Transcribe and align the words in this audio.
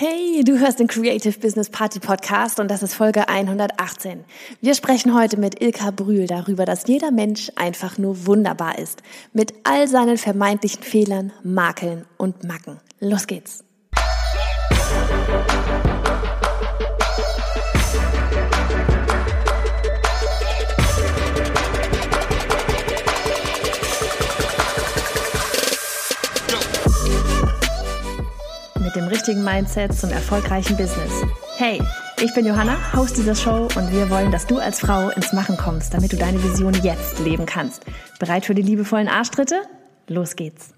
Hey, 0.00 0.44
du 0.44 0.60
hörst 0.60 0.78
den 0.78 0.86
Creative 0.86 1.36
Business 1.40 1.70
Party 1.70 1.98
Podcast 1.98 2.60
und 2.60 2.70
das 2.70 2.84
ist 2.84 2.94
Folge 2.94 3.28
118. 3.28 4.24
Wir 4.60 4.74
sprechen 4.74 5.12
heute 5.12 5.36
mit 5.40 5.60
Ilka 5.60 5.90
Brühl 5.90 6.28
darüber, 6.28 6.64
dass 6.64 6.86
jeder 6.86 7.10
Mensch 7.10 7.50
einfach 7.56 7.98
nur 7.98 8.24
wunderbar 8.24 8.78
ist. 8.78 9.02
Mit 9.32 9.54
all 9.64 9.88
seinen 9.88 10.16
vermeintlichen 10.16 10.84
Fehlern, 10.84 11.32
Makeln 11.42 12.04
und 12.16 12.44
Macken. 12.44 12.78
Los 13.00 13.26
geht's. 13.26 13.64
Mit 28.88 28.96
dem 28.96 29.08
richtigen 29.08 29.44
Mindset 29.44 29.92
zum 29.92 30.08
erfolgreichen 30.08 30.74
Business. 30.78 31.12
Hey, 31.58 31.78
ich 32.22 32.32
bin 32.32 32.46
Johanna, 32.46 32.78
Host 32.94 33.18
dieser 33.18 33.34
Show 33.34 33.68
und 33.76 33.92
wir 33.92 34.08
wollen, 34.08 34.32
dass 34.32 34.46
du 34.46 34.56
als 34.56 34.80
Frau 34.80 35.10
ins 35.10 35.34
Machen 35.34 35.58
kommst, 35.58 35.92
damit 35.92 36.10
du 36.10 36.16
deine 36.16 36.42
Vision 36.42 36.72
jetzt 36.82 37.18
leben 37.18 37.44
kannst. 37.44 37.84
Bereit 38.18 38.46
für 38.46 38.54
die 38.54 38.62
liebevollen 38.62 39.06
Arschtritte? 39.06 39.60
Los 40.06 40.36
geht's. 40.36 40.70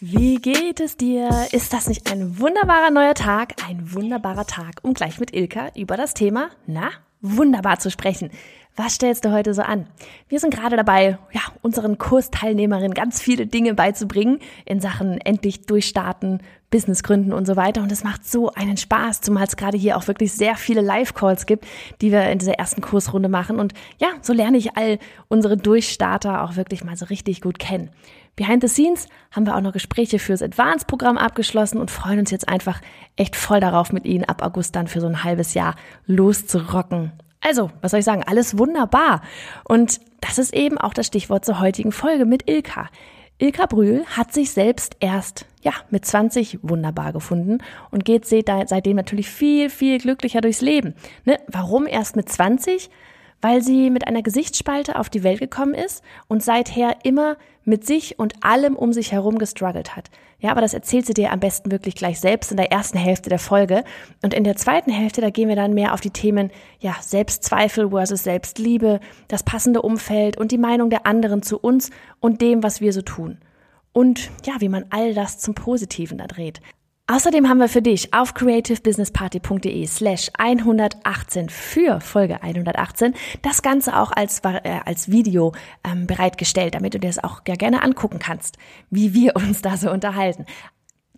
Wie 0.00 0.36
geht 0.36 0.80
es 0.80 0.96
dir? 0.96 1.28
Ist 1.52 1.74
das 1.74 1.86
nicht 1.86 2.10
ein 2.10 2.38
wunderbarer 2.38 2.90
neuer 2.90 3.14
Tag? 3.14 3.52
Ein 3.68 3.92
wunderbarer 3.92 4.46
Tag, 4.46 4.76
um 4.80 4.94
gleich 4.94 5.20
mit 5.20 5.34
Ilka 5.34 5.68
über 5.76 5.98
das 5.98 6.14
Thema, 6.14 6.48
na, 6.66 6.92
wunderbar 7.20 7.78
zu 7.78 7.90
sprechen. 7.90 8.30
Was 8.74 8.94
stellst 8.94 9.26
du 9.26 9.32
heute 9.32 9.52
so 9.52 9.60
an? 9.60 9.86
Wir 10.28 10.40
sind 10.40 10.54
gerade 10.54 10.76
dabei, 10.76 11.18
ja, 11.32 11.42
unseren 11.60 11.98
Kursteilnehmerinnen 11.98 12.94
ganz 12.94 13.20
viele 13.20 13.46
Dinge 13.46 13.74
beizubringen 13.74 14.38
in 14.64 14.80
Sachen 14.80 15.20
endlich 15.20 15.66
durchstarten, 15.66 16.40
Business 16.70 17.02
gründen 17.02 17.34
und 17.34 17.46
so 17.46 17.56
weiter. 17.56 17.82
Und 17.82 17.92
es 17.92 18.02
macht 18.02 18.26
so 18.26 18.50
einen 18.52 18.78
Spaß, 18.78 19.20
zumal 19.20 19.44
es 19.44 19.56
gerade 19.56 19.76
hier 19.76 19.98
auch 19.98 20.08
wirklich 20.08 20.32
sehr 20.32 20.56
viele 20.56 20.80
Live-Calls 20.80 21.44
gibt, 21.44 21.66
die 22.00 22.10
wir 22.12 22.30
in 22.30 22.38
dieser 22.38 22.54
ersten 22.54 22.80
Kursrunde 22.80 23.28
machen. 23.28 23.60
Und 23.60 23.74
ja, 23.98 24.08
so 24.22 24.32
lerne 24.32 24.56
ich 24.56 24.74
all 24.74 24.98
unsere 25.28 25.58
Durchstarter 25.58 26.42
auch 26.42 26.56
wirklich 26.56 26.82
mal 26.82 26.96
so 26.96 27.04
richtig 27.04 27.42
gut 27.42 27.58
kennen. 27.58 27.90
Behind 28.36 28.62
the 28.62 28.68
scenes 28.68 29.06
haben 29.32 29.44
wir 29.44 29.54
auch 29.54 29.60
noch 29.60 29.74
Gespräche 29.74 30.18
fürs 30.18 30.40
Advanced-Programm 30.40 31.18
abgeschlossen 31.18 31.78
und 31.78 31.90
freuen 31.90 32.20
uns 32.20 32.30
jetzt 32.30 32.48
einfach 32.48 32.80
echt 33.16 33.36
voll 33.36 33.60
darauf, 33.60 33.92
mit 33.92 34.06
Ihnen 34.06 34.24
ab 34.24 34.42
August 34.42 34.74
dann 34.74 34.86
für 34.86 35.02
so 35.02 35.06
ein 35.06 35.24
halbes 35.24 35.52
Jahr 35.52 35.74
loszurocken. 36.06 37.12
Also, 37.42 37.70
was 37.80 37.90
soll 37.90 38.00
ich 38.00 38.06
sagen? 38.06 38.22
Alles 38.24 38.56
wunderbar. 38.56 39.20
Und 39.64 40.00
das 40.20 40.38
ist 40.38 40.54
eben 40.54 40.78
auch 40.78 40.94
das 40.94 41.06
Stichwort 41.06 41.44
zur 41.44 41.60
heutigen 41.60 41.92
Folge 41.92 42.24
mit 42.24 42.48
Ilka. 42.48 42.88
Ilka 43.38 43.66
Brühl 43.66 44.04
hat 44.06 44.32
sich 44.32 44.52
selbst 44.52 44.96
erst, 45.00 45.46
ja, 45.62 45.72
mit 45.90 46.06
20 46.06 46.60
wunderbar 46.62 47.12
gefunden 47.12 47.58
und 47.90 48.04
geht 48.04 48.24
seitdem 48.24 48.96
natürlich 48.96 49.28
viel, 49.28 49.68
viel 49.68 49.98
glücklicher 49.98 50.40
durchs 50.40 50.60
Leben. 50.60 50.94
Ne? 51.24 51.40
Warum 51.48 51.88
erst 51.88 52.14
mit 52.14 52.28
20? 52.28 52.88
Weil 53.42 53.62
sie 53.62 53.90
mit 53.90 54.06
einer 54.06 54.22
Gesichtsspalte 54.22 54.98
auf 54.98 55.10
die 55.10 55.22
Welt 55.22 55.40
gekommen 55.40 55.74
ist 55.74 56.02
und 56.28 56.42
seither 56.42 56.96
immer 57.02 57.36
mit 57.64 57.86
sich 57.86 58.18
und 58.18 58.42
allem 58.42 58.76
um 58.76 58.92
sich 58.92 59.12
herum 59.12 59.38
gestruggelt 59.38 59.94
hat. 59.94 60.10
Ja, 60.38 60.50
aber 60.50 60.60
das 60.60 60.74
erzählt 60.74 61.06
sie 61.06 61.14
dir 61.14 61.32
am 61.32 61.38
besten 61.38 61.70
wirklich 61.70 61.94
gleich 61.94 62.18
selbst 62.18 62.50
in 62.50 62.56
der 62.56 62.72
ersten 62.72 62.98
Hälfte 62.98 63.30
der 63.30 63.38
Folge. 63.38 63.84
Und 64.22 64.34
in 64.34 64.42
der 64.42 64.56
zweiten 64.56 64.90
Hälfte, 64.90 65.20
da 65.20 65.30
gehen 65.30 65.48
wir 65.48 65.54
dann 65.54 65.74
mehr 65.74 65.94
auf 65.94 66.00
die 66.00 66.10
Themen, 66.10 66.50
ja, 66.80 66.96
Selbstzweifel 67.00 67.90
versus 67.90 68.24
Selbstliebe, 68.24 68.98
das 69.28 69.44
passende 69.44 69.82
Umfeld 69.82 70.36
und 70.36 70.50
die 70.50 70.58
Meinung 70.58 70.90
der 70.90 71.06
anderen 71.06 71.42
zu 71.42 71.58
uns 71.58 71.90
und 72.18 72.40
dem, 72.40 72.64
was 72.64 72.80
wir 72.80 72.92
so 72.92 73.02
tun. 73.02 73.38
Und 73.92 74.30
ja, 74.44 74.54
wie 74.58 74.68
man 74.68 74.86
all 74.90 75.14
das 75.14 75.38
zum 75.38 75.54
Positiven 75.54 76.18
da 76.18 76.26
dreht. 76.26 76.60
Außerdem 77.08 77.48
haben 77.48 77.58
wir 77.58 77.68
für 77.68 77.82
dich 77.82 78.14
auf 78.14 78.32
creativebusinessparty.de 78.32 79.86
slash 79.86 80.30
118 80.38 81.48
für 81.48 82.00
Folge 82.00 82.42
118 82.42 83.14
das 83.42 83.60
Ganze 83.62 83.98
auch 83.98 84.12
als, 84.12 84.40
äh, 84.44 84.80
als 84.84 85.10
Video 85.10 85.52
ähm, 85.84 86.06
bereitgestellt, 86.06 86.76
damit 86.76 86.94
du 86.94 87.00
dir 87.00 87.08
das 87.08 87.22
auch 87.22 87.42
gerne 87.42 87.82
angucken 87.82 88.20
kannst, 88.20 88.56
wie 88.90 89.14
wir 89.14 89.34
uns 89.36 89.62
da 89.62 89.76
so 89.76 89.90
unterhalten. 89.90 90.46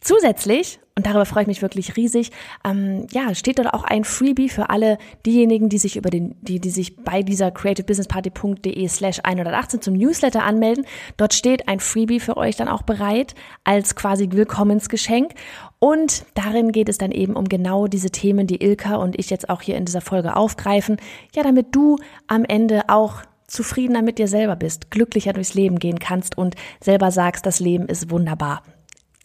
Zusätzlich, 0.05 0.81
und 0.97 1.07
darüber 1.07 1.25
freue 1.25 1.45
ich 1.45 1.49
mich 1.49 1.63
wirklich 1.63 1.97
riesig, 1.97 2.31
ähm, 2.63 3.07
ja, 3.11 3.35
steht 3.35 3.59
dort 3.59 3.73
auch 3.73 3.85
ein 3.85 4.05
Freebie 4.05 4.51
für 4.51 4.69
alle 4.69 4.99
diejenigen, 5.25 5.71
die 5.71 5.79
sich 5.79 5.97
über 5.97 6.11
den, 6.11 6.37
die, 6.43 6.61
die 6.61 6.69
sich 6.69 6.97
bei 6.97 7.23
dieser 7.23 7.51
creativebusinessparty.de 7.51 8.87
slash 8.89 9.21
118 9.25 9.81
zum 9.81 9.95
Newsletter 9.95 10.43
anmelden. 10.43 10.85
Dort 11.17 11.33
steht 11.33 11.69
ein 11.69 11.81
Freebie 11.81 12.21
für 12.21 12.37
euch 12.37 12.55
dann 12.55 12.69
auch 12.69 12.83
bereit 12.83 13.35
als 13.65 13.97
quasi 13.97 14.29
Willkommensgeschenk. 14.31 15.33
Und 15.79 16.27
darin 16.35 16.71
geht 16.71 16.91
es 16.91 16.99
dann 16.99 17.11
eben 17.11 17.35
um 17.35 17.49
genau 17.49 17.87
diese 17.87 18.11
Themen, 18.11 18.47
die 18.47 18.63
Ilka 18.63 18.97
und 18.97 19.19
ich 19.19 19.31
jetzt 19.31 19.49
auch 19.49 19.63
hier 19.63 19.77
in 19.79 19.87
dieser 19.87 20.03
Folge 20.03 20.37
aufgreifen. 20.37 20.99
Ja, 21.35 21.43
damit 21.43 21.69
du 21.75 21.97
am 22.27 22.45
Ende 22.45 22.83
auch 22.89 23.23
zufriedener 23.47 24.03
mit 24.03 24.19
dir 24.19 24.29
selber 24.29 24.57
bist, 24.57 24.91
glücklicher 24.91 25.33
durchs 25.33 25.55
Leben 25.55 25.79
gehen 25.79 25.99
kannst 25.99 26.37
und 26.37 26.57
selber 26.83 27.11
sagst, 27.11 27.47
das 27.47 27.59
Leben 27.59 27.87
ist 27.87 28.11
wunderbar. 28.11 28.63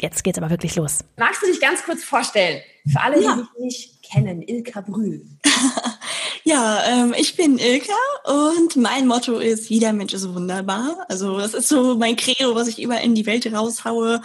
Jetzt 0.02 0.24
geht's 0.24 0.38
aber 0.38 0.50
wirklich 0.50 0.76
los. 0.76 1.00
Magst 1.18 1.42
du 1.42 1.48
dich 1.48 1.60
ganz 1.60 1.84
kurz 1.84 2.04
vorstellen? 2.04 2.62
Für 2.88 3.02
alle, 3.02 3.22
ja. 3.22 3.36
die 3.36 3.42
dich 3.42 3.60
nicht 3.60 4.04
kennen, 4.04 4.42
Ilka 4.42 4.82
Brühl. 4.82 5.26
ja, 6.44 6.84
ähm, 6.86 7.14
ich 7.18 7.36
bin 7.36 7.60
Ilka 7.60 7.94
und 8.56 8.78
mein 8.78 9.08
Motto 9.08 9.40
ist, 9.40 9.70
jeder 9.70 9.94
Mensch 9.94 10.14
ist 10.14 10.34
wunderbar. 10.34 11.06
Also 11.10 11.38
das 11.38 11.54
ist 11.54 11.68
so 11.68 11.96
mein 11.96 12.16
Credo, 12.16 12.56
was 12.56 12.68
ich 12.68 12.82
überall 12.82 13.04
in 13.04 13.14
die 13.14 13.26
Welt 13.26 13.46
raushaue. 13.52 14.22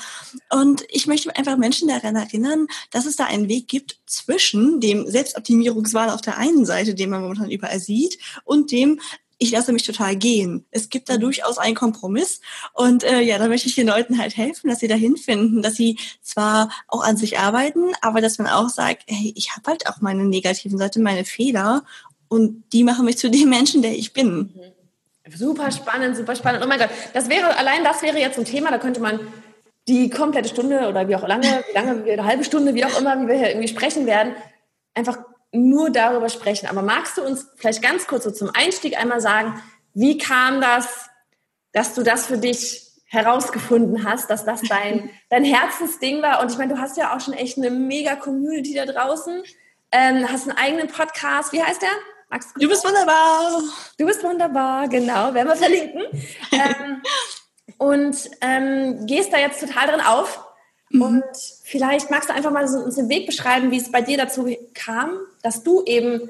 Und 0.51 0.85
ich 0.89 1.07
möchte 1.07 1.35
einfach 1.37 1.57
Menschen 1.57 1.89
daran 1.89 2.17
erinnern, 2.17 2.67
dass 2.91 3.07
es 3.07 3.17
da 3.17 3.25
einen 3.25 3.49
Weg 3.49 3.69
gibt 3.69 3.99
zwischen 4.07 4.81
dem 4.81 5.09
Selbstoptimierungswahn 5.09 6.11
auf 6.11 6.21
der 6.21 6.39
einen 6.39 6.65
Seite, 6.65 6.95
den 6.95 7.11
man 7.11 7.23
momentan 7.23 7.51
überall 7.51 7.81
sieht, 7.81 8.19
und 8.45 8.71
dem 8.71 9.01
ich 9.39 9.51
lasse 9.51 9.73
mich 9.73 9.85
total 9.85 10.17
gehen. 10.17 10.67
Es 10.71 10.89
gibt 10.89 11.09
da 11.09 11.17
mhm. 11.17 11.21
durchaus 11.21 11.59
einen 11.59 11.75
Kompromiss. 11.75 12.41
Und 12.73 13.05
äh, 13.05 13.21
ja, 13.21 13.39
da 13.39 13.49
möchte 13.49 13.69
ich 13.69 13.75
den 13.75 13.87
Leuten 13.87 14.19
halt 14.19 14.37
helfen, 14.37 14.69
dass 14.69 14.81
sie 14.81 14.89
dahin 14.89 15.17
finden, 15.17 15.63
dass 15.63 15.75
sie 15.75 15.99
zwar 16.23 16.71
auch 16.89 17.03
an 17.03 17.17
sich 17.17 17.39
arbeiten, 17.39 17.93
aber 18.01 18.21
dass 18.21 18.39
man 18.39 18.49
auch 18.49 18.69
sagt, 18.69 19.05
hey, 19.07 19.33
ich 19.37 19.53
habe 19.57 19.71
halt 19.71 19.89
auch 19.89 20.01
meine 20.01 20.25
negativen 20.25 20.79
Seiten, 20.79 21.03
meine 21.03 21.25
Fehler 21.25 21.85
und 22.29 22.65
die 22.73 22.85
machen 22.85 23.05
mich 23.05 23.19
zu 23.19 23.31
dem 23.31 23.49
Menschen, 23.49 23.83
der 23.83 23.93
ich 23.93 24.13
bin. 24.13 24.37
Mhm. 24.37 24.75
Super 25.35 25.71
spannend, 25.71 26.17
super 26.17 26.37
spannend. 26.37 26.63
Oh 26.65 26.69
mein 26.69 26.79
Gott, 26.79 26.91
das 27.15 27.29
wäre, 27.31 27.57
allein 27.57 27.83
das 27.83 28.03
wäre 28.03 28.19
jetzt 28.19 28.39
ein 28.39 28.45
Thema, 28.45 28.71
da 28.71 28.79
könnte 28.79 29.01
man 29.01 29.21
die 29.89 30.11
komplette 30.11 30.49
Stunde 30.49 30.89
oder 30.89 31.09
wie 31.09 31.17
auch 31.17 31.27
lange, 31.27 31.65
wie 31.69 31.75
lange, 31.75 32.05
eine 32.05 32.25
halbe 32.25 32.45
Stunde, 32.45 32.75
wie 32.75 32.85
auch 32.85 32.99
immer, 32.99 33.21
wie 33.23 33.29
wir 33.29 33.35
hier 33.35 33.49
irgendwie 33.49 33.69
sprechen 33.69 34.07
werden, 34.07 34.35
einfach 34.95 35.19
nur 35.55 35.91
darüber 35.91 36.29
sprechen. 36.29 36.69
Aber 36.69 36.83
magst 36.83 37.17
du 37.17 37.23
uns 37.23 37.47
vielleicht 37.57 37.83
ganz 37.83 38.07
kurz 38.07 38.25
so 38.25 38.31
zum 38.31 38.51
Einstieg 38.55 38.99
einmal 38.99 39.21
sagen, 39.21 39.63
wie 39.95 40.19
kam 40.19 40.61
das, 40.61 41.09
dass 41.73 41.95
du 41.95 42.03
das 42.03 42.27
für 42.27 42.39
dich 42.39 42.83
herausgefunden 43.07 44.05
hast, 44.05 44.29
dass 44.29 44.45
das 44.45 44.61
dein, 44.63 45.11
dein 45.31 45.45
Herzensding 45.45 46.23
war? 46.23 46.41
Und 46.43 46.51
ich 46.51 46.59
meine, 46.59 46.75
du 46.75 46.81
hast 46.81 46.97
ja 46.97 47.15
auch 47.15 47.21
schon 47.21 47.35
echt 47.35 47.57
eine 47.57 47.71
mega 47.71 48.17
Community 48.17 48.75
da 48.75 48.87
draußen, 48.87 49.43
ähm, 49.93 50.29
hast 50.31 50.49
einen 50.49 50.59
eigenen 50.59 50.89
Podcast. 50.89 51.53
Wie 51.53 51.63
heißt 51.63 51.83
der? 51.83 51.89
Magst 52.29 52.51
du, 52.57 52.61
du 52.61 52.69
bist 52.69 52.85
wunderbar. 52.85 53.63
Du 53.97 54.07
bist 54.07 54.25
wunderbar, 54.25 54.89
genau, 54.89 55.33
werden 55.35 55.49
wir 55.49 55.57
verlinken. 55.57 56.03
ähm, 56.53 57.03
und 57.79 58.31
ähm, 58.41 59.07
gehst 59.07 59.33
da 59.33 59.39
jetzt 59.39 59.61
total 59.61 59.87
drin 59.87 60.01
auf. 60.01 60.45
Mhm. 60.91 61.03
Und 61.03 61.25
vielleicht 61.63 62.11
magst 62.11 62.29
du 62.29 62.35
einfach 62.35 62.51
mal 62.51 62.67
so 62.67 62.79
uns 62.79 62.97
den 62.97 63.09
Weg 63.09 63.27
beschreiben, 63.27 63.71
wie 63.71 63.77
es 63.77 63.93
bei 63.93 64.03
dir 64.03 64.19
dazu 64.19 64.49
kam, 64.75 65.19
dass 65.45 65.63
du 65.63 65.85
eben 65.85 66.29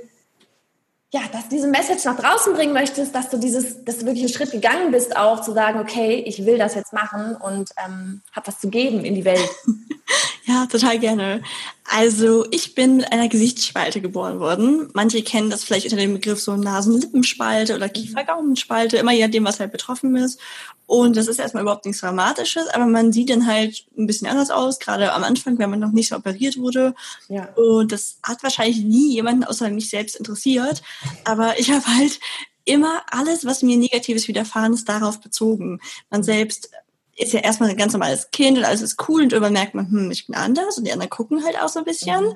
ja, 1.14 1.20
dass 1.30 1.48
diese 1.48 1.68
Message 1.68 2.04
nach 2.06 2.18
draußen 2.18 2.54
bringen 2.54 2.72
möchtest, 2.72 3.14
dass 3.14 3.30
du 3.30 3.38
dieses, 3.38 3.84
dass 3.84 3.98
du 3.98 4.06
wirklich 4.06 4.24
einen 4.24 4.34
Schritt 4.34 4.50
gegangen 4.50 4.90
bist, 4.90 5.16
auch 5.16 5.42
zu 5.42 5.52
sagen, 5.52 5.78
okay, 5.78 6.24
ich 6.26 6.44
will 6.44 6.58
das 6.58 6.74
jetzt 6.74 6.92
machen 6.92 7.36
und 7.36 7.70
ähm, 7.86 8.22
habe 8.32 8.48
was 8.48 8.58
zu 8.58 8.68
geben 8.68 9.04
in 9.04 9.14
die 9.14 9.24
Welt. 9.24 9.48
Ja, 10.46 10.66
total 10.66 10.98
gerne. 10.98 11.42
Also 11.84 12.46
ich 12.50 12.74
bin 12.74 12.98
mit 12.98 13.10
einer 13.12 13.28
Gesichtsspalte 13.28 14.02
geboren 14.02 14.40
worden. 14.40 14.90
Manche 14.92 15.22
kennen 15.22 15.48
das 15.48 15.64
vielleicht 15.64 15.86
unter 15.86 15.96
dem 15.96 16.14
Begriff 16.14 16.40
so 16.40 16.54
Nasen-Lippenspalte 16.54 17.74
oder 17.74 17.88
Kiefer-Gaumenspalte, 17.88 18.98
immer 18.98 19.12
je 19.12 19.24
nachdem, 19.24 19.44
was 19.44 19.58
halt 19.58 19.72
betroffen 19.72 20.16
ist. 20.16 20.38
Und 20.86 21.16
das 21.16 21.28
ist 21.28 21.38
erstmal 21.38 21.62
überhaupt 21.62 21.86
nichts 21.86 22.02
Dramatisches, 22.02 22.68
aber 22.68 22.84
man 22.84 23.10
sieht 23.10 23.30
dann 23.30 23.46
halt 23.46 23.86
ein 23.96 24.06
bisschen 24.06 24.26
anders 24.26 24.50
aus, 24.50 24.78
gerade 24.78 25.14
am 25.14 25.24
Anfang, 25.24 25.58
wenn 25.58 25.70
man 25.70 25.80
noch 25.80 25.92
nicht 25.92 26.08
so 26.08 26.16
operiert 26.16 26.58
wurde. 26.58 26.94
Ja. 27.28 27.48
Und 27.54 27.90
das 27.90 28.18
hat 28.22 28.42
wahrscheinlich 28.42 28.84
nie 28.84 29.14
jemanden 29.14 29.44
außer 29.44 29.70
mich 29.70 29.88
selbst 29.88 30.16
interessiert. 30.16 30.82
Aber 31.24 31.58
ich 31.58 31.70
habe 31.70 31.86
halt 31.86 32.20
immer 32.66 33.02
alles, 33.10 33.46
was 33.46 33.62
mir 33.62 33.78
Negatives 33.78 34.28
widerfahren 34.28 34.74
ist, 34.74 34.88
darauf 34.88 35.20
bezogen. 35.20 35.80
Man 36.10 36.22
selbst 36.22 36.70
ist 37.16 37.32
ja 37.32 37.40
erstmal 37.40 37.70
ein 37.70 37.76
ganz 37.76 37.92
normales 37.92 38.30
Kind 38.30 38.58
und 38.58 38.64
alles 38.64 38.82
ist 38.82 39.08
cool 39.08 39.22
und 39.22 39.32
irgendwann 39.32 39.52
merkt 39.52 39.74
man, 39.74 39.90
hm, 39.90 40.10
ich 40.10 40.26
bin 40.26 40.34
anders 40.34 40.78
und 40.78 40.84
die 40.84 40.92
anderen 40.92 41.10
gucken 41.10 41.44
halt 41.44 41.60
auch 41.60 41.68
so 41.68 41.78
ein 41.78 41.84
bisschen. 41.84 42.24
Mhm. 42.24 42.34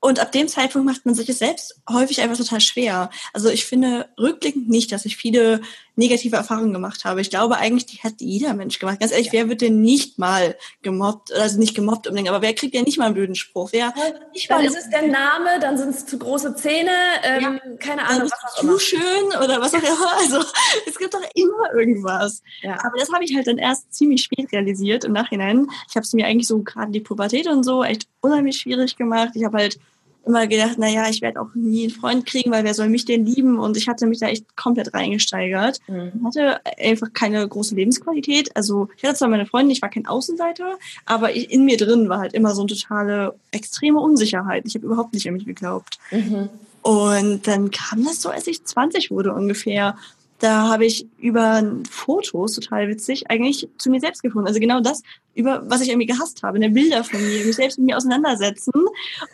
Und 0.00 0.20
ab 0.20 0.32
dem 0.32 0.48
Zeitpunkt 0.48 0.86
macht 0.86 1.06
man 1.06 1.14
sich 1.14 1.30
es 1.30 1.38
selbst 1.38 1.80
häufig 1.88 2.20
einfach 2.20 2.36
total 2.36 2.60
schwer. 2.60 3.08
Also 3.32 3.48
ich 3.48 3.64
finde 3.64 4.10
rückblickend 4.18 4.68
nicht, 4.68 4.92
dass 4.92 5.06
ich 5.06 5.16
viele 5.16 5.62
negative 5.96 6.36
Erfahrungen 6.36 6.72
gemacht 6.72 7.04
habe. 7.04 7.20
Ich 7.20 7.30
glaube 7.30 7.56
eigentlich, 7.56 7.86
die 7.86 7.98
hat 7.98 8.14
jeder 8.18 8.54
Mensch 8.54 8.78
gemacht. 8.78 9.00
Ganz 9.00 9.12
ehrlich, 9.12 9.32
wer 9.32 9.48
wird 9.48 9.60
denn 9.60 9.80
nicht 9.80 10.18
mal 10.18 10.56
gemobbt, 10.82 11.32
also 11.32 11.58
nicht 11.58 11.74
gemobbt 11.74 12.06
unbedingt, 12.06 12.28
aber 12.28 12.42
wer 12.42 12.54
kriegt 12.54 12.74
ja 12.74 12.82
nicht 12.82 12.98
mal 12.98 13.06
einen 13.06 13.14
blöden 13.14 13.34
Spruch? 13.34 13.70
Wer 13.72 13.94
nicht 14.32 14.50
dann 14.50 14.64
ist 14.64 14.76
es 14.76 14.90
der 14.90 15.06
Name, 15.06 15.60
dann 15.60 15.78
sind 15.78 15.90
es 15.90 16.06
zu 16.06 16.18
große 16.18 16.56
Zähne, 16.56 16.90
ähm, 17.22 17.60
ja. 17.64 17.76
keine 17.78 18.06
Ahnung, 18.06 18.30
was 18.30 18.54
auch 18.56 18.62
immer. 18.62 18.72
Zu 18.72 18.78
schön 18.80 19.26
oder 19.42 19.60
was 19.60 19.74
auch 19.74 19.82
immer. 19.82 20.14
Also 20.18 20.44
es 20.86 20.98
gibt 20.98 21.14
doch 21.14 21.24
immer 21.34 21.74
irgendwas. 21.74 22.42
Ja. 22.62 22.78
Aber 22.84 22.98
das 22.98 23.12
habe 23.12 23.24
ich 23.24 23.34
halt 23.36 23.46
dann 23.46 23.58
erst 23.58 23.92
ziemlich 23.94 24.22
spät 24.22 24.50
realisiert 24.52 25.04
im 25.04 25.12
Nachhinein. 25.12 25.68
Ich 25.88 25.96
habe 25.96 26.04
es 26.04 26.12
mir 26.12 26.26
eigentlich 26.26 26.48
so 26.48 26.62
gerade 26.62 26.92
die 26.92 27.00
Pubertät 27.00 27.46
und 27.46 27.62
so 27.62 27.84
echt 27.84 28.08
unheimlich 28.20 28.56
schwierig 28.56 28.96
gemacht. 28.96 29.30
Ich 29.34 29.44
habe 29.44 29.58
halt 29.58 29.78
immer 30.26 30.46
gedacht, 30.46 30.76
na 30.78 30.88
ja, 30.88 31.08
ich 31.08 31.20
werde 31.22 31.40
auch 31.40 31.54
nie 31.54 31.84
einen 31.84 31.90
Freund 31.90 32.26
kriegen, 32.26 32.50
weil 32.50 32.64
wer 32.64 32.74
soll 32.74 32.88
mich 32.88 33.04
denn 33.04 33.26
lieben? 33.26 33.58
Und 33.58 33.76
ich 33.76 33.88
hatte 33.88 34.06
mich 34.06 34.18
da 34.18 34.26
echt 34.26 34.56
komplett 34.56 34.94
reingesteigert. 34.94 35.80
Mhm. 35.86 36.24
hatte 36.24 36.60
einfach 36.78 37.12
keine 37.12 37.46
große 37.46 37.74
Lebensqualität. 37.74 38.56
Also 38.56 38.88
ich 38.96 39.04
hatte 39.04 39.16
zwar 39.16 39.28
meine 39.28 39.46
Freundin, 39.46 39.70
ich 39.70 39.82
war 39.82 39.90
kein 39.90 40.06
Außenseiter, 40.06 40.78
aber 41.06 41.34
ich, 41.34 41.50
in 41.50 41.64
mir 41.64 41.76
drin 41.76 42.08
war 42.08 42.20
halt 42.20 42.34
immer 42.34 42.54
so 42.54 42.62
eine 42.62 42.68
totale 42.68 43.34
extreme 43.50 44.00
Unsicherheit. 44.00 44.64
Ich 44.66 44.74
habe 44.74 44.86
überhaupt 44.86 45.14
nicht 45.14 45.26
an 45.28 45.34
mich 45.34 45.46
geglaubt. 45.46 45.98
Mhm. 46.10 46.48
Und 46.82 47.46
dann 47.46 47.70
kam 47.70 48.04
das 48.04 48.20
so, 48.20 48.28
als 48.28 48.46
ich 48.46 48.62
20 48.64 49.10
wurde 49.10 49.32
ungefähr. 49.32 49.96
Da 50.40 50.68
habe 50.68 50.84
ich 50.84 51.06
über 51.18 51.62
Fotos, 51.88 52.54
total 52.54 52.88
witzig, 52.88 53.30
eigentlich 53.30 53.68
zu 53.78 53.90
mir 53.90 54.00
selbst 54.00 54.22
gefunden. 54.22 54.48
Also 54.48 54.60
genau 54.60 54.80
das, 54.80 55.02
über 55.34 55.62
was 55.68 55.80
ich 55.80 55.88
irgendwie 55.88 56.06
gehasst 56.06 56.42
habe, 56.42 56.56
eine 56.56 56.70
Bilder 56.70 57.04
von 57.04 57.20
mir, 57.20 57.44
mich 57.44 57.56
selbst 57.56 57.78
mit 57.78 57.86
mir 57.86 57.96
auseinandersetzen. 57.96 58.72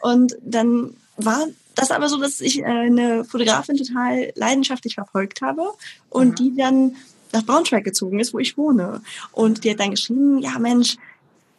Und 0.03 0.37
dann 0.43 0.95
war 1.17 1.47
das 1.75 1.91
aber 1.91 2.09
so, 2.09 2.19
dass 2.19 2.41
ich 2.41 2.61
äh, 2.61 2.65
eine 2.65 3.25
Fotografin 3.25 3.77
total 3.77 4.33
leidenschaftlich 4.35 4.95
verfolgt 4.95 5.43
habe 5.43 5.73
und 6.11 6.31
mhm. 6.31 6.35
die 6.35 6.57
dann 6.57 6.97
nach 7.33 7.45
Braunschweig 7.45 7.85
gezogen 7.85 8.21
ist, 8.21 8.35
wo 8.35 8.39
ich 8.39 8.59
wohne. 8.59 9.03
Und 9.33 9.65
die 9.65 9.71
hat 9.71 9.81
dann 9.81 9.93
geschrieben, 9.93 10.39
ja 10.39 10.59
Mensch, 10.59 10.97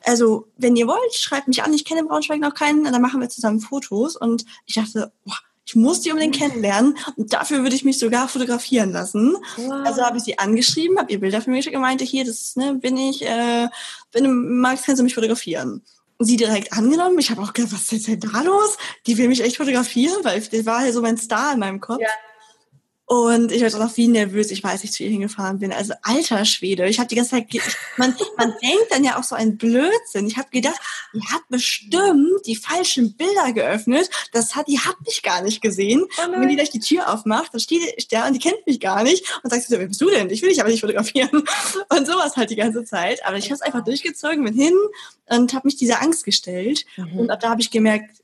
also 0.03 0.47
wenn 0.57 0.75
ihr 0.75 0.88
wollt, 0.88 1.13
schreibt 1.13 1.47
mich 1.47 1.63
an, 1.63 1.73
ich 1.73 1.85
kenne 1.85 2.03
Braunschweig 2.03 2.39
noch 2.39 2.53
keinen, 2.53 2.83
dann 2.83 3.01
machen 3.01 3.21
wir 3.21 3.29
zusammen 3.29 3.59
Fotos. 3.59 4.15
Und 4.15 4.45
ich 4.65 4.75
dachte, 4.75 5.11
boah, 5.25 5.38
ich 5.65 5.75
muss 5.75 6.01
die 6.01 6.11
unbedingt 6.11 6.35
kennenlernen 6.35 6.97
und 7.15 7.33
dafür 7.33 7.63
würde 7.63 7.75
ich 7.75 7.85
mich 7.85 7.99
sogar 7.99 8.27
fotografieren 8.27 8.91
lassen. 8.91 9.35
Wow. 9.57 9.85
Also 9.85 10.01
habe 10.01 10.17
ich 10.17 10.23
sie 10.23 10.39
angeschrieben, 10.39 10.97
habe 10.97 11.11
ihr 11.11 11.19
Bilder 11.19 11.41
für 11.41 11.49
mich 11.49 11.59
geschickt 11.59 11.75
und 11.75 11.81
meinte, 11.81 12.03
hier, 12.03 12.25
das 12.25 12.55
ne, 12.55 12.75
bin 12.75 12.97
ich, 12.97 13.21
äh, 13.21 13.67
wenn 14.11 14.23
du 14.23 14.29
magst, 14.29 14.85
kannst 14.85 14.99
du 14.99 15.03
mich 15.03 15.15
fotografieren. 15.15 15.81
Und 16.17 16.25
sie 16.25 16.37
direkt 16.37 16.73
angenommen. 16.73 17.17
Ich 17.17 17.31
habe 17.31 17.41
auch 17.41 17.51
gedacht, 17.51 17.73
was 17.73 17.91
ist 17.91 18.07
denn 18.07 18.19
da 18.19 18.41
los? 18.41 18.77
Die 19.07 19.17
will 19.17 19.27
mich 19.27 19.41
echt 19.41 19.57
fotografieren, 19.57 20.23
weil 20.23 20.39
der 20.41 20.65
war 20.67 20.85
ja 20.85 20.91
so 20.91 21.01
mein 21.01 21.17
Star 21.17 21.53
in 21.53 21.59
meinem 21.59 21.79
Kopf. 21.79 22.01
Ja. 22.01 22.09
Und 23.11 23.51
ich 23.51 23.61
war 23.61 23.77
noch 23.77 23.97
wie 23.97 24.07
nervös, 24.07 24.51
ich 24.51 24.63
weiß, 24.63 24.85
ich 24.85 24.93
zu 24.93 25.03
ihr 25.03 25.09
hingefahren 25.09 25.59
bin. 25.59 25.73
Also 25.73 25.93
alter 26.01 26.45
Schwede, 26.45 26.87
ich 26.87 26.97
habe 26.97 27.09
die 27.09 27.15
ganze 27.15 27.31
Zeit, 27.31 27.47
man, 27.97 28.15
man 28.37 28.53
denkt 28.63 28.85
dann 28.89 29.03
ja 29.03 29.19
auch 29.19 29.23
so 29.23 29.35
ein 29.35 29.57
Blödsinn. 29.57 30.27
Ich 30.27 30.37
habe 30.37 30.47
gedacht, 30.49 30.79
die 31.13 31.19
hat 31.19 31.41
bestimmt 31.49 32.45
die 32.45 32.55
falschen 32.55 33.17
Bilder 33.17 33.51
geöffnet. 33.51 34.09
Das 34.31 34.55
hat, 34.55 34.69
die 34.69 34.79
hat 34.79 34.95
mich 35.05 35.23
gar 35.23 35.41
nicht 35.41 35.61
gesehen. 35.61 36.05
Oh 36.19 36.27
und 36.27 36.39
wenn 36.39 36.47
die 36.47 36.55
gleich 36.55 36.69
die 36.69 36.79
Tür 36.79 37.11
aufmacht, 37.13 37.53
dann 37.53 37.59
steht 37.59 38.09
der 38.13 38.27
und 38.27 38.33
die 38.33 38.39
kennt 38.39 38.65
mich 38.65 38.79
gar 38.79 39.03
nicht. 39.03 39.25
Und 39.43 39.49
sagt 39.49 39.63
sie 39.63 39.73
so, 39.73 39.77
wer 39.81 39.87
bist 39.87 39.99
du 39.99 40.09
denn? 40.09 40.29
Ich 40.29 40.41
will 40.41 40.47
dich 40.47 40.61
aber 40.61 40.69
nicht 40.69 40.79
fotografieren. 40.79 41.43
Und 41.89 42.07
sowas 42.07 42.37
halt 42.37 42.49
die 42.49 42.55
ganze 42.55 42.85
Zeit. 42.85 43.25
Aber 43.25 43.35
ich 43.35 43.45
habe 43.45 43.55
es 43.55 43.61
einfach 43.61 43.83
durchgezogen, 43.83 44.45
bin 44.45 44.53
hin 44.53 44.73
und 45.29 45.53
habe 45.53 45.67
mich 45.67 45.75
dieser 45.75 46.01
Angst 46.01 46.23
gestellt. 46.23 46.85
Mhm. 46.95 47.19
Und 47.19 47.29
ab 47.29 47.41
da 47.41 47.49
habe 47.49 47.61
ich 47.61 47.71
gemerkt, 47.71 48.20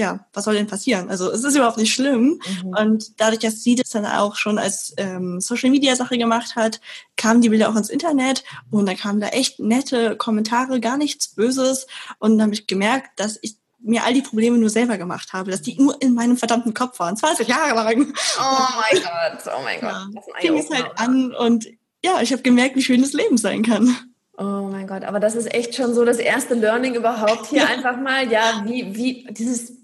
ja, 0.00 0.26
was 0.32 0.44
soll 0.44 0.54
denn 0.54 0.66
passieren? 0.66 1.10
Also 1.10 1.30
es 1.30 1.44
ist 1.44 1.54
überhaupt 1.54 1.76
nicht 1.76 1.92
schlimm. 1.92 2.40
Mhm. 2.62 2.74
Und 2.76 3.20
dadurch, 3.20 3.40
dass 3.40 3.62
sie 3.62 3.74
das 3.74 3.90
dann 3.90 4.06
auch 4.06 4.34
schon 4.34 4.58
als 4.58 4.94
ähm, 4.96 5.40
Social-Media-Sache 5.40 6.16
gemacht 6.16 6.56
hat, 6.56 6.80
kamen 7.16 7.42
die 7.42 7.50
Bilder 7.50 7.68
auch 7.68 7.76
ins 7.76 7.90
Internet 7.90 8.42
und 8.70 8.86
da 8.86 8.94
kamen 8.94 9.20
da 9.20 9.28
echt 9.28 9.60
nette 9.60 10.16
Kommentare, 10.16 10.80
gar 10.80 10.96
nichts 10.96 11.28
Böses. 11.28 11.86
Und 12.18 12.38
dann 12.38 12.46
habe 12.46 12.54
ich 12.54 12.66
gemerkt, 12.66 13.20
dass 13.20 13.38
ich 13.42 13.56
mir 13.78 14.04
all 14.04 14.14
die 14.14 14.22
Probleme 14.22 14.56
nur 14.56 14.70
selber 14.70 14.96
gemacht 14.96 15.34
habe, 15.34 15.50
dass 15.50 15.60
die 15.60 15.76
nur 15.78 16.00
in 16.00 16.14
meinem 16.14 16.38
verdammten 16.38 16.72
Kopf 16.72 16.98
waren, 16.98 17.16
20 17.16 17.46
Jahre 17.46 17.74
lang. 17.74 18.14
Oh 18.38 18.66
mein 18.80 19.02
Gott, 19.02 19.54
oh 19.54 19.62
mein 19.62 19.80
Gott. 19.80 19.92
Ja, 19.92 20.40
fing 20.40 20.58
es 20.58 20.70
halt 20.70 20.90
an 20.96 21.34
und 21.34 21.66
ja, 22.02 22.22
ich 22.22 22.32
habe 22.32 22.42
gemerkt, 22.42 22.76
wie 22.76 22.82
schön 22.82 23.02
das 23.02 23.12
Leben 23.12 23.36
sein 23.36 23.62
kann. 23.62 23.94
Oh 24.38 24.68
mein 24.72 24.86
Gott, 24.86 25.04
aber 25.04 25.20
das 25.20 25.34
ist 25.34 25.52
echt 25.52 25.74
schon 25.74 25.94
so 25.94 26.02
das 26.06 26.16
erste 26.16 26.54
Learning 26.54 26.94
überhaupt 26.94 27.48
hier 27.48 27.60
ja. 27.60 27.66
einfach 27.66 27.98
mal, 27.98 28.30
ja, 28.32 28.64
wie, 28.64 28.96
wie 28.96 29.26
dieses 29.30 29.79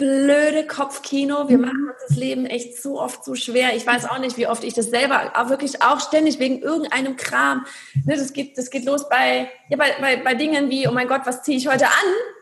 blöde 0.00 0.66
Kopfkino. 0.66 1.48
Wir 1.50 1.58
mhm. 1.58 1.64
machen 1.66 1.88
uns 1.90 2.08
das 2.08 2.16
Leben 2.16 2.46
echt 2.46 2.80
so 2.80 2.98
oft 2.98 3.22
so 3.22 3.34
schwer. 3.34 3.76
Ich 3.76 3.86
weiß 3.86 4.06
auch 4.06 4.18
nicht, 4.18 4.38
wie 4.38 4.46
oft 4.46 4.64
ich 4.64 4.72
das 4.72 4.86
selber 4.86 5.32
auch 5.36 5.50
wirklich 5.50 5.82
auch 5.82 6.00
ständig 6.00 6.38
wegen 6.38 6.62
irgendeinem 6.62 7.16
Kram. 7.16 7.66
Ne, 8.06 8.16
das, 8.16 8.32
geht, 8.32 8.56
das 8.56 8.70
geht 8.70 8.86
los 8.86 9.08
bei, 9.10 9.50
ja, 9.68 9.76
bei, 9.76 9.94
bei, 10.00 10.16
bei 10.16 10.34
Dingen 10.34 10.70
wie, 10.70 10.88
oh 10.88 10.92
mein 10.92 11.06
Gott, 11.06 11.22
was 11.26 11.42
ziehe 11.42 11.58
ich 11.58 11.68
heute 11.68 11.86
an? 11.86 11.92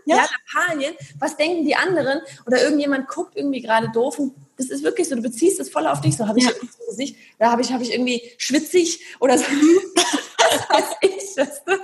Ja. 0.07 0.17
ja, 0.17 0.27
Lappalien. 0.55 0.95
Was 1.19 1.37
denken 1.37 1.65
die 1.65 1.75
anderen? 1.75 2.21
Oder 2.47 2.63
irgendjemand 2.63 3.09
guckt 3.09 3.37
irgendwie 3.37 3.61
gerade 3.61 3.91
doof 3.91 4.21
und 4.21 4.35
das 4.57 4.71
ist 4.71 4.85
wirklich 4.85 5.09
so, 5.09 5.17
du 5.17 5.23
beziehst 5.23 5.59
es 5.59 5.69
voll 5.69 5.87
auf 5.87 6.01
dich. 6.01 6.17
So 6.17 6.29
habe 6.29 6.39
ich 6.39 6.45
ja. 6.45 6.53
so 6.53 6.87
Gesicht, 6.89 7.17
da 7.41 7.51
habe 7.51 7.61
ich, 7.63 7.73
habe 7.73 7.83
ich 7.83 7.93
irgendwie 7.93 8.23
schwitzig 8.39 9.01
oder 9.19 9.37
so. 9.37 9.45
das 10.37 10.71
weiß 10.71 10.97
ich. 11.01 11.35
Das, 11.37 11.65
das 11.65 11.79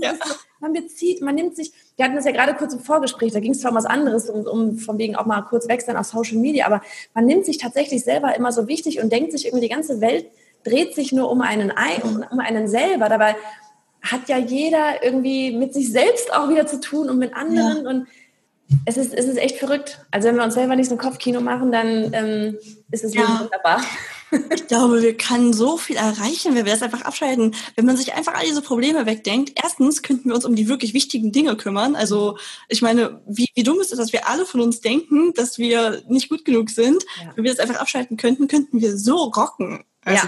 ja. 0.00 0.14
so, 0.14 0.34
man 0.64 0.72
bezieht, 0.72 1.20
man 1.20 1.34
nimmt 1.34 1.54
sich, 1.54 1.72
wir 1.96 2.04
hatten 2.06 2.16
das 2.16 2.24
ja 2.24 2.32
gerade 2.32 2.54
kurz 2.54 2.72
im 2.72 2.80
Vorgespräch, 2.80 3.32
da 3.32 3.40
ging 3.40 3.52
es 3.52 3.60
zwar 3.60 3.70
um 3.70 3.76
was 3.76 3.84
anderes, 3.84 4.30
um, 4.30 4.46
um 4.46 4.78
von 4.78 4.98
wegen 4.98 5.14
auch 5.14 5.26
mal 5.26 5.42
kurz 5.42 5.68
weg 5.68 5.82
sein 5.82 5.96
auf 5.96 6.06
Social 6.06 6.38
Media, 6.38 6.66
aber 6.66 6.80
man 7.12 7.26
nimmt 7.26 7.44
sich 7.44 7.58
tatsächlich 7.58 8.02
selber 8.02 8.34
immer 8.34 8.50
so 8.50 8.66
wichtig 8.66 9.02
und 9.02 9.12
denkt 9.12 9.32
sich 9.32 9.44
irgendwie, 9.44 9.66
die 9.66 9.72
ganze 9.74 10.00
Welt 10.00 10.26
dreht 10.64 10.94
sich 10.94 11.12
nur 11.12 11.30
um 11.30 11.42
einen 11.42 11.70
ein, 11.70 12.02
um, 12.02 12.24
um 12.30 12.40
einen 12.40 12.66
selber. 12.66 13.10
Dabei 13.10 13.36
hat 14.00 14.28
ja 14.28 14.38
jeder 14.38 15.04
irgendwie 15.04 15.54
mit 15.54 15.74
sich 15.74 15.92
selbst 15.92 16.32
auch 16.32 16.48
wieder 16.48 16.66
zu 16.66 16.80
tun 16.80 17.10
und 17.10 17.18
mit 17.18 17.36
anderen 17.36 17.84
ja. 17.84 17.90
und 17.90 18.06
es 18.86 18.96
ist, 18.96 19.12
es 19.12 19.26
ist 19.26 19.36
echt 19.36 19.58
verrückt. 19.58 20.00
Also 20.10 20.28
wenn 20.28 20.36
wir 20.36 20.44
uns 20.44 20.54
selber 20.54 20.74
nicht 20.74 20.88
so 20.88 20.94
ein 20.94 20.98
Kopfkino 20.98 21.42
machen, 21.42 21.70
dann 21.70 22.14
ähm, 22.14 22.58
ist 22.90 23.04
es 23.04 23.14
ja. 23.14 23.40
wunderbar. 23.40 23.82
Ich 24.54 24.66
glaube, 24.66 25.02
wir 25.02 25.16
können 25.16 25.52
so 25.52 25.76
viel 25.76 25.96
erreichen, 25.96 26.54
wenn 26.54 26.64
wir 26.64 26.72
das 26.72 26.82
einfach 26.82 27.02
abschalten. 27.02 27.54
Wenn 27.76 27.86
man 27.86 27.96
sich 27.96 28.14
einfach 28.14 28.34
all 28.34 28.44
diese 28.44 28.62
Probleme 28.62 29.06
wegdenkt. 29.06 29.52
Erstens 29.62 30.02
könnten 30.02 30.28
wir 30.28 30.34
uns 30.34 30.44
um 30.44 30.54
die 30.54 30.68
wirklich 30.68 30.94
wichtigen 30.94 31.32
Dinge 31.32 31.56
kümmern. 31.56 31.94
Also 31.96 32.38
ich 32.68 32.82
meine, 32.82 33.20
wie, 33.26 33.48
wie 33.54 33.62
dumm 33.62 33.80
ist 33.80 33.92
es, 33.92 33.98
dass 33.98 34.12
wir 34.12 34.28
alle 34.28 34.46
von 34.46 34.60
uns 34.60 34.80
denken, 34.80 35.32
dass 35.34 35.58
wir 35.58 36.02
nicht 36.08 36.28
gut 36.28 36.44
genug 36.44 36.70
sind. 36.70 37.04
Ja. 37.20 37.32
Wenn 37.34 37.44
wir 37.44 37.52
das 37.52 37.60
einfach 37.60 37.80
abschalten 37.80 38.16
könnten, 38.16 38.48
könnten 38.48 38.80
wir 38.80 38.96
so 38.96 39.16
rocken. 39.16 39.84
Also 40.04 40.26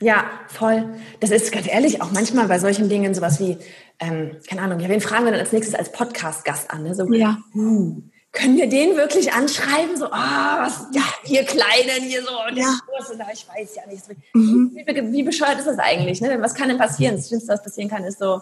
ja. 0.00 0.14
ja, 0.14 0.30
voll. 0.48 0.94
Das 1.20 1.30
ist 1.30 1.52
ganz 1.52 1.66
ehrlich 1.66 2.02
auch 2.02 2.12
manchmal 2.12 2.48
bei 2.48 2.58
solchen 2.58 2.88
Dingen 2.88 3.14
sowas 3.14 3.40
wie, 3.40 3.56
ähm, 3.98 4.36
keine 4.46 4.62
Ahnung, 4.62 4.80
ja, 4.80 4.88
wen 4.88 5.00
fragen 5.00 5.24
wir 5.24 5.32
dann 5.32 5.40
als 5.40 5.52
nächstes 5.52 5.74
als 5.74 5.92
Podcast-Gast 5.92 6.70
an? 6.70 6.82
Ne? 6.82 6.94
So, 6.94 7.10
ja. 7.12 7.38
Hm, 7.52 8.09
können 8.32 8.56
wir 8.56 8.68
den 8.68 8.96
wirklich 8.96 9.32
anschreiben? 9.32 9.96
So, 9.96 10.06
ah, 10.06 10.58
oh, 10.58 10.66
was, 10.66 10.86
ja, 10.92 11.02
ihr 11.26 11.44
Kleinen 11.44 12.02
hier 12.02 12.22
so, 12.22 12.30
und 12.48 12.56
ja. 12.56 12.78
Kurs, 12.86 13.10
und 13.10 13.20
ich 13.32 13.46
weiß 13.48 13.76
ja 13.76 13.86
nicht. 13.86 14.04
Mhm. 14.34 14.70
Wie, 14.74 15.12
wie, 15.12 15.22
bescheuert 15.22 15.58
ist 15.58 15.66
das 15.66 15.78
eigentlich? 15.78 16.20
Ne? 16.20 16.40
Was 16.40 16.54
kann 16.54 16.68
denn 16.68 16.78
passieren? 16.78 17.16
Das 17.16 17.28
Schlimmste, 17.28 17.52
was 17.52 17.62
passieren 17.62 17.90
kann, 17.90 18.04
ist 18.04 18.18
so, 18.18 18.40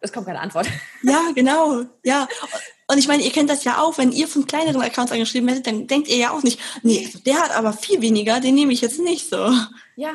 es 0.00 0.12
kommt 0.12 0.26
keine 0.26 0.40
Antwort. 0.40 0.66
Ja, 1.02 1.20
genau. 1.34 1.84
Ja. 2.04 2.28
Und 2.86 2.98
ich 2.98 3.08
meine, 3.08 3.22
ihr 3.22 3.30
kennt 3.30 3.48
das 3.48 3.64
ja 3.64 3.80
auch, 3.80 3.96
wenn 3.98 4.12
ihr 4.12 4.28
von 4.28 4.46
kleineren 4.46 4.82
Accounts 4.82 5.12
angeschrieben 5.12 5.48
werdet, 5.48 5.66
dann 5.66 5.86
denkt 5.86 6.08
ihr 6.08 6.16
ja 6.16 6.30
auch 6.30 6.42
nicht, 6.42 6.60
nee, 6.82 7.08
der 7.24 7.36
hat 7.36 7.56
aber 7.56 7.72
viel 7.72 8.02
weniger, 8.02 8.40
den 8.40 8.54
nehme 8.54 8.72
ich 8.72 8.80
jetzt 8.80 8.98
nicht 8.98 9.30
so. 9.30 9.50
Ja, 9.96 10.10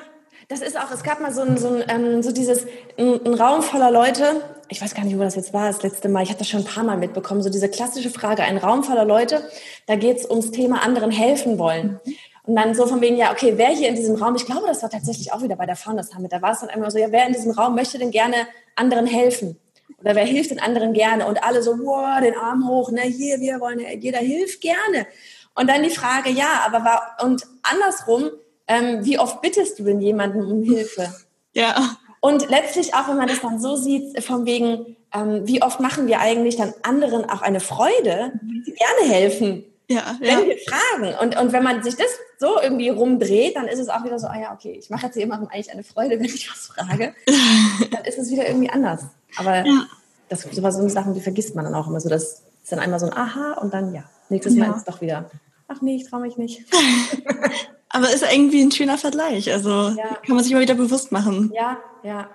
das 0.47 0.61
ist 0.61 0.77
auch, 0.77 0.91
es 0.91 1.03
gab 1.03 1.21
mal 1.21 1.33
so 1.33 1.41
ein, 1.41 1.57
so, 1.57 1.69
ein, 1.69 1.83
ähm, 1.87 2.21
so 2.21 2.31
dieses, 2.31 2.65
ein, 2.97 3.25
ein, 3.25 3.33
Raum 3.33 3.63
voller 3.63 3.89
Leute, 3.89 4.54
ich 4.69 4.81
weiß 4.81 4.93
gar 4.93 5.03
nicht, 5.03 5.17
wo 5.17 5.21
das 5.21 5.35
jetzt 5.35 5.53
war, 5.53 5.67
das 5.67 5.83
letzte 5.83 6.09
Mal, 6.09 6.23
ich 6.23 6.29
hatte 6.29 6.39
das 6.39 6.49
schon 6.49 6.61
ein 6.61 6.65
paar 6.65 6.83
Mal 6.83 6.97
mitbekommen, 6.97 7.41
so 7.41 7.49
diese 7.49 7.69
klassische 7.69 8.09
Frage, 8.09 8.43
ein 8.43 8.57
Raum 8.57 8.83
voller 8.83 9.05
Leute, 9.05 9.43
da 9.85 9.95
geht 9.95 10.17
es 10.17 10.29
ums 10.29 10.51
Thema 10.51 10.83
anderen 10.83 11.11
helfen 11.11 11.57
wollen. 11.57 11.99
Und 12.43 12.55
dann 12.55 12.75
so 12.75 12.85
von 12.85 13.01
wegen, 13.01 13.17
ja, 13.17 13.31
okay, 13.31 13.53
wer 13.55 13.69
hier 13.69 13.89
in 13.89 13.95
diesem 13.95 14.15
Raum, 14.15 14.35
ich 14.35 14.45
glaube, 14.45 14.67
das 14.67 14.83
war 14.83 14.89
tatsächlich 14.89 15.33
auch 15.33 15.41
wieder 15.41 15.55
bei 15.55 15.65
der 15.65 15.75
Founders 15.75 16.09
Summit, 16.09 16.31
da 16.31 16.41
war 16.41 16.51
es 16.51 16.59
dann 16.59 16.69
einmal 16.69 16.91
so, 16.91 16.97
ja, 16.97 17.11
wer 17.11 17.25
in 17.25 17.33
diesem 17.33 17.51
Raum 17.51 17.75
möchte 17.75 17.97
denn 17.97 18.11
gerne 18.11 18.47
anderen 18.75 19.07
helfen? 19.07 19.57
Oder 19.99 20.15
wer 20.15 20.25
hilft 20.25 20.51
den 20.51 20.59
anderen 20.59 20.93
gerne? 20.93 21.25
Und 21.25 21.43
alle 21.43 21.63
so, 21.63 21.71
wow, 21.79 22.19
den 22.21 22.35
Arm 22.35 22.67
hoch, 22.67 22.91
ne, 22.91 23.01
hier, 23.01 23.39
wir 23.39 23.59
wollen, 23.59 23.79
jeder 23.99 24.19
hilft 24.19 24.61
gerne. 24.61 25.07
Und 25.55 25.69
dann 25.69 25.83
die 25.83 25.89
Frage, 25.89 26.29
ja, 26.29 26.63
aber 26.65 26.83
war, 26.83 27.17
und 27.23 27.43
andersrum, 27.63 28.29
ähm, 28.67 29.05
wie 29.05 29.17
oft 29.17 29.41
bittest 29.41 29.79
du 29.79 29.83
denn 29.83 30.01
jemanden 30.01 30.43
um 30.43 30.63
Hilfe? 30.63 31.13
Ja. 31.53 31.97
Und 32.25 32.49
letztlich 32.49 32.95
auch, 32.95 33.07
wenn 33.07 33.17
man 33.17 33.27
das 33.27 33.41
dann 33.41 33.59
so 33.59 33.75
sieht, 33.75 34.23
von 34.23 34.47
wegen, 34.47 34.95
ähm, 35.13 35.41
wie 35.45 35.61
oft 35.61 35.79
machen 35.79 36.07
wir 36.07 36.21
eigentlich 36.21 36.55
dann 36.55 36.73
anderen 36.81 37.29
auch 37.29 37.43
eine 37.43 37.59
Freude, 37.59 38.31
die 38.41 38.73
gerne 38.73 39.13
helfen? 39.13 39.63
Ja, 39.87 40.15
wenn 40.19 40.39
ja. 40.39 40.45
wir 40.47 40.57
fragen. 40.57 41.15
Und, 41.21 41.39
und 41.39 41.53
wenn 41.53 41.61
man 41.61 41.83
sich 41.83 41.95
das 41.95 42.07
so 42.39 42.59
irgendwie 42.59 42.89
rumdreht, 42.89 43.55
dann 43.55 43.67
ist 43.67 43.77
es 43.77 43.89
auch 43.89 44.03
wieder 44.03 44.17
so, 44.17 44.25
ah 44.25 44.39
ja, 44.39 44.53
okay, 44.55 44.75
ich 44.79 44.89
mache 44.89 45.05
jetzt 45.05 45.17
jemandem 45.17 45.49
eigentlich 45.49 45.71
eine 45.71 45.83
Freude, 45.83 46.17
wenn 46.17 46.25
ich 46.25 46.49
was 46.49 46.65
frage. 46.65 47.13
dann 47.91 48.05
ist 48.05 48.17
es 48.17 48.31
wieder 48.31 48.47
irgendwie 48.47 48.71
anders. 48.71 49.03
Aber 49.37 49.63
ja. 49.63 49.85
das 50.27 50.41
sind 50.41 50.55
so 50.55 50.89
Sachen, 50.89 51.13
die 51.13 51.21
vergisst 51.21 51.53
man 51.53 51.65
dann 51.65 51.75
auch 51.75 51.85
immer 51.85 51.99
so. 51.99 52.09
Das 52.09 52.41
ist 52.63 52.71
dann 52.71 52.79
einmal 52.79 52.99
so 52.99 53.05
ein 53.05 53.13
Aha 53.13 53.59
und 53.61 53.71
dann 53.71 53.93
ja, 53.93 54.03
nächstes 54.29 54.55
Mal 54.55 54.71
ist 54.71 54.77
es 54.77 54.85
doch 54.85 54.99
wieder, 54.99 55.29
ach 55.67 55.79
nee, 55.81 55.97
ich 55.97 56.09
traue 56.09 56.21
mich 56.21 56.37
nicht. 56.37 56.63
Aber 57.89 58.11
ist 58.11 58.23
irgendwie 58.23 58.61
ein 58.61 58.71
schöner 58.71 58.97
Vergleich. 58.97 59.51
Also 59.51 59.89
ja. 59.89 60.15
kann 60.25 60.35
man 60.35 60.43
sich 60.43 60.53
mal 60.53 60.61
wieder 60.61 60.75
bewusst 60.75 61.11
machen. 61.11 61.51
Ja, 61.53 61.77
ja. 62.03 62.29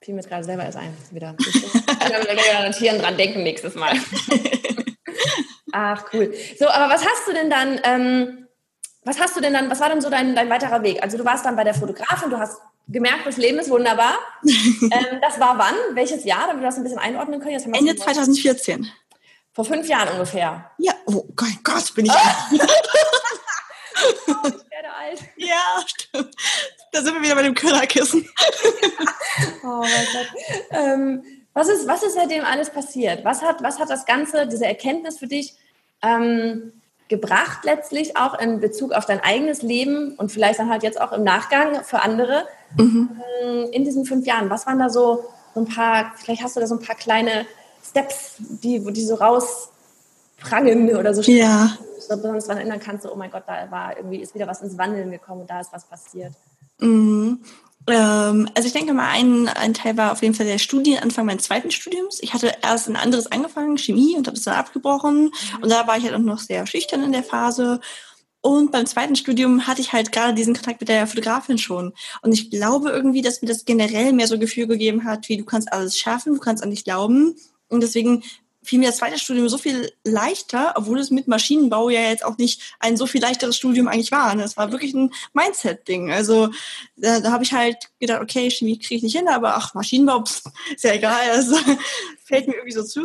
Fiel 0.00 0.14
mir 0.14 0.22
gerade 0.22 0.44
selber 0.44 0.64
erst 0.64 0.78
ein. 0.78 0.96
Wieder. 1.10 1.36
Ich 1.38 1.72
kann 1.98 2.64
notieren 2.66 2.98
dran 2.98 3.16
denken 3.16 3.42
nächstes 3.42 3.74
Mal. 3.74 3.92
Ach, 5.72 6.04
cool. 6.12 6.34
So, 6.58 6.68
aber 6.68 6.92
was 6.92 7.04
hast 7.04 7.26
du 7.26 7.32
denn 7.32 7.48
dann, 7.48 7.80
ähm, 7.84 8.48
was 9.04 9.20
hast 9.20 9.36
du 9.36 9.40
denn 9.40 9.52
dann, 9.52 9.70
was 9.70 9.80
war 9.80 9.88
denn 9.88 10.00
so 10.00 10.10
dein, 10.10 10.34
dein 10.34 10.50
weiterer 10.50 10.82
Weg? 10.82 11.02
Also 11.02 11.16
du 11.18 11.24
warst 11.24 11.46
dann 11.46 11.56
bei 11.56 11.64
der 11.64 11.74
Fotografin, 11.74 12.30
du 12.30 12.38
hast 12.38 12.60
gemerkt, 12.88 13.26
das 13.26 13.36
Leben 13.36 13.58
ist 13.58 13.70
wunderbar. 13.70 14.14
ähm, 14.44 15.20
das 15.20 15.40
war 15.40 15.58
wann? 15.58 15.74
Welches 15.94 16.24
Jahr, 16.24 16.46
damit 16.46 16.62
wir 16.62 16.66
das 16.66 16.76
ein 16.76 16.82
bisschen 16.82 16.98
einordnen 16.98 17.40
können? 17.40 17.52
Jetzt 17.52 17.66
Ende 17.66 17.96
2014. 17.96 18.90
Vor 19.52 19.64
fünf 19.64 19.86
Jahren 19.86 20.08
ungefähr. 20.14 20.70
Ja, 20.78 20.92
oh 21.06 21.24
Gott, 21.36 21.62
Gott 21.62 21.94
bin 21.94 22.06
ich. 22.06 22.12
Oh, 22.12 22.58
ich 24.26 24.70
werde 24.70 24.92
alt. 24.98 25.20
Ja, 25.36 25.84
stimmt. 25.86 26.34
Da 26.92 27.02
sind 27.02 27.14
wir 27.14 27.22
wieder 27.22 27.34
bei 27.34 27.42
dem 27.42 27.54
Köderkissen. 27.54 28.28
oh 29.64 29.80
mein 29.80 30.06
Gott. 30.12 30.42
Ähm, 30.70 31.24
was, 31.54 31.68
ist, 31.68 31.86
was 31.86 32.02
ist 32.02 32.14
seitdem 32.14 32.44
alles 32.44 32.70
passiert? 32.70 33.24
Was 33.24 33.42
hat, 33.42 33.62
was 33.62 33.78
hat 33.78 33.90
das 33.90 34.06
Ganze, 34.06 34.46
diese 34.46 34.66
Erkenntnis 34.66 35.18
für 35.18 35.26
dich 35.26 35.54
ähm, 36.02 36.72
gebracht 37.08 37.64
letztlich 37.64 38.16
auch 38.16 38.38
in 38.38 38.60
Bezug 38.60 38.92
auf 38.92 39.04
dein 39.04 39.20
eigenes 39.20 39.62
Leben 39.62 40.14
und 40.16 40.32
vielleicht 40.32 40.58
dann 40.58 40.70
halt 40.70 40.82
jetzt 40.82 41.00
auch 41.00 41.12
im 41.12 41.22
Nachgang 41.24 41.84
für 41.84 42.00
andere 42.00 42.46
mhm. 42.76 43.20
Ähm, 43.42 43.68
in 43.72 43.84
diesen 43.84 44.04
fünf 44.04 44.26
Jahren? 44.26 44.50
Was 44.50 44.66
waren 44.66 44.78
da 44.78 44.88
so, 44.88 45.24
so 45.54 45.60
ein 45.60 45.68
paar, 45.68 46.12
vielleicht 46.16 46.42
hast 46.42 46.56
du 46.56 46.60
da 46.60 46.66
so 46.66 46.76
ein 46.76 46.80
paar 46.80 46.96
kleine 46.96 47.46
Steps, 47.84 48.36
die, 48.38 48.84
wo 48.84 48.90
die 48.90 49.04
so 49.04 49.14
rausprangen 50.42 50.94
oder 50.96 51.14
so, 51.14 51.22
ja. 51.22 51.76
so 51.98 52.16
besonders 52.16 52.46
daran 52.46 52.58
erinnern 52.58 52.80
kannst, 52.80 53.04
so, 53.04 53.12
oh 53.12 53.16
mein 53.16 53.30
Gott, 53.30 53.44
da 53.46 53.70
war 53.70 53.96
irgendwie, 53.96 54.18
ist 54.18 54.34
wieder 54.34 54.46
was 54.46 54.62
ins 54.62 54.76
Wandeln 54.78 55.10
gekommen 55.10 55.42
und 55.42 55.50
da 55.50 55.60
ist 55.60 55.72
was 55.72 55.84
passiert. 55.84 56.32
Mhm. 56.78 57.40
Ähm, 57.88 58.48
also 58.54 58.66
ich 58.66 58.72
denke 58.72 58.92
mal, 58.92 59.08
ein, 59.10 59.48
ein 59.48 59.74
Teil 59.74 59.96
war 59.96 60.12
auf 60.12 60.22
jeden 60.22 60.34
Fall 60.34 60.46
der 60.46 60.58
Studienanfang 60.58 61.26
meines 61.26 61.44
zweiten 61.44 61.70
Studiums. 61.70 62.18
Ich 62.22 62.32
hatte 62.32 62.52
erst 62.62 62.88
ein 62.88 62.96
anderes 62.96 63.26
angefangen, 63.26 63.76
Chemie, 63.76 64.16
und 64.16 64.26
habe 64.26 64.36
es 64.36 64.44
dann 64.44 64.54
abgebrochen. 64.54 65.24
Mhm. 65.24 65.62
Und 65.62 65.70
da 65.70 65.86
war 65.86 65.96
ich 65.96 66.04
halt 66.04 66.14
auch 66.14 66.18
noch 66.18 66.38
sehr 66.38 66.66
schüchtern 66.66 67.02
in 67.02 67.12
der 67.12 67.24
Phase. 67.24 67.80
Und 68.40 68.72
beim 68.72 68.86
zweiten 68.86 69.14
Studium 69.14 69.68
hatte 69.68 69.80
ich 69.80 69.92
halt 69.92 70.10
gerade 70.10 70.34
diesen 70.34 70.54
Kontakt 70.54 70.80
mit 70.80 70.88
der 70.88 71.06
Fotografin 71.06 71.58
schon. 71.58 71.92
Und 72.22 72.32
ich 72.32 72.50
glaube 72.50 72.90
irgendwie, 72.90 73.22
dass 73.22 73.40
mir 73.40 73.48
das 73.48 73.64
generell 73.64 74.12
mehr 74.12 74.26
so 74.26 74.38
Gefühl 74.38 74.66
gegeben 74.66 75.04
hat, 75.04 75.28
wie 75.28 75.36
du 75.36 75.44
kannst 75.44 75.72
alles 75.72 75.96
schaffen, 75.96 76.34
du 76.34 76.40
kannst 76.40 76.62
an 76.62 76.70
dich 76.70 76.84
glauben. 76.84 77.36
Und 77.68 77.82
deswegen 77.82 78.22
fiel 78.62 78.78
mir 78.78 78.86
das 78.86 78.98
zweite 78.98 79.18
Studium 79.18 79.48
so 79.48 79.58
viel 79.58 79.92
leichter, 80.04 80.74
obwohl 80.76 80.98
es 80.98 81.10
mit 81.10 81.28
Maschinenbau 81.28 81.90
ja 81.90 82.00
jetzt 82.00 82.24
auch 82.24 82.38
nicht 82.38 82.76
ein 82.78 82.96
so 82.96 83.06
viel 83.06 83.20
leichteres 83.20 83.56
Studium 83.56 83.88
eigentlich 83.88 84.12
war. 84.12 84.36
Es 84.38 84.56
war 84.56 84.70
wirklich 84.70 84.94
ein 84.94 85.12
Mindset-Ding. 85.32 86.12
Also 86.12 86.50
da, 86.96 87.20
da 87.20 87.32
habe 87.32 87.44
ich 87.44 87.52
halt 87.52 87.90
gedacht, 87.98 88.22
okay, 88.22 88.50
Chemie 88.50 88.78
kriege 88.78 88.96
ich 88.96 89.02
nicht 89.02 89.16
hin, 89.16 89.28
aber 89.28 89.56
ach, 89.56 89.74
Maschinenbau, 89.74 90.24
pff, 90.24 90.42
ist 90.74 90.84
ja 90.84 90.92
egal. 90.92 91.30
Also 91.30 91.56
fällt 92.24 92.46
mir 92.46 92.54
irgendwie 92.54 92.72
so 92.72 92.84
zu. 92.84 93.02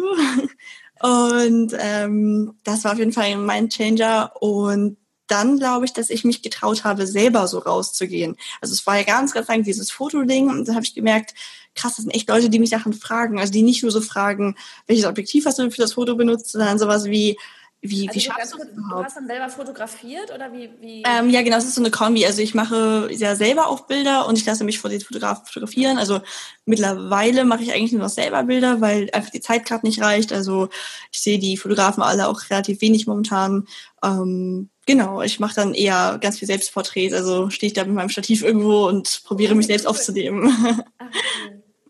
Und 1.01 1.75
ähm, 1.79 2.57
das 2.63 2.83
war 2.83 2.93
auf 2.93 2.99
jeden 2.99 3.11
Fall 3.11 3.25
ein 3.25 3.45
Mindchanger. 3.45 4.31
Und 4.39 4.97
dann 5.27 5.57
glaube 5.57 5.85
ich, 5.85 5.93
dass 5.93 6.09
ich 6.09 6.23
mich 6.23 6.41
getraut 6.41 6.83
habe, 6.83 7.07
selber 7.07 7.47
so 7.47 7.59
rauszugehen. 7.59 8.35
Also 8.61 8.73
es 8.73 8.85
war 8.87 8.97
ja 8.97 9.03
ganz, 9.03 9.33
ganz 9.33 9.47
lang 9.47 9.63
dieses 9.63 9.91
Fotoding 9.91 10.49
und 10.49 10.67
da 10.67 10.73
habe 10.73 10.83
ich 10.85 10.95
gemerkt, 10.95 11.33
krass, 11.75 11.95
das 11.95 12.03
sind 12.03 12.15
echt 12.15 12.29
Leute, 12.29 12.49
die 12.49 12.59
mich 12.59 12.69
Sachen 12.69 12.93
fragen. 12.93 13.39
Also 13.39 13.53
die 13.53 13.61
nicht 13.61 13.83
nur 13.83 13.91
so 13.91 14.01
fragen, 14.01 14.55
welches 14.87 15.05
Objektiv 15.05 15.45
hast 15.45 15.59
du 15.59 15.69
für 15.69 15.81
das 15.81 15.93
Foto 15.93 16.15
benutzt, 16.15 16.51
sondern 16.51 16.79
sowas 16.79 17.05
wie, 17.05 17.37
wie, 17.81 18.07
also 18.07 18.15
wie 18.15 18.21
schaffst 18.21 18.53
du 18.53 18.57
das 18.57 18.69
überhaupt? 18.69 18.91
Du 18.91 19.03
hast 19.05 19.17
dann 19.17 19.27
selber 19.27 19.49
fotografiert 19.49 20.33
oder 20.33 20.51
wie? 20.51 20.69
wie? 20.81 21.03
Ähm, 21.05 21.29
ja, 21.29 21.43
genau, 21.43 21.57
es 21.57 21.65
ist 21.65 21.75
so 21.75 21.81
eine 21.81 21.91
Kombi. 21.91 22.25
Also 22.25 22.41
ich 22.41 22.55
mache 22.55 23.07
ja 23.11 23.35
selber 23.35 23.67
auch 23.67 23.81
Bilder 23.81 24.27
und 24.27 24.37
ich 24.37 24.45
lasse 24.45 24.63
mich 24.63 24.79
vor 24.79 24.89
den 24.89 25.01
Fotografen 25.01 25.45
fotografieren. 25.45 25.99
Also 25.99 26.21
mittlerweile 26.65 27.45
mache 27.45 27.61
ich 27.61 27.73
eigentlich 27.73 27.91
nur 27.91 28.01
noch 28.01 28.09
selber 28.09 28.43
Bilder, 28.43 28.81
weil 28.81 29.09
einfach 29.13 29.29
die 29.29 29.41
Zeit 29.41 29.65
gerade 29.65 29.85
nicht 29.85 30.01
reicht. 30.01 30.33
Also 30.33 30.69
ich 31.11 31.21
sehe 31.21 31.37
die 31.37 31.55
Fotografen 31.55 32.01
alle 32.01 32.27
auch 32.27 32.49
relativ 32.49 32.81
wenig 32.81 33.05
momentan. 33.05 33.67
Ähm, 34.03 34.69
genau, 34.87 35.21
ich 35.21 35.39
mache 35.39 35.53
dann 35.53 35.75
eher 35.75 36.17
ganz 36.19 36.39
viel 36.39 36.47
Selbstporträts. 36.47 37.13
Also 37.13 37.51
stehe 37.51 37.67
ich 37.67 37.73
da 37.73 37.85
mit 37.85 37.93
meinem 37.93 38.09
Stativ 38.09 38.41
irgendwo 38.41 38.87
und 38.87 39.21
probiere 39.25 39.53
mich 39.53 39.67
selbst 39.67 39.85
aufzunehmen. 39.85 40.83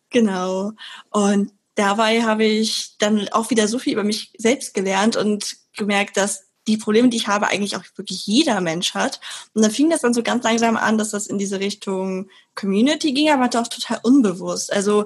Okay. 0.09 0.21
Genau. 0.21 0.71
Und 1.09 1.51
dabei 1.75 2.23
habe 2.23 2.45
ich 2.45 2.97
dann 2.97 3.27
auch 3.33 3.49
wieder 3.49 3.67
so 3.67 3.77
viel 3.77 3.91
über 3.91 4.05
mich 4.05 4.31
selbst 4.37 4.73
gelernt 4.73 5.17
und 5.17 5.57
gemerkt, 5.75 6.15
dass 6.15 6.45
die 6.65 6.77
Probleme, 6.77 7.09
die 7.09 7.17
ich 7.17 7.27
habe, 7.27 7.47
eigentlich 7.47 7.75
auch 7.75 7.83
wirklich 7.97 8.25
jeder 8.25 8.61
Mensch 8.61 8.93
hat. 8.93 9.19
Und 9.53 9.63
dann 9.63 9.71
fing 9.71 9.89
das 9.89 10.01
dann 10.01 10.13
so 10.13 10.23
ganz 10.23 10.45
langsam 10.45 10.77
an, 10.77 10.97
dass 10.97 11.11
das 11.11 11.27
in 11.27 11.37
diese 11.37 11.59
Richtung 11.59 12.29
Community 12.55 13.13
ging, 13.13 13.29
aber 13.29 13.49
doch 13.49 13.67
total 13.67 13.99
unbewusst. 14.03 14.71
Also 14.71 15.05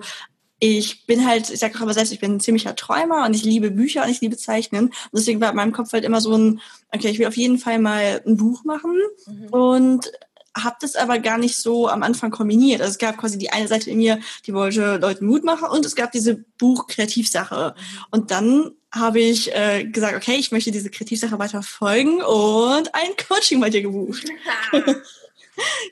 ich 0.63 1.07
bin 1.07 1.25
halt, 1.25 1.49
ich 1.49 1.59
sage 1.59 1.75
auch 1.75 1.81
immer 1.81 1.93
selbst, 1.95 2.13
ich 2.13 2.19
bin 2.19 2.35
ein 2.35 2.39
ziemlicher 2.39 2.75
Träumer 2.75 3.25
und 3.25 3.33
ich 3.33 3.43
liebe 3.43 3.71
Bücher 3.71 4.03
und 4.03 4.11
ich 4.11 4.21
liebe 4.21 4.37
Zeichnen. 4.37 4.85
Und 4.85 4.93
deswegen 5.11 5.41
war 5.41 5.49
in 5.49 5.55
meinem 5.55 5.71
Kopf 5.71 5.91
halt 5.91 6.05
immer 6.05 6.21
so 6.21 6.37
ein, 6.37 6.61
okay, 6.93 7.09
ich 7.09 7.17
will 7.17 7.25
auf 7.25 7.35
jeden 7.35 7.57
Fall 7.57 7.79
mal 7.79 8.21
ein 8.27 8.37
Buch 8.37 8.63
machen. 8.63 8.95
Mhm. 9.25 9.47
Und 9.47 10.11
habe 10.55 10.75
das 10.79 10.95
aber 10.95 11.17
gar 11.17 11.39
nicht 11.39 11.57
so 11.57 11.87
am 11.87 12.03
Anfang 12.03 12.29
kombiniert. 12.29 12.79
Also 12.79 12.91
es 12.91 12.97
gab 12.99 13.17
quasi 13.17 13.39
die 13.39 13.51
eine 13.51 13.67
Seite 13.67 13.89
in 13.89 13.97
mir, 13.97 14.19
die 14.45 14.53
wollte 14.53 14.97
Leuten 14.97 15.25
Mut 15.25 15.43
machen 15.43 15.67
und 15.67 15.83
es 15.83 15.95
gab 15.95 16.11
diese 16.11 16.35
Buch-Kreativsache. 16.59 17.73
Und 18.11 18.29
dann 18.29 18.71
habe 18.93 19.19
ich 19.19 19.51
äh, 19.55 19.85
gesagt, 19.85 20.15
okay, 20.15 20.35
ich 20.35 20.51
möchte 20.51 20.69
diese 20.69 20.91
Kreativsache 20.91 21.39
weiter 21.39 21.63
folgen 21.63 22.21
und 22.21 22.93
ein 22.93 23.09
Coaching 23.27 23.59
bei 23.61 23.71
dir 23.71 23.81
gebucht. 23.81 24.25
ja. 24.73 24.83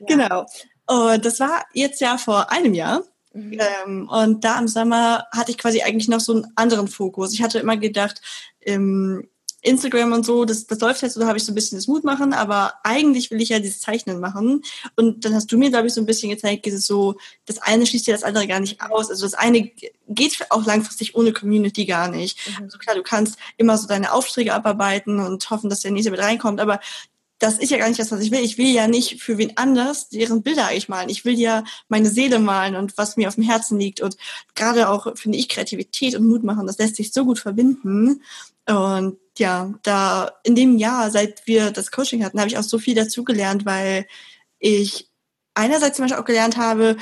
Genau. 0.07 0.45
Und 0.85 1.25
das 1.25 1.39
war 1.39 1.65
jetzt 1.73 2.01
ja 2.01 2.17
vor 2.17 2.51
einem 2.51 2.73
Jahr. 2.73 3.03
Mhm. 3.33 3.59
Ähm, 3.85 4.09
und 4.09 4.43
da 4.43 4.59
im 4.59 4.67
Sommer 4.67 5.25
hatte 5.31 5.51
ich 5.51 5.57
quasi 5.57 5.81
eigentlich 5.81 6.07
noch 6.07 6.19
so 6.19 6.33
einen 6.33 6.47
anderen 6.55 6.87
Fokus. 6.87 7.33
Ich 7.33 7.43
hatte 7.43 7.59
immer 7.59 7.77
gedacht, 7.77 8.21
ähm, 8.61 9.27
Instagram 9.61 10.13
und 10.13 10.25
so, 10.25 10.45
das, 10.45 10.67
das 10.67 10.79
läuft 10.79 11.01
jetzt, 11.01 11.15
so, 11.15 11.19
da 11.19 11.27
habe 11.27 11.37
ich 11.37 11.43
so 11.43 11.51
ein 11.51 11.55
bisschen 11.55 11.77
das 11.77 11.87
Mut 11.87 12.03
machen, 12.03 12.33
aber 12.33 12.75
eigentlich 12.83 13.29
will 13.29 13.41
ich 13.41 13.49
ja 13.49 13.59
dieses 13.59 13.81
Zeichnen 13.81 14.19
machen. 14.19 14.61
Und 14.95 15.25
dann 15.25 15.35
hast 15.35 15.51
du 15.51 15.57
mir, 15.57 15.69
glaube 15.69 15.87
ich, 15.87 15.93
so 15.93 16.01
ein 16.01 16.05
bisschen 16.05 16.29
gezeigt, 16.29 16.65
ist 16.65 16.73
es 16.73 16.87
so, 16.87 17.17
das 17.45 17.59
eine 17.59 17.85
schließt 17.85 18.07
ja 18.07 18.13
das 18.13 18.23
andere 18.23 18.47
gar 18.47 18.61
nicht 18.61 18.81
aus. 18.81 19.09
Also 19.09 19.25
das 19.25 19.33
eine 19.33 19.69
geht 20.07 20.37
auch 20.49 20.65
langfristig 20.65 21.15
ohne 21.15 21.33
Community 21.33 21.85
gar 21.85 22.09
nicht. 22.09 22.39
Mhm. 22.47 22.63
Also 22.65 22.77
klar, 22.77 22.95
du 22.95 23.03
kannst 23.03 23.37
immer 23.57 23.77
so 23.77 23.87
deine 23.87 24.13
Aufträge 24.13 24.53
abarbeiten 24.53 25.19
und 25.19 25.49
hoffen, 25.49 25.69
dass 25.69 25.81
der 25.81 25.91
nächste 25.91 26.11
mit 26.11 26.21
reinkommt, 26.21 26.61
aber 26.61 26.79
das 27.39 27.57
ist 27.57 27.71
ja 27.71 27.77
gar 27.77 27.87
nicht 27.87 27.99
das, 27.99 28.11
was 28.11 28.19
ich 28.19 28.31
will. 28.31 28.43
Ich 28.43 28.57
will 28.57 28.67
ja 28.67 28.87
nicht 28.87 29.21
für 29.21 29.37
wen 29.37 29.55
anders 29.57 30.09
deren 30.09 30.43
Bilder 30.43 30.67
eigentlich 30.67 30.89
malen. 30.89 31.09
Ich 31.09 31.23
will 31.23 31.39
ja 31.39 31.63
meine 31.87 32.09
Seele 32.09 32.37
malen 32.37 32.75
und 32.75 32.97
was 32.97 33.15
mir 33.15 33.29
auf 33.29 33.35
dem 33.35 33.45
Herzen 33.45 33.79
liegt. 33.79 34.01
Und 34.01 34.17
gerade 34.55 34.89
auch, 34.89 35.17
finde 35.17 35.37
ich, 35.37 35.47
Kreativität 35.47 36.15
und 36.15 36.27
Mut 36.27 36.43
machen, 36.43 36.67
das 36.67 36.77
lässt 36.77 36.97
sich 36.97 37.13
so 37.13 37.23
gut 37.23 37.39
verbinden. 37.39 38.21
Und 38.67 39.17
ja, 39.37 39.73
da 39.83 40.33
in 40.43 40.55
dem 40.55 40.77
Jahr, 40.77 41.11
seit 41.11 41.47
wir 41.47 41.71
das 41.71 41.91
Coaching 41.91 42.25
hatten, 42.25 42.39
habe 42.39 42.49
ich 42.49 42.57
auch 42.57 42.63
so 42.63 42.77
viel 42.77 42.93
dazugelernt, 42.93 43.65
weil 43.65 44.05
ich 44.59 45.09
einerseits 45.53 45.95
zum 45.95 46.03
Beispiel 46.03 46.21
auch 46.21 46.25
gelernt 46.25 46.57
habe, 46.57 46.97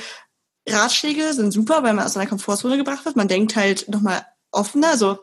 Ratschläge 0.68 1.32
sind 1.32 1.50
super, 1.50 1.82
weil 1.82 1.94
man 1.94 2.06
aus 2.06 2.12
seiner 2.12 2.28
Komfortzone 2.28 2.76
gebracht 2.76 3.04
wird. 3.04 3.16
Man 3.16 3.28
denkt 3.28 3.56
halt 3.56 3.88
nochmal 3.88 4.24
offener, 4.52 4.96
so 4.96 5.18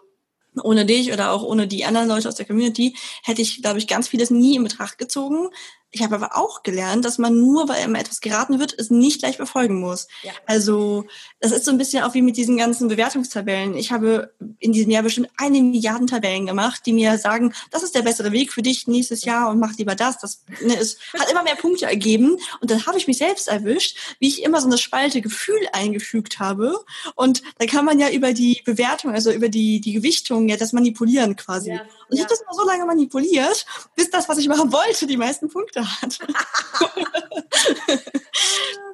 ohne 0.63 0.85
dich 0.85 1.11
oder 1.11 1.31
auch 1.31 1.43
ohne 1.43 1.67
die 1.67 1.85
anderen 1.85 2.07
Leute 2.07 2.27
aus 2.27 2.35
der 2.35 2.45
Community 2.45 2.95
hätte 3.23 3.41
ich, 3.41 3.61
glaube 3.61 3.79
ich, 3.79 3.87
ganz 3.87 4.07
vieles 4.07 4.31
nie 4.31 4.55
in 4.55 4.63
Betracht 4.63 4.97
gezogen. 4.97 5.49
Ich 5.95 6.03
habe 6.03 6.15
aber 6.15 6.35
auch 6.35 6.61
gelernt, 6.61 7.05
dass 7.05 7.17
man 7.19 7.39
nur, 7.39 7.69
weil 7.69 7.77
einem 7.77 7.95
etwas 7.95 8.19
geraten 8.19 8.59
wird, 8.59 8.77
es 8.77 8.89
nicht 8.89 9.19
gleich 9.19 9.37
befolgen 9.37 9.79
muss. 9.79 10.09
Ja. 10.23 10.33
Also 10.45 11.05
das 11.39 11.53
ist 11.53 11.63
so 11.63 11.71
ein 11.71 11.77
bisschen 11.77 12.03
auch 12.03 12.13
wie 12.13 12.21
mit 12.21 12.35
diesen 12.35 12.57
ganzen 12.57 12.89
Bewertungstabellen. 12.89 13.77
Ich 13.77 13.93
habe 13.93 14.33
in 14.59 14.73
diesem 14.73 14.91
Jahr 14.91 15.03
bestimmt 15.03 15.29
eine 15.37 15.61
Milliarden 15.61 16.05
Tabellen 16.05 16.47
gemacht, 16.47 16.81
die 16.85 16.91
mir 16.91 17.17
sagen, 17.17 17.53
das 17.71 17.81
ist 17.81 17.95
der 17.95 18.01
bessere 18.01 18.33
Weg 18.33 18.51
für 18.51 18.61
dich 18.61 18.87
nächstes 18.87 19.23
Jahr 19.23 19.49
und 19.49 19.57
mach 19.57 19.77
lieber 19.77 19.95
das. 19.95 20.17
Das 20.17 20.43
ne, 20.61 20.77
es 20.77 20.97
hat 21.17 21.31
immer 21.31 21.43
mehr 21.43 21.55
Punkte 21.55 21.85
ergeben. 21.85 22.35
Und 22.59 22.71
dann 22.71 22.85
habe 22.85 22.97
ich 22.97 23.07
mich 23.07 23.19
selbst 23.19 23.47
erwischt, 23.47 23.97
wie 24.19 24.27
ich 24.27 24.43
immer 24.43 24.59
so 24.59 24.67
eine 24.67 24.77
Spalte 24.77 25.21
Gefühl 25.21 25.61
eingefügt 25.71 26.39
habe. 26.39 26.83
Und 27.15 27.41
da 27.57 27.67
kann 27.67 27.85
man 27.85 28.01
ja 28.01 28.09
über 28.09 28.33
die 28.33 28.61
Bewertung, 28.65 29.13
also 29.13 29.31
über 29.31 29.47
die, 29.47 29.79
die 29.79 29.93
Gewichtung 29.93 30.49
ja 30.49 30.57
das 30.57 30.73
manipulieren 30.73 31.37
quasi. 31.37 31.69
Ja. 31.69 31.79
Und 32.09 32.17
ich 32.17 32.19
habe 32.19 32.29
das 32.29 32.43
mal 32.45 32.53
so 32.53 32.65
lange 32.67 32.85
manipuliert, 32.85 33.65
bis 33.95 34.09
das, 34.09 34.27
was 34.27 34.39
ich 34.39 34.49
machen 34.49 34.73
wollte, 34.73 35.07
die 35.07 35.15
meisten 35.15 35.47
Punkte 35.47 35.84
hat. 35.85 36.19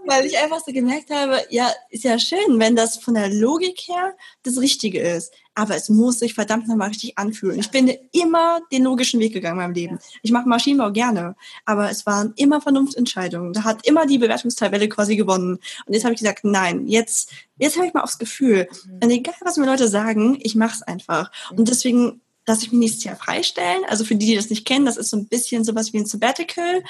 Weil 0.05 0.25
ich 0.25 0.37
einfach 0.37 0.59
so 0.65 0.73
gemerkt 0.73 1.11
habe, 1.11 1.39
ja, 1.49 1.71
ist 1.89 2.03
ja 2.03 2.17
schön, 2.17 2.59
wenn 2.59 2.75
das 2.75 2.97
von 2.97 3.13
der 3.13 3.29
Logik 3.29 3.81
her 3.87 4.15
das 4.43 4.59
Richtige 4.59 4.99
ist. 4.99 5.31
Aber 5.53 5.75
es 5.75 5.89
muss 5.89 6.19
sich 6.19 6.33
verdammt 6.33 6.67
nochmal 6.67 6.87
richtig 6.89 7.17
anfühlen. 7.17 7.59
Ich 7.59 7.69
bin 7.69 7.87
immer 8.11 8.61
den 8.71 8.83
logischen 8.83 9.19
Weg 9.19 9.33
gegangen 9.33 9.59
in 9.59 9.63
meinem 9.63 9.73
Leben. 9.73 9.99
Ich 10.23 10.31
mache 10.31 10.49
Maschinenbau 10.49 10.91
gerne, 10.91 11.35
aber 11.65 11.91
es 11.91 12.05
waren 12.05 12.33
immer 12.35 12.61
Vernunftentscheidungen. 12.61 13.53
Da 13.53 13.63
hat 13.63 13.85
immer 13.85 14.05
die 14.05 14.17
Bewertungstabelle 14.17 14.89
quasi 14.89 15.15
gewonnen. 15.15 15.59
Und 15.85 15.93
jetzt 15.93 16.03
habe 16.03 16.13
ich 16.13 16.19
gesagt, 16.19 16.43
nein, 16.43 16.87
jetzt, 16.87 17.31
jetzt 17.57 17.77
habe 17.77 17.87
ich 17.87 17.93
mal 17.93 18.01
aufs 18.01 18.17
Gefühl. 18.17 18.67
Mhm. 18.85 18.99
Und 19.03 19.09
egal, 19.11 19.35
was 19.41 19.57
mir 19.57 19.65
Leute 19.65 19.87
sagen, 19.87 20.39
ich 20.41 20.55
mache 20.55 20.75
es 20.75 20.81
einfach. 20.81 21.31
Und 21.51 21.67
deswegen 21.67 22.21
dass 22.45 22.63
ich 22.63 22.71
mich 22.71 22.79
nächstes 22.79 23.03
Jahr 23.03 23.15
freistellen. 23.15 23.83
Also 23.87 24.03
für 24.03 24.15
die, 24.15 24.27
die 24.27 24.35
das 24.35 24.49
nicht 24.49 24.65
kennen, 24.65 24.85
das 24.85 24.97
ist 24.97 25.09
so 25.09 25.17
ein 25.17 25.27
bisschen 25.27 25.63
sowas 25.63 25.93
wie 25.93 25.97
ein 25.97 26.05
Sabbatical. 26.05 26.83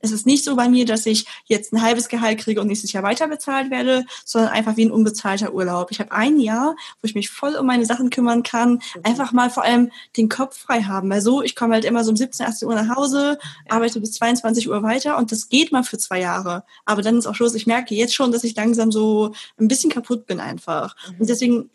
Es 0.00 0.12
ist 0.12 0.26
nicht 0.26 0.44
so 0.44 0.54
bei 0.54 0.68
mir, 0.68 0.84
dass 0.84 1.06
ich 1.06 1.26
jetzt 1.46 1.72
ein 1.72 1.82
halbes 1.82 2.08
Gehalt 2.08 2.38
kriege 2.38 2.60
und 2.60 2.68
nächstes 2.68 2.92
Jahr 2.92 3.02
weiter 3.02 3.26
bezahlt 3.26 3.70
werde, 3.70 4.04
sondern 4.24 4.52
einfach 4.52 4.76
wie 4.76 4.84
ein 4.84 4.92
unbezahlter 4.92 5.52
Urlaub. 5.52 5.90
Ich 5.90 5.98
habe 5.98 6.12
ein 6.12 6.38
Jahr, 6.38 6.76
wo 7.00 7.06
ich 7.06 7.14
mich 7.14 7.30
voll 7.30 7.56
um 7.56 7.66
meine 7.66 7.84
Sachen 7.84 8.10
kümmern 8.10 8.42
kann, 8.42 8.80
einfach 9.02 9.32
mal 9.32 9.50
vor 9.50 9.64
allem 9.64 9.90
den 10.16 10.28
Kopf 10.28 10.56
frei 10.56 10.82
haben. 10.82 11.10
Weil 11.10 11.20
so, 11.20 11.42
ich 11.42 11.56
komme 11.56 11.74
halt 11.74 11.84
immer 11.84 12.04
so 12.04 12.10
um 12.10 12.16
17, 12.16 12.46
18 12.46 12.68
Uhr 12.68 12.74
nach 12.74 12.94
Hause, 12.94 13.38
arbeite 13.68 14.00
bis 14.00 14.12
22 14.12 14.68
Uhr 14.68 14.82
weiter 14.82 15.18
und 15.18 15.32
das 15.32 15.48
geht 15.48 15.72
mal 15.72 15.82
für 15.82 15.98
zwei 15.98 16.20
Jahre. 16.20 16.64
Aber 16.84 17.02
dann 17.02 17.18
ist 17.18 17.26
auch 17.26 17.34
Schluss. 17.34 17.54
Ich 17.54 17.66
merke 17.66 17.94
jetzt 17.94 18.14
schon, 18.14 18.30
dass 18.30 18.44
ich 18.44 18.54
langsam 18.54 18.92
so 18.92 19.32
ein 19.58 19.68
bisschen 19.68 19.90
kaputt 19.90 20.26
bin 20.26 20.38
einfach. 20.38 20.94
Und 21.18 21.28
deswegen 21.28 21.70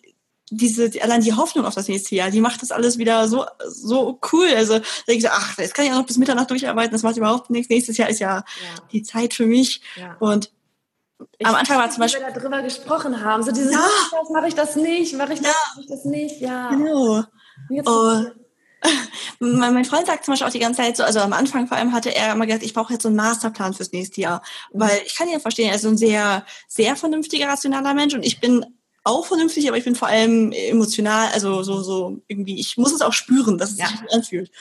diese, 0.49 0.91
allein 1.01 1.21
die 1.21 1.33
Hoffnung 1.33 1.65
auf 1.65 1.75
das 1.75 1.87
nächste 1.87 2.15
Jahr, 2.15 2.29
die 2.29 2.41
macht 2.41 2.61
das 2.61 2.71
alles 2.71 2.97
wieder 2.97 3.27
so, 3.27 3.45
so 3.65 4.19
cool. 4.31 4.47
Also, 4.55 4.79
da 4.79 4.85
denke 5.07 5.17
ich 5.17 5.23
so, 5.23 5.29
ach, 5.31 5.57
jetzt 5.57 5.73
kann 5.73 5.85
ich 5.85 5.91
auch 5.91 5.97
noch 5.97 6.05
bis 6.05 6.17
Mitternacht 6.17 6.49
durcharbeiten, 6.49 6.91
das 6.91 7.03
macht 7.03 7.17
überhaupt 7.17 7.49
nichts. 7.49 7.69
Nächstes 7.69 7.97
Jahr 7.97 8.09
ist 8.09 8.19
ja, 8.19 8.37
ja. 8.37 8.43
die 8.91 9.03
Zeit 9.03 9.33
für 9.33 9.45
mich. 9.45 9.81
Ja. 9.95 10.15
Und 10.19 10.51
ich 11.37 11.47
am 11.47 11.55
Anfang 11.55 11.77
war 11.77 11.89
zum 11.89 12.01
Beispiel. 12.01 12.21
wir 12.21 12.31
darüber 12.31 12.61
gesprochen 12.61 13.23
haben, 13.23 13.43
so 13.43 13.51
dieses, 13.51 13.71
ja. 13.71 13.87
mache 14.31 14.47
ich 14.47 14.55
das 14.55 14.75
nicht, 14.75 15.15
mache 15.15 15.33
ich 15.33 15.39
das, 15.39 15.47
ja. 15.47 15.55
mache 15.69 15.81
ich 15.81 15.87
das 15.87 16.05
nicht, 16.05 16.41
ja. 16.41 16.69
Genau. 16.69 17.23
Oh. 17.85 18.23
mein 19.39 19.85
Freund 19.85 20.07
sagt 20.07 20.25
zum 20.25 20.33
Beispiel 20.33 20.47
auch 20.47 20.51
die 20.51 20.59
ganze 20.59 20.81
Zeit 20.81 20.97
so, 20.97 21.03
also 21.03 21.19
am 21.19 21.31
Anfang 21.33 21.67
vor 21.67 21.77
allem 21.77 21.93
hatte 21.93 22.13
er 22.13 22.33
immer 22.33 22.45
gesagt, 22.45 22.63
ich 22.63 22.73
brauche 22.73 22.93
jetzt 22.93 23.03
so 23.03 23.09
einen 23.09 23.15
Masterplan 23.15 23.73
fürs 23.73 23.91
nächste 23.91 24.21
Jahr. 24.21 24.43
Weil 24.71 25.01
ich 25.05 25.15
kann 25.15 25.29
ja 25.29 25.39
verstehen, 25.39 25.69
er 25.69 25.75
ist 25.75 25.83
so 25.83 25.89
ein 25.89 25.97
sehr, 25.97 26.45
sehr 26.67 26.95
vernünftiger, 26.95 27.47
rationaler 27.47 27.93
Mensch 27.93 28.13
und 28.13 28.25
ich 28.25 28.41
bin 28.41 28.65
auch 29.03 29.25
vernünftig, 29.25 29.67
aber 29.67 29.77
ich 29.77 29.83
bin 29.83 29.95
vor 29.95 30.07
allem 30.07 30.51
emotional, 30.51 31.29
also 31.33 31.63
so, 31.63 31.81
so 31.81 32.21
irgendwie, 32.27 32.59
ich 32.59 32.77
muss 32.77 32.93
es 32.93 33.01
auch 33.01 33.13
spüren, 33.13 33.57
dass 33.57 33.71
es 33.71 33.77
ja. 33.77 33.87
sich 33.87 33.99
anfühlt. 34.11 34.51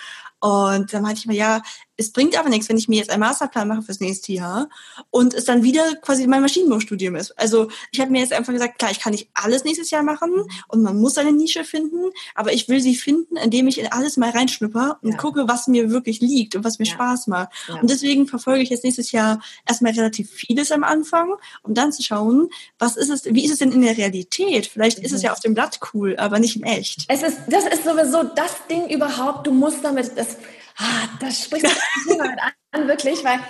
Und 0.40 0.92
dann 0.92 1.02
meinte 1.02 1.20
ich 1.20 1.26
mir, 1.26 1.36
ja, 1.36 1.62
es 1.96 2.10
bringt 2.10 2.38
aber 2.38 2.48
nichts, 2.48 2.68
wenn 2.68 2.78
ich 2.78 2.88
mir 2.88 2.96
jetzt 2.96 3.10
einen 3.10 3.20
Masterplan 3.20 3.68
mache 3.68 3.82
fürs 3.82 4.00
nächste 4.00 4.32
Jahr 4.32 4.68
und 5.10 5.34
es 5.34 5.44
dann 5.44 5.62
wieder 5.62 5.94
quasi 5.96 6.26
mein 6.26 6.40
Maschinenbaustudium 6.40 7.16
ist. 7.16 7.38
Also 7.38 7.68
ich 7.90 8.00
habe 8.00 8.10
mir 8.10 8.20
jetzt 8.20 8.32
einfach 8.32 8.52
gesagt, 8.52 8.78
klar, 8.78 8.90
ich 8.90 9.00
kann 9.00 9.12
nicht 9.12 9.28
alles 9.34 9.64
nächstes 9.64 9.90
Jahr 9.90 10.02
machen 10.02 10.30
und 10.68 10.82
man 10.82 10.98
muss 10.98 11.18
eine 11.18 11.32
Nische 11.32 11.64
finden, 11.64 12.10
aber 12.34 12.52
ich 12.52 12.68
will 12.68 12.80
sie 12.80 12.94
finden, 12.94 13.36
indem 13.36 13.68
ich 13.68 13.78
in 13.78 13.92
alles 13.92 14.16
mal 14.16 14.30
reinschnupper 14.30 14.98
und 15.02 15.12
ja. 15.12 15.16
gucke, 15.16 15.48
was 15.48 15.68
mir 15.68 15.90
wirklich 15.90 16.20
liegt 16.20 16.56
und 16.56 16.64
was 16.64 16.78
mir 16.78 16.86
ja. 16.86 16.92
Spaß 16.92 17.26
macht. 17.26 17.50
Ja. 17.68 17.80
Und 17.80 17.90
deswegen 17.90 18.26
verfolge 18.26 18.62
ich 18.62 18.70
jetzt 18.70 18.84
nächstes 18.84 19.12
Jahr 19.12 19.42
erstmal 19.68 19.92
relativ 19.92 20.30
vieles 20.30 20.72
am 20.72 20.84
Anfang, 20.84 21.34
um 21.62 21.74
dann 21.74 21.92
zu 21.92 22.02
schauen, 22.02 22.48
was 22.78 22.96
ist 22.96 23.10
es, 23.10 23.24
wie 23.26 23.44
ist 23.44 23.52
es 23.52 23.58
denn 23.58 23.72
in 23.72 23.82
der 23.82 23.96
Realität? 23.96 24.66
Vielleicht 24.66 24.98
mhm. 24.98 25.04
ist 25.04 25.12
es 25.12 25.22
ja 25.22 25.30
mhm. 25.30 25.34
auf 25.34 25.40
dem 25.40 25.54
Blatt 25.54 25.78
cool, 25.92 26.16
aber 26.16 26.38
nicht 26.38 26.56
in 26.56 26.62
echt. 26.62 27.04
Es 27.08 27.22
ist, 27.22 27.38
das 27.48 27.66
ist 27.66 27.84
sowieso 27.84 28.22
das 28.22 28.66
Ding 28.68 28.88
überhaupt, 28.88 29.46
du 29.46 29.52
musst 29.52 29.84
damit, 29.84 30.16
das, 30.16 30.36
ah, 30.78 31.08
das 31.20 31.44
spricht 31.44 31.66
Thema 32.06 32.36
an, 32.72 32.88
wirklich, 32.88 33.24
weil 33.24 33.40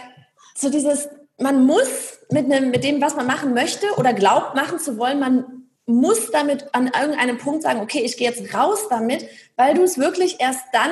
so 0.54 0.70
dieses, 0.70 1.08
man 1.38 1.64
muss 1.66 2.18
mit, 2.30 2.46
einem, 2.46 2.70
mit 2.70 2.84
dem, 2.84 3.00
was 3.00 3.16
man 3.16 3.26
machen 3.26 3.54
möchte 3.54 3.86
oder 3.96 4.12
glaubt 4.12 4.54
machen 4.54 4.78
zu 4.78 4.98
wollen, 4.98 5.20
man 5.20 5.62
muss 5.86 6.30
damit 6.30 6.74
an 6.74 6.86
irgendeinem 6.86 7.38
Punkt 7.38 7.62
sagen, 7.62 7.80
okay, 7.80 8.00
ich 8.00 8.16
gehe 8.16 8.28
jetzt 8.28 8.54
raus 8.54 8.86
damit, 8.88 9.26
weil 9.56 9.74
du 9.74 9.82
es 9.82 9.98
wirklich 9.98 10.40
erst 10.40 10.64
dann 10.72 10.90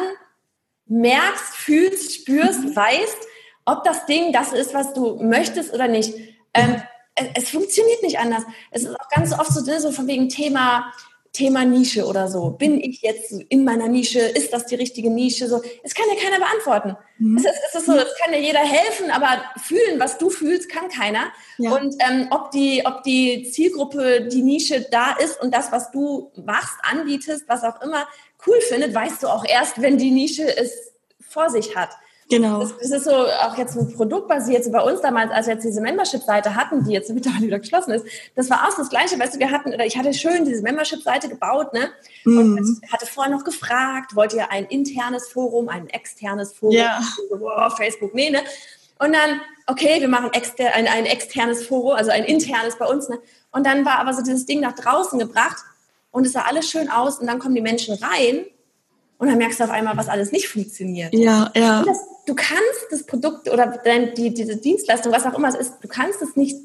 merkst, 0.87 1.55
fühlst, 1.55 2.15
spürst, 2.15 2.65
mhm. 2.65 2.77
weißt, 2.77 3.19
ob 3.65 3.85
das 3.85 4.07
Ding 4.07 4.33
das 4.33 4.53
ist, 4.53 4.75
was 4.75 4.93
du 4.93 5.17
möchtest 5.23 5.73
oder 5.73 5.87
nicht. 5.87 6.15
Ähm, 6.53 6.83
es, 7.15 7.27
es, 7.35 7.51
funktioniert 7.51 8.03
nicht 8.03 8.19
anders. 8.19 8.43
Es 8.73 8.83
ist 8.83 8.99
auch 8.99 9.09
ganz 9.09 9.33
oft 9.33 9.53
so, 9.53 9.79
so 9.79 9.93
von 9.93 10.09
wegen 10.09 10.29
Thema 10.29 10.93
Thema 11.33 11.65
Nische 11.65 12.07
oder 12.07 12.27
so. 12.27 12.51
Bin 12.51 12.81
ich 12.81 13.03
jetzt 13.03 13.33
in 13.49 13.65
meiner 13.65 13.87
Nische? 13.87 14.19
Ist 14.19 14.53
das 14.53 14.67
die 14.67 14.75
richtige 14.75 15.11
Nische? 15.11 15.49
So, 15.49 15.63
es 15.85 15.95
kann 15.95 16.07
ja 16.09 16.21
keiner 16.21 16.39
beantworten. 16.39 16.97
Mhm. 17.19 17.39
Es, 17.39 17.45
ist, 17.45 17.61
es 17.69 17.75
ist 17.77 17.87
so, 17.87 17.93
es 17.93 18.19
kann 18.19 18.33
ja 18.33 18.41
jeder 18.41 18.61
helfen, 18.61 19.11
aber 19.13 19.41
fühlen, 19.63 20.01
was 20.01 20.19
du 20.19 20.29
fühlst, 20.29 20.69
kann 20.69 20.89
keiner. 20.89 21.33
Ja. 21.59 21.73
Und 21.73 21.95
ähm, 22.01 22.27
ob 22.31 22.51
die, 22.51 22.83
ob 22.85 23.05
die 23.05 23.49
Zielgruppe, 23.49 24.27
die 24.27 24.43
Nische 24.43 24.87
da 24.91 25.13
ist 25.13 25.41
und 25.41 25.55
das, 25.55 25.71
was 25.71 25.93
du 25.93 26.33
machst, 26.45 26.79
anbietest, 26.83 27.45
was 27.47 27.63
auch 27.63 27.81
immer 27.81 28.09
cool 28.47 28.61
findet, 28.63 28.93
weißt 28.93 29.23
du 29.23 29.29
auch 29.29 29.45
erst, 29.45 29.81
wenn 29.81 29.99
die 29.99 30.11
Nische 30.11 30.57
es 30.57 30.95
vor 31.21 31.49
sich 31.49 31.77
hat. 31.77 31.91
Genau. 32.31 32.61
Das, 32.61 32.79
das, 32.79 32.91
ist 32.91 33.05
so 33.05 33.11
auch 33.11 33.59
jetzt 33.59 33.77
ein 33.77 33.93
Produkt 33.93 34.29
basiert. 34.29 34.65
So 34.65 34.71
bei 34.71 34.81
uns 34.81 35.01
damals, 35.01 35.33
als 35.33 35.49
wir 35.49 35.55
jetzt 35.55 35.65
diese 35.65 35.81
Membership-Seite 35.81 36.55
hatten, 36.55 36.85
die 36.85 36.93
jetzt 36.93 37.11
mittlerweile 37.15 37.47
wieder 37.47 37.59
geschlossen 37.59 37.91
ist, 37.91 38.07
das 38.37 38.49
war 38.49 38.67
auch 38.67 38.71
so 38.71 38.79
das 38.79 38.89
Gleiche. 38.89 39.19
Weißt 39.19 39.35
du, 39.35 39.41
wir 39.41 39.51
hatten, 39.51 39.75
oder 39.75 39.85
ich 39.85 39.99
hatte 39.99 40.15
schön 40.15 40.45
diese 40.45 40.63
Membership-Seite 40.63 41.29
gebaut, 41.29 41.73
ne? 41.75 41.91
Und 42.25 42.55
mhm. 42.55 42.81
hatte 42.91 43.07
vorher 43.07 43.33
noch 43.33 43.45
gefragt, 43.45 44.15
wollt 44.15 44.33
ihr 44.33 44.51
ein 44.51 44.65
internes 44.67 45.29
Forum, 45.29 45.69
ein 45.69 45.89
externes 45.89 46.53
Forum? 46.53 46.77
Ja. 46.77 47.01
Wow, 47.31 47.77
Facebook, 47.77 48.15
nee, 48.15 48.31
ne? 48.31 48.41
Und 49.01 49.13
dann, 49.13 49.41
okay, 49.67 50.01
wir 50.01 50.09
machen 50.09 50.31
exter 50.33 50.75
ein, 50.75 50.87
ein 50.87 51.07
externes 51.07 51.67
Forum, 51.67 51.93
also 51.93 52.11
ein 52.11 52.25
internes 52.25 52.77
bei 52.79 52.87
uns, 52.87 53.09
ne? 53.09 53.19
Und 53.51 53.67
dann 53.67 53.85
war 53.85 53.99
aber 53.99 54.15
so 54.15 54.23
dieses 54.23 54.47
Ding 54.47 54.61
nach 54.61 54.75
draußen 54.75 55.19
gebracht 55.19 55.57
und 56.13 56.27
es 56.27 56.33
sah 56.33 56.43
alles 56.43 56.71
schön 56.71 56.89
aus 56.89 57.19
und 57.19 57.27
dann 57.27 57.41
kommen 57.41 57.57
die 57.57 57.61
Menschen 57.61 57.95
rein 57.95 58.47
und 59.21 59.29
dann 59.29 59.37
merkst 59.37 59.61
du 59.61 59.65
auf 59.65 59.71
einmal, 59.71 59.99
was 59.99 60.09
alles 60.09 60.33
nicht 60.33 60.49
funktioniert. 60.49 61.13
Ja, 61.13 61.53
ja. 61.55 61.85
Das, 61.85 61.99
du 62.25 62.35
kannst 62.35 62.87
das 62.91 63.05
Produkt 63.05 63.51
oder 63.51 63.67
dein, 63.85 64.15
die, 64.15 64.33
diese 64.33 64.57
Dienstleistung, 64.57 65.13
was 65.13 65.27
auch 65.27 65.35
immer 65.35 65.49
es 65.49 65.55
ist, 65.55 65.75
du 65.83 65.89
kannst 65.89 66.23
es 66.23 66.37
nicht 66.37 66.57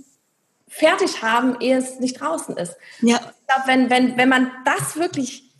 fertig 0.69 1.21
haben, 1.21 1.59
ehe 1.59 1.77
es 1.77 1.99
nicht 1.99 2.19
draußen 2.19 2.55
ist. 2.55 2.77
Ja. 3.01 3.17
Ich 3.17 3.47
glaube, 3.47 3.67
wenn, 3.67 3.89
wenn, 3.89 4.17
wenn 4.17 4.29
man 4.29 4.49
das 4.63 4.95
wirklich 4.95 5.51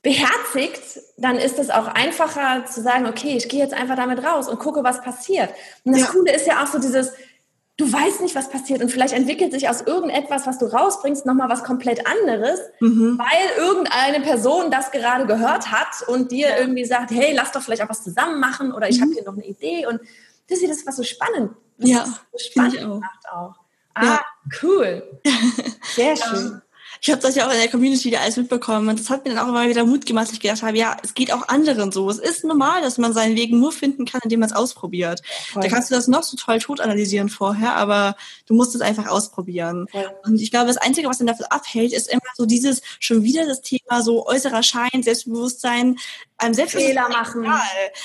beherzigt, 0.00 0.80
dann 1.18 1.36
ist 1.36 1.58
es 1.58 1.68
auch 1.68 1.88
einfacher 1.88 2.64
zu 2.64 2.80
sagen, 2.80 3.06
okay, 3.06 3.36
ich 3.36 3.50
gehe 3.50 3.60
jetzt 3.60 3.74
einfach 3.74 3.96
damit 3.96 4.24
raus 4.24 4.48
und 4.48 4.58
gucke, 4.58 4.82
was 4.82 5.02
passiert. 5.02 5.50
Und 5.84 5.92
das 5.92 6.02
ja. 6.02 6.06
Coole 6.08 6.34
ist 6.34 6.46
ja 6.46 6.62
auch 6.62 6.68
so 6.68 6.78
dieses, 6.78 7.12
du 7.78 7.90
weißt 7.90 8.20
nicht, 8.20 8.34
was 8.34 8.50
passiert 8.50 8.82
und 8.82 8.90
vielleicht 8.90 9.14
entwickelt 9.14 9.52
sich 9.52 9.68
aus 9.68 9.80
irgendetwas, 9.80 10.46
was 10.46 10.58
du 10.58 10.66
rausbringst, 10.66 11.24
nochmal 11.24 11.48
was 11.48 11.64
komplett 11.64 12.06
anderes, 12.06 12.60
mhm. 12.80 13.18
weil 13.18 13.66
irgendeine 13.66 14.20
Person 14.20 14.70
das 14.70 14.90
gerade 14.90 15.26
gehört 15.26 15.70
hat 15.70 16.06
und 16.08 16.30
dir 16.32 16.50
ja. 16.50 16.58
irgendwie 16.58 16.84
sagt, 16.84 17.10
hey, 17.12 17.32
lass 17.34 17.52
doch 17.52 17.62
vielleicht 17.62 17.82
auch 17.82 17.88
was 17.88 18.02
zusammen 18.02 18.40
machen 18.40 18.72
oder 18.72 18.90
ich 18.90 18.98
mhm. 18.98 19.04
habe 19.04 19.12
hier 19.14 19.24
noch 19.24 19.34
eine 19.34 19.46
Idee 19.46 19.86
und 19.86 20.00
das 20.50 20.60
ist 20.60 20.70
das, 20.70 20.86
was 20.86 20.96
so 20.96 21.04
spannend, 21.04 21.52
was 21.78 21.88
ja, 21.88 22.04
so 22.04 22.38
spannend 22.38 23.00
macht 23.00 23.28
auch. 23.32 23.54
Ah, 23.94 24.04
ja. 24.04 24.20
cool. 24.62 25.20
Sehr 25.94 26.16
schön 26.16 26.60
ich 27.00 27.10
habe 27.10 27.20
das 27.20 27.34
ja 27.34 27.46
auch 27.46 27.52
in 27.52 27.58
der 27.58 27.68
Community 27.68 28.10
da 28.10 28.20
alles 28.20 28.36
mitbekommen 28.36 28.88
und 28.88 28.98
das 28.98 29.10
hat 29.10 29.24
mir 29.24 29.34
dann 29.34 29.44
auch 29.44 29.48
immer 29.48 29.68
wieder 29.68 29.84
Mut 29.84 30.06
gemacht, 30.06 30.26
dass 30.26 30.34
ich 30.34 30.40
gedacht 30.40 30.62
habe, 30.62 30.76
ja, 30.76 30.96
es 31.02 31.14
geht 31.14 31.32
auch 31.32 31.48
anderen 31.48 31.92
so. 31.92 32.08
Es 32.10 32.18
ist 32.18 32.44
normal, 32.44 32.82
dass 32.82 32.98
man 32.98 33.12
seinen 33.12 33.36
Weg 33.36 33.52
nur 33.52 33.72
finden 33.72 34.04
kann, 34.04 34.20
indem 34.24 34.40
man 34.40 34.48
es 34.48 34.54
ausprobiert. 34.54 35.22
Voll. 35.52 35.62
Da 35.62 35.68
kannst 35.68 35.90
du 35.90 35.94
das 35.94 36.08
noch 36.08 36.22
so 36.22 36.36
toll 36.36 36.58
tot 36.58 36.80
analysieren 36.80 37.28
vorher, 37.28 37.76
aber 37.76 38.16
du 38.46 38.54
musst 38.54 38.74
es 38.74 38.80
einfach 38.80 39.06
ausprobieren. 39.06 39.86
Voll. 39.90 40.10
Und 40.24 40.40
ich 40.40 40.50
glaube, 40.50 40.66
das 40.66 40.76
Einzige, 40.76 41.08
was 41.08 41.18
dann 41.18 41.26
davon 41.26 41.46
abhält, 41.46 41.92
ist 41.92 42.08
immer 42.08 42.20
so 42.36 42.46
dieses, 42.46 42.82
schon 43.00 43.22
wieder 43.22 43.46
das 43.46 43.60
Thema 43.60 44.02
so 44.02 44.26
äußerer 44.26 44.62
Schein, 44.62 45.02
Selbstbewusstsein, 45.02 45.96
einem 46.38 46.54
selbst 46.54 46.76
Fehler 46.76 47.08
machen. 47.08 47.44
Egal, 47.44 47.60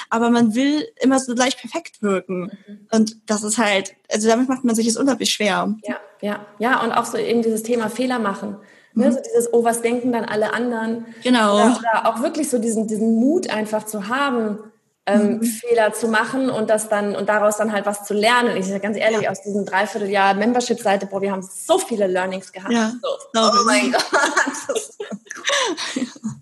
aber 0.10 0.30
man 0.30 0.56
will 0.56 0.88
immer 1.02 1.20
so 1.20 1.36
gleich 1.36 1.58
perfekt 1.58 2.02
wirken. 2.02 2.52
Mhm. 2.68 2.88
Und 2.92 3.18
das 3.28 3.44
ist 3.44 3.58
halt, 3.58 3.96
also 4.14 4.28
damit 4.28 4.48
macht 4.48 4.64
man 4.64 4.76
sich 4.76 4.88
es 4.88 4.98
unglaublich 4.98 5.32
schwer. 5.32 5.76
Ja, 5.84 5.98
ja, 6.22 6.46
ja. 6.60 6.84
Und 6.84 6.92
auch 6.92 7.06
so 7.06 7.18
eben 7.18 7.42
dieses 7.42 7.64
Thema 7.64 7.90
Fehler 7.90 8.20
machen. 8.20 8.58
Ne, 8.96 9.12
so 9.12 9.20
dieses, 9.20 9.52
oh, 9.52 9.64
was 9.64 9.82
denken 9.82 10.12
dann 10.12 10.24
alle 10.24 10.54
anderen? 10.54 11.08
Genau. 11.24 11.56
Oder, 11.56 11.80
oder 11.80 12.08
auch 12.08 12.22
wirklich 12.22 12.50
so 12.50 12.60
diesen, 12.60 12.88
diesen 12.88 13.16
Mut 13.16 13.50
einfach 13.50 13.88
zu 13.88 14.08
haben, 14.08 14.60
ähm, 15.06 15.38
mhm. 15.38 15.44
Fehler 15.44 15.94
zu 15.94 16.08
machen 16.08 16.50
und 16.50 16.70
das 16.70 16.90
dann 16.90 17.16
und 17.16 17.28
daraus 17.28 17.58
dann 17.58 17.74
halt 17.74 17.86
was 17.86 18.06
zu 18.06 18.14
lernen. 18.14 18.56
Ich 18.56 18.68
sage 18.68 18.80
ganz 18.80 18.96
ehrlich, 18.96 19.22
ja. 19.22 19.32
aus 19.32 19.42
diesem 19.42 19.66
Dreivierteljahr 19.66 20.34
Membership-Seite, 20.36 21.08
boah, 21.08 21.22
wir 21.22 21.32
haben 21.32 21.42
so 21.42 21.78
viele 21.78 22.08
Learnings 22.08 22.52
gehabt. 22.52 22.72
Ja, 22.72 22.94
so. 23.02 23.10
Oh 23.36 23.66
mein 23.66 23.92
Gott. 23.92 24.06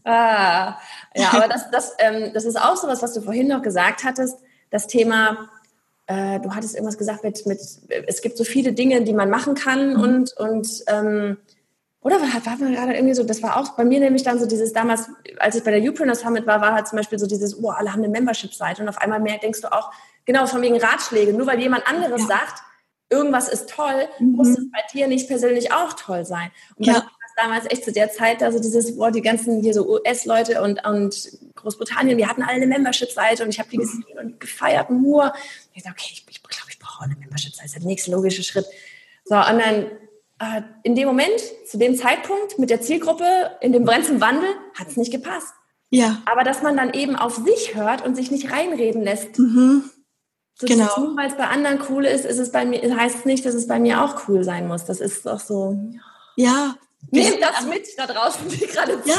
ah, 0.04 0.78
ja, 1.16 1.30
aber 1.32 1.48
das, 1.48 1.72
das, 1.72 1.94
ähm, 1.98 2.32
das 2.34 2.46
ist 2.46 2.60
auch 2.60 2.76
so 2.76 2.88
was, 2.88 3.02
was 3.02 3.14
du 3.14 3.22
vorhin 3.22 3.48
noch 3.48 3.62
gesagt 3.62 4.04
hattest, 4.04 4.38
das 4.70 4.88
Thema, 4.88 5.50
äh, 6.08 6.40
du 6.40 6.54
hattest 6.54 6.76
irgendwas 6.76 6.98
gesagt 6.98 7.24
mit, 7.24 7.46
mit, 7.46 7.60
es 8.08 8.22
gibt 8.22 8.38
so 8.38 8.44
viele 8.44 8.74
Dinge, 8.74 9.04
die 9.04 9.14
man 9.14 9.30
machen 9.30 9.56
kann 9.56 9.94
mhm. 9.94 10.02
und, 10.02 10.34
und 10.38 10.84
ähm, 10.88 11.38
oder 12.02 12.16
war, 12.20 12.46
war 12.46 12.58
man 12.58 12.74
gerade 12.74 12.94
irgendwie 12.96 13.14
so, 13.14 13.24
das 13.24 13.44
war 13.44 13.58
auch 13.58 13.76
bei 13.76 13.86
mir 13.86 14.00
nämlich 14.00 14.24
dann 14.24 14.40
so 14.40 14.48
dieses 14.48 14.74
damals, 14.74 15.10
als 15.38 15.56
ich 15.56 15.64
bei 15.64 15.72
der 15.72 15.88
Upreneur 15.88 16.16
Summit 16.16 16.48
war, 16.48 16.60
war 16.60 16.74
halt 16.74 16.88
zum 16.88 16.98
Beispiel 16.98 17.20
so 17.20 17.28
dieses, 17.28 17.62
oh, 17.62 17.70
alle 17.70 17.92
haben 17.92 18.00
eine 18.00 18.10
Membership-Seite 18.10 18.82
und 18.82 18.90
auf 18.90 18.98
einmal 18.98 19.20
mehr 19.20 19.38
denkst 19.38 19.62
du 19.62 19.72
auch, 19.72 19.92
genau, 20.26 20.48
von 20.48 20.62
wegen 20.64 20.80
Ratschläge, 20.80 21.34
nur 21.34 21.46
weil 21.46 21.60
jemand 21.60 21.88
anderes 21.88 22.22
ja. 22.22 22.28
sagt, 22.28 22.64
irgendwas 23.12 23.50
ist 23.50 23.70
toll, 23.70 24.08
mhm. 24.20 24.32
muss 24.32 24.50
es 24.50 24.72
bei 24.72 24.80
dir 24.94 25.08
nicht 25.08 25.28
persönlich 25.28 25.72
auch 25.72 25.94
toll 25.94 26.26
sein. 26.26 26.50
Und 26.76 26.88
ja. 26.88 27.04
Damals 27.42 27.66
echt 27.70 27.84
zu 27.84 27.92
der 27.92 28.12
Zeit, 28.12 28.44
also 28.44 28.60
dieses, 28.60 28.96
boah, 28.96 29.12
die 29.12 29.22
ganzen 29.22 29.62
hier 29.62 29.74
so 29.74 29.88
US-Leute 29.88 30.62
und, 30.62 30.86
und 30.86 31.30
Großbritannien, 31.56 32.18
die 32.18 32.28
hatten 32.28 32.44
alle 32.44 32.54
eine 32.54 32.68
Membership-Seite 32.68 33.44
und 33.44 33.50
ich 33.50 33.60
habe 33.60 33.70
die 33.70 33.78
gesehen 33.78 34.04
und 34.20 34.40
gefeiert 34.40 34.90
nur. 34.90 35.34
Ich 35.74 35.84
dachte, 35.84 35.96
okay, 36.00 36.12
ich, 36.14 36.26
ich 36.30 36.42
glaube, 36.42 36.70
ich 36.70 36.80
brauche 36.80 37.04
eine 37.04 37.16
Membership-Seite, 37.16 37.70
das 37.74 37.74
der 37.74 37.88
nächste 37.88 38.12
logische 38.12 38.44
Schritt. 38.44 38.66
So, 39.26 39.36
und 39.36 39.60
dann 39.60 39.86
äh, 40.40 40.62
in 40.84 40.96
dem 40.96 41.08
Moment, 41.08 41.40
zu 41.68 41.78
dem 41.78 41.96
Zeitpunkt 41.96 42.58
mit 42.58 42.70
der 42.70 42.82
Zielgruppe, 42.82 43.26
in 43.62 43.72
dem 43.72 43.88
Wandel, 43.88 44.50
hat 44.78 44.88
es 44.88 44.98
nicht 44.98 45.12
gepasst. 45.12 45.54
Ja. 45.90 46.22
Aber 46.26 46.44
dass 46.44 46.64
man 46.64 46.78
dann 46.78 46.94
eben 46.94 47.16
auf 47.16 47.36
sich 47.36 47.76
hört 47.76 48.04
und 48.04 48.16
sich 48.16 48.32
nicht 48.32 48.52
reinreden 48.52 49.04
lässt. 49.04 49.38
Mhm. 49.38 49.84
So 50.56 50.68
Genau. 50.68 51.00
Nur 51.00 51.18
weil 51.18 51.30
es 51.30 51.38
bei 51.38 51.48
anderen 51.48 51.80
cool 51.90 52.06
ist, 52.06 52.26
ist 52.26 52.40
es 52.40 52.52
bei 52.52 52.66
mir, 52.66 52.96
heißt 52.96 53.20
es 53.20 53.26
nicht, 53.26 53.46
dass 53.46 53.54
es 53.54 53.68
bei 53.68 53.80
mir 53.80 54.04
auch 54.04 54.28
cool 54.28 54.44
sein 54.44 54.68
muss. 54.68 54.86
Das 54.86 55.00
ist 55.00 55.26
doch 55.26 55.40
so. 55.40 55.78
Ja. 56.36 56.76
Nehmt 57.10 57.42
das 57.42 57.66
mit 57.66 57.88
da 57.98 58.06
draußen, 58.08 58.48
die 58.48 58.68
gerade 58.68 59.02
Ja, 59.06 59.18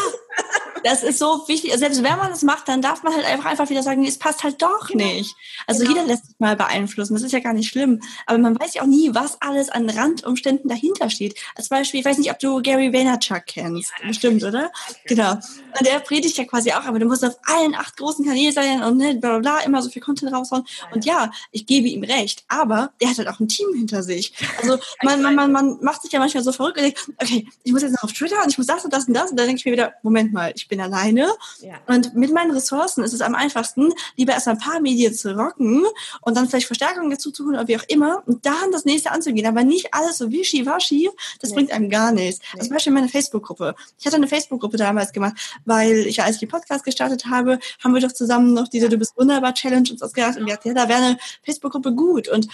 das 0.84 1.02
ist 1.02 1.18
so 1.18 1.44
wichtig. 1.46 1.70
Also 1.72 1.80
Selbst 1.82 2.02
wenn 2.02 2.16
man 2.16 2.30
das 2.30 2.42
macht, 2.42 2.68
dann 2.68 2.82
darf 2.82 3.02
man 3.02 3.14
halt 3.14 3.24
einfach, 3.24 3.46
einfach 3.46 3.70
wieder 3.70 3.82
sagen, 3.82 4.00
nee, 4.02 4.08
es 4.08 4.18
passt 4.18 4.42
halt 4.42 4.60
doch 4.62 4.88
Genau. 4.88 5.04
nicht. 5.04 5.34
Also 5.66 5.84
Genau. 5.84 5.94
jeder 5.96 6.06
lässt 6.06 6.26
sich 6.26 6.34
mal 6.38 6.56
beeinflussen. 6.56 7.14
Das 7.14 7.22
ist 7.22 7.32
ja 7.32 7.38
gar 7.40 7.52
nicht 7.52 7.68
schlimm. 7.68 8.00
Aber 8.26 8.38
man 8.38 8.58
weiß 8.58 8.74
ja 8.74 8.82
auch 8.82 8.86
nie, 8.86 9.14
was 9.14 9.40
alles 9.40 9.68
an 9.70 9.88
Randumständen 9.88 10.68
dahinter 10.68 11.10
steht. 11.10 11.38
Als 11.54 11.68
Beispiel, 11.68 12.00
ich 12.00 12.06
weiß 12.06 12.18
nicht, 12.18 12.30
ob 12.30 12.38
du 12.38 12.60
Gary 12.62 12.92
Vaynerchuk 12.92 13.42
kennst. 13.46 13.92
Bestimmt, 14.06 14.42
oder? 14.44 14.70
Genau. 15.06 15.32
Und 15.34 15.86
der 15.86 16.00
predigt 16.00 16.36
ja 16.36 16.44
quasi 16.44 16.72
auch, 16.72 16.84
aber 16.84 16.98
du 16.98 17.06
musst 17.06 17.24
auf 17.24 17.36
allen 17.44 17.74
acht 17.74 17.96
großen 17.96 18.24
Kanälen 18.24 18.52
sein 18.52 18.82
und 18.82 18.96
ne, 18.96 19.14
bla 19.14 19.38
bla 19.38 19.58
bla, 19.58 19.58
immer 19.64 19.82
so 19.82 19.90
viel 19.90 20.02
Content 20.02 20.32
raushauen. 20.32 20.64
Und 20.92 21.04
ja, 21.04 21.30
ich 21.52 21.66
gebe 21.66 21.88
ihm 21.88 22.02
recht. 22.04 22.44
Aber 22.48 22.92
der 23.00 23.10
hat 23.10 23.18
halt 23.18 23.28
auch 23.28 23.40
ein 23.40 23.48
Team 23.48 23.68
hinter 23.74 24.02
sich. 24.02 24.32
Also 24.60 24.78
man, 25.02 25.22
man, 25.22 25.34
man, 25.34 25.52
man 25.52 25.78
macht 25.82 26.02
sich 26.02 26.12
ja 26.12 26.18
manchmal 26.18 26.42
so 26.42 26.52
verrückt 26.52 26.76
und 26.78 26.84
denkt, 26.84 27.10
okay, 27.20 27.46
ich 27.62 27.72
muss 27.72 27.82
jetzt 27.82 27.92
noch 27.92 28.02
auf 28.04 28.12
Twitter 28.12 28.42
und 28.42 28.50
ich 28.50 28.58
muss 28.58 28.66
das 28.66 28.84
und 28.84 28.92
das 28.92 29.06
und 29.06 29.14
das. 29.14 29.30
Und 29.30 29.36
dann 29.36 29.46
denke 29.46 29.60
ich 29.60 29.64
mir 29.64 29.72
wieder, 29.72 29.94
Moment 30.02 30.21
mal, 30.30 30.52
ich 30.54 30.68
bin 30.68 30.80
alleine. 30.80 31.28
Ja. 31.60 31.74
Und 31.88 32.14
mit 32.14 32.32
meinen 32.32 32.52
Ressourcen 32.52 33.02
ist 33.02 33.12
es 33.12 33.20
am 33.20 33.34
einfachsten, 33.34 33.92
lieber 34.16 34.32
erst 34.32 34.46
ein 34.46 34.58
paar 34.58 34.80
Medien 34.80 35.14
zu 35.14 35.34
rocken 35.34 35.84
und 36.20 36.36
dann 36.36 36.48
vielleicht 36.48 36.66
Verstärkung 36.66 37.10
dazu 37.10 37.32
zu 37.32 37.42
tun 37.42 37.54
oder 37.54 37.66
wie 37.66 37.76
auch 37.76 37.84
immer 37.88 38.22
und 38.26 38.46
dann 38.46 38.70
das 38.70 38.84
nächste 38.84 39.10
anzugehen. 39.10 39.46
Aber 39.46 39.64
nicht 39.64 39.92
alles 39.94 40.18
so 40.18 40.30
wischiwaschi, 40.30 41.10
das 41.40 41.50
Nee. 41.50 41.56
bringt 41.56 41.72
einem 41.72 41.90
gar 41.90 42.12
nichts. 42.12 42.40
Nee. 42.40 42.58
Also 42.58 42.68
zum 42.68 42.74
Beispiel 42.74 42.92
meine 42.92 43.08
Facebook-Gruppe. 43.08 43.74
Ich 43.98 44.06
hatte 44.06 44.16
eine 44.16 44.28
Facebook-Gruppe 44.28 44.76
damals 44.76 45.12
gemacht, 45.12 45.34
weil 45.64 46.06
ich, 46.06 46.22
als 46.22 46.36
ich 46.36 46.40
den 46.40 46.48
Podcast 46.48 46.84
gestartet 46.84 47.26
habe, 47.26 47.58
haben 47.82 47.94
wir 47.94 48.00
doch 48.00 48.12
zusammen 48.12 48.52
noch 48.52 48.68
diese 48.68 48.88
Du 48.88 48.98
bist 48.98 49.16
wunderbar 49.16 49.54
Challenge 49.54 49.88
uns 49.90 50.02
ausgedacht 50.02 50.36
und 50.36 50.46
gesagt, 50.46 50.64
ja, 50.66 50.74
da 50.74 50.88
wäre 50.88 51.02
eine 51.02 51.18
Facebook-Gruppe 51.42 51.94
gut. 51.94 52.28
Und 52.28 52.48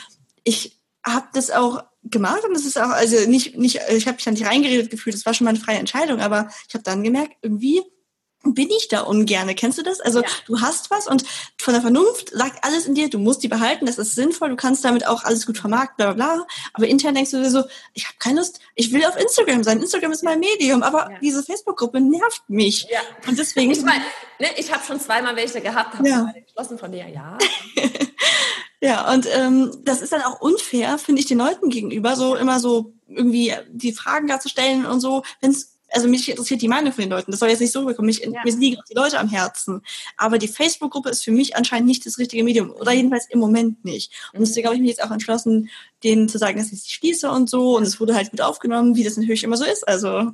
ich 0.45 0.79
habe 1.05 1.27
das 1.33 1.51
auch 1.51 1.83
gemacht 2.11 2.45
und 2.45 2.55
das 2.55 2.65
ist 2.65 2.79
auch, 2.79 2.91
also 2.91 3.29
nicht, 3.29 3.57
nicht, 3.57 3.81
ich 3.91 4.07
habe 4.07 4.17
mich 4.17 4.25
da 4.25 4.31
nicht 4.31 4.47
reingeredet 4.47 4.91
gefühlt, 4.91 5.15
das 5.17 5.27
war 5.27 5.35
schon 5.35 5.45
mal 5.45 5.51
eine 5.51 5.61
freie 5.61 5.79
Entscheidung, 5.79 6.21
aber 6.21 6.49
ich 6.69 6.75
habe 6.75 6.85
dann 6.85 7.03
gemerkt, 7.03 7.33
irgendwie 7.43 7.83
bin 8.45 8.69
ich 8.71 8.87
da 8.87 9.01
ungerne. 9.01 9.57
Kennst 9.57 9.79
du 9.79 9.83
das? 9.83 10.01
Also 10.01 10.21
Ja. 10.21 10.29
du 10.47 10.61
hast 10.61 10.93
was 10.93 11.09
und 11.09 11.25
von 11.61 11.75
der 11.75 11.81
Vernunft 11.83 12.31
sagt 12.31 12.63
alles 12.65 12.87
in 12.87 12.95
dir, 12.95 13.11
du 13.11 13.19
musst 13.19 13.43
die 13.43 13.49
behalten, 13.49 13.85
das 13.85 13.99
ist 13.99 14.15
sinnvoll, 14.15 14.51
du 14.51 14.57
kannst 14.57 14.85
damit 14.85 15.05
auch 15.09 15.25
alles 15.25 15.45
gut 15.45 15.59
vermarkten, 15.59 15.97
bla 15.97 16.13
bla 16.13 16.35
bla. 16.37 16.47
Aber 16.73 16.87
intern 16.87 17.17
denkst 17.17 17.33
du 17.33 17.43
dir 17.43 17.51
so, 17.51 17.65
ich 17.95 18.07
habe 18.07 18.15
keine 18.21 18.39
Lust, 18.39 18.61
ich 18.77 18.93
will 18.93 19.05
auf 19.05 19.17
Instagram 19.17 19.65
sein. 19.65 19.81
Instagram 19.83 20.13
ist 20.13 20.23
mein 20.23 20.39
Medium, 20.39 20.85
aber 20.85 21.11
Ja. 21.11 21.19
diese 21.21 21.43
Facebook-Gruppe 21.43 22.01
nervt 22.01 22.43
mich. 22.49 22.87
Ja. 22.91 23.01
Und 23.27 23.37
deswegen 23.39 23.73
Ich 23.73 23.83
meine, 23.83 24.05
ne, 24.39 24.47
ich 24.57 24.73
habe 24.73 24.85
schon 24.87 25.01
zweimal 25.01 25.35
welche 25.35 25.61
gehabt, 25.61 25.99
habe 25.99 26.09
Ja. 26.09 26.33
geschlossen 26.47 26.79
von 26.79 26.93
dir, 26.93 27.09
ja. 27.09 27.37
Ja, 28.81 29.13
und 29.13 29.27
ähm, 29.35 29.73
das 29.83 30.03
ist 30.03 30.13
dann 30.13 30.23
auch 30.23 30.41
unfair, 30.41 30.99
finde 30.99 31.21
ich, 31.21 31.27
den 31.27 31.39
Leuten 31.39 31.69
gegenüber, 31.69 32.15
so 32.15 32.37
immer 32.37 32.61
so 32.61 32.93
irgendwie 33.09 33.53
die 33.71 33.93
Fragen 33.93 34.29
da 34.29 34.39
zu 34.39 34.49
stellen 34.49 34.87
und 34.87 35.01
so, 35.01 35.23
wenn 35.41 35.51
es 35.51 35.79
also 35.91 36.09
mich 36.09 36.29
interessiert 36.29 36.61
die 36.61 36.69
Meinung 36.69 36.93
von 36.93 37.03
den 37.03 37.11
Leuten. 37.11 37.31
Das 37.31 37.41
soll 37.41 37.49
jetzt 37.49 37.61
nicht 37.61 37.73
so 37.73 37.85
bekommen. 37.85 38.07
Mich, 38.07 38.21
Ja. 38.21 38.43
Mir 38.45 38.55
liegen 38.55 38.77
auch 38.79 38.85
die 38.85 38.95
Leute 38.95 39.19
am 39.19 39.29
Herzen. 39.29 39.83
Aber 40.17 40.39
die 40.39 40.49
Facebook-Gruppe 40.49 41.09
ist 41.09 41.25
für 41.25 41.31
mich 41.31 41.57
anscheinend 41.57 41.89
nicht 41.89 42.05
das 42.05 42.19
richtige 42.19 42.45
Medium. 42.45 42.71
Oder 42.71 42.93
jedenfalls 42.93 43.27
im 43.31 43.39
Moment 43.39 43.85
nicht. 43.85 44.13
Und 44.33 44.41
deswegen 44.41 44.67
habe 44.67 44.75
ich 44.75 44.83
mich 44.83 44.91
jetzt 44.91 45.03
auch 45.03 45.11
entschlossen, 45.11 45.71
denen 46.05 46.29
zu 46.29 46.39
sagen, 46.39 46.59
dass 46.59 46.73
ich 46.73 46.83
sie 46.83 46.91
schließe 46.91 47.31
und 47.31 47.49
so. 47.49 47.77
Und 47.77 47.85
es 47.85 47.99
wurde 48.01 48.15
halt 48.15 48.31
gut 48.31 48.43
aufgenommen, 48.43 48.97
wie 48.97 49.05
das 49.05 49.17
natürlich 49.17 49.45
immer 49.45 49.57
so 49.57 49.65
ist. 49.65 49.87
Also, 49.89 50.33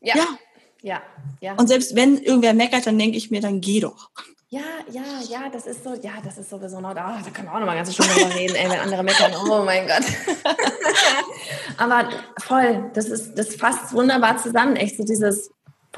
Ja. 0.00 0.16
ja. 0.16 0.38
Ja. 0.80 1.02
Ja. 1.40 1.54
Und 1.54 1.66
selbst 1.66 1.96
wenn 1.96 2.18
irgendwer 2.18 2.54
meckert, 2.54 2.86
dann 2.86 2.98
denke 2.98 3.16
ich 3.16 3.32
mir, 3.32 3.40
dann 3.40 3.60
geh 3.60 3.80
doch. 3.80 4.10
Ja, 4.50 4.62
ja, 4.90 5.02
ja, 5.28 5.50
das 5.52 5.66
ist 5.66 5.84
so, 5.84 5.92
ja, 5.94 6.12
das 6.24 6.38
ist 6.38 6.48
so 6.48 6.56
besonders. 6.56 6.96
Ah, 6.96 7.20
da 7.22 7.30
können 7.30 7.48
wir 7.48 7.54
auch 7.54 7.58
noch 7.60 7.66
mal 7.66 7.76
ganze 7.76 7.92
Stunde 7.92 8.14
drüber 8.14 8.34
reden, 8.34 8.54
ey, 8.56 8.70
wenn 8.70 8.80
andere 8.80 9.02
meckern. 9.02 9.32
Oh 9.46 9.62
mein 9.62 9.86
Gott. 9.86 10.04
Aber 11.76 12.08
voll, 12.40 12.90
das 12.94 13.06
ist, 13.10 13.34
das 13.38 13.54
fasst 13.56 13.92
wunderbar 13.92 14.38
zusammen. 14.38 14.76
Echt 14.76 14.96
so 14.96 15.04
dieses 15.04 15.50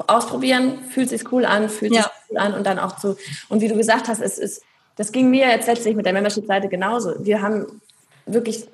Ausprobieren, 0.07 0.83
fühlt 0.89 1.09
sich 1.09 1.31
cool 1.31 1.45
an, 1.45 1.69
fühlt 1.69 1.93
Ja. 1.93 2.03
sich 2.03 2.11
cool 2.29 2.37
an 2.39 2.53
und 2.53 2.65
dann 2.65 2.77
auch 2.79 2.97
zu. 2.97 3.15
Und 3.47 3.61
wie 3.61 3.69
du 3.69 3.75
gesagt 3.75 4.09
hast, 4.09 4.19
es 4.19 4.37
ist, 4.37 4.63
das 4.97 5.13
ging 5.13 5.29
mir 5.29 5.47
jetzt 5.47 5.67
letztlich 5.67 5.95
mit 5.95 6.05
der 6.05 6.11
Membership-Seite 6.13 6.67
genauso. 6.67 7.15
Wir 7.23 7.41
haben 7.41 7.81
wirklich, 8.25 8.67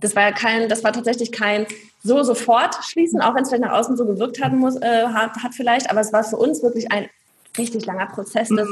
das 0.00 0.16
war 0.16 0.22
ja 0.22 0.32
kein, 0.32 0.68
das 0.68 0.82
war 0.82 0.92
tatsächlich 0.92 1.30
kein 1.30 1.66
so 2.02 2.22
sofort 2.24 2.76
schließen, 2.84 3.20
auch 3.20 3.34
wenn 3.34 3.42
es 3.42 3.50
vielleicht 3.50 3.64
nach 3.64 3.78
außen 3.78 3.96
so 3.96 4.06
gewirkt 4.06 4.42
haben 4.42 4.58
muss, 4.58 4.74
äh, 4.76 5.06
hat, 5.06 5.36
hat 5.42 5.54
vielleicht, 5.54 5.88
aber 5.90 6.00
es 6.00 6.12
war 6.12 6.24
für 6.24 6.36
uns 6.36 6.62
wirklich 6.62 6.90
ein 6.90 7.08
richtig 7.58 7.84
langer 7.86 8.06
Prozess, 8.06 8.48
das 8.48 8.68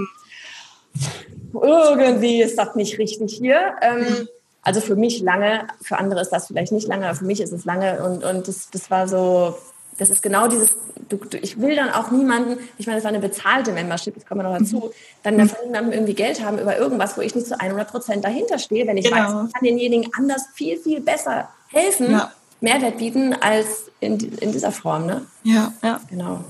irgendwie 1.53 2.43
ist 2.43 2.59
das 2.59 2.75
nicht 2.75 2.99
richtig 2.99 3.35
hier. 3.35 3.75
Ähm, 3.81 4.29
also 4.63 4.81
für 4.81 4.97
mich 4.97 5.21
lange, 5.21 5.67
für 5.83 5.99
andere 5.99 6.21
ist 6.21 6.31
das 6.31 6.47
vielleicht 6.49 6.73
nicht 6.73 6.89
lange, 6.89 7.07
aber 7.07 7.15
für 7.15 7.25
mich 7.25 7.41
ist 7.41 7.53
es 7.53 7.65
lange 7.65 8.03
und, 8.05 8.25
und 8.25 8.49
das, 8.49 8.69
das 8.71 8.91
war 8.91 9.09
so, 9.09 9.57
das 9.99 10.11
ist 10.11 10.23
genau 10.23 10.47
dieses, 10.47 10.71
du, 11.09 11.17
du, 11.17 11.39
ich 11.39 11.59
will 11.61 11.75
dann 11.75 11.91
auch 11.91 12.11
niemanden, 12.11 12.59
ich 12.77 12.87
meine, 12.87 12.97
das 12.99 13.05
war 13.05 13.11
eine 13.11 13.21
bezahlte 13.21 13.73
Membership, 13.73 14.15
das 14.15 14.27
kommt 14.27 14.43
noch 14.43 14.59
dazu, 14.59 14.91
dann 15.23 15.39
davon 15.39 15.59
niemandem 15.65 15.93
irgendwie 15.93 16.15
Geld 16.15 16.45
haben 16.45 16.59
über 16.59 16.77
irgendwas, 16.77 17.17
wo 17.17 17.23
ich 17.23 17.35
nicht 17.35 17.47
zu 17.47 17.59
100 17.59 17.89
Prozent 17.91 18.25
dahinter 18.25 18.59
stehe, 18.59 18.87
wenn 18.87 18.97
ich 18.99 19.07
Genau. 19.07 19.17
weiß, 19.17 19.47
ich 19.49 19.55
kann 19.55 19.65
denjenigen 19.65 20.11
anders 20.19 20.43
viel, 20.55 20.77
viel 20.77 21.01
besser 21.01 21.49
helfen, 21.69 22.11
Ja. 22.11 22.33
Mehrwert 22.61 22.99
bieten 22.99 23.35
als 23.35 23.89
in, 24.01 24.19
in 24.41 24.51
dieser 24.53 24.73
Form, 24.73 25.07
ne? 25.07 25.25
Ja, 25.45 25.73
ja. 25.83 26.01
Genau. 26.11 26.41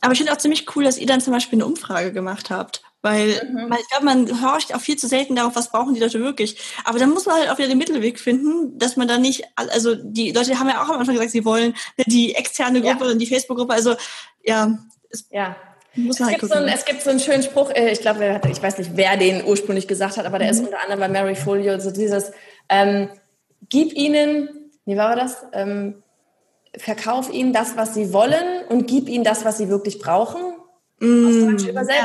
Aber 0.00 0.12
ich 0.12 0.18
finde 0.18 0.32
auch 0.32 0.38
ziemlich 0.38 0.66
cool, 0.74 0.84
dass 0.84 0.98
ihr 0.98 1.06
dann 1.06 1.20
zum 1.20 1.32
Beispiel 1.32 1.58
eine 1.58 1.66
Umfrage 1.66 2.12
gemacht 2.12 2.50
habt. 2.50 2.82
Weil, 3.02 3.28
weil 3.68 3.78
ich 3.78 3.88
glaube, 3.88 4.04
man 4.04 4.42
horcht 4.42 4.74
auch 4.74 4.80
viel 4.80 4.96
zu 4.96 5.06
selten 5.06 5.36
darauf, 5.36 5.54
was 5.54 5.70
brauchen 5.70 5.94
die 5.94 6.00
Leute 6.00 6.20
wirklich. 6.20 6.58
Aber 6.84 6.98
dann 6.98 7.10
muss 7.10 7.26
man 7.26 7.36
halt 7.36 7.50
auch 7.50 7.58
wieder 7.58 7.68
den 7.68 7.78
Mittelweg 7.78 8.18
finden, 8.18 8.76
dass 8.78 8.96
man 8.96 9.06
da 9.06 9.16
nicht, 9.16 9.44
also 9.54 9.94
die 9.94 10.32
Leute 10.32 10.58
haben 10.58 10.68
ja 10.68 10.82
auch 10.82 10.88
am 10.88 10.98
Anfang 10.98 11.14
gesagt, 11.14 11.30
sie 11.30 11.44
wollen 11.44 11.74
die 12.06 12.34
externe 12.34 12.80
Ja. 12.80 12.94
Gruppe 12.94 13.12
und 13.12 13.20
die 13.20 13.26
Facebook-Gruppe. 13.26 13.74
Also 13.74 13.94
ja, 14.44 14.76
es 15.10 15.26
Ja. 15.30 15.54
Es 16.10 16.20
halt 16.20 16.40
gibt, 16.40 16.52
so 16.52 16.58
einen, 16.58 16.68
es 16.68 16.84
gibt 16.84 17.00
so 17.02 17.10
einen 17.10 17.20
schönen 17.20 17.42
Spruch, 17.42 17.70
äh, 17.70 17.90
ich 17.90 18.00
glaube, 18.00 18.40
ich 18.50 18.62
weiß 18.62 18.76
nicht, 18.78 18.90
wer 18.96 19.16
den 19.16 19.44
ursprünglich 19.46 19.88
gesagt 19.88 20.18
hat, 20.18 20.26
aber 20.26 20.38
der 20.38 20.50
ist 20.50 20.60
unter 20.60 20.82
anderem 20.82 21.00
bei 21.00 21.08
Mary 21.08 21.34
Folio, 21.34 21.78
so 21.78 21.90
dieses, 21.90 22.32
ähm, 22.68 23.08
gib 23.68 23.94
ihnen, 23.94 24.70
wie 24.84 24.96
war 24.96 25.16
das? 25.16 25.46
Ähm, 25.52 26.02
verkauf 26.78 27.32
ihnen 27.32 27.52
das, 27.52 27.76
was 27.76 27.94
sie 27.94 28.12
wollen 28.12 28.64
und 28.68 28.86
gib 28.86 29.08
ihnen 29.08 29.24
das, 29.24 29.44
was 29.44 29.58
sie 29.58 29.68
wirklich 29.68 29.98
brauchen. 29.98 30.40
Mm, 31.00 31.50
Deutsch 31.50 31.68
übersetzt. 31.68 32.00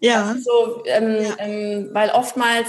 ja, 0.00 0.34
ja, 0.34 0.36
So, 0.40 0.82
ähm, 0.86 1.16
Ja. 1.22 1.34
ähm, 1.38 1.90
weil 1.92 2.10
oftmals 2.10 2.66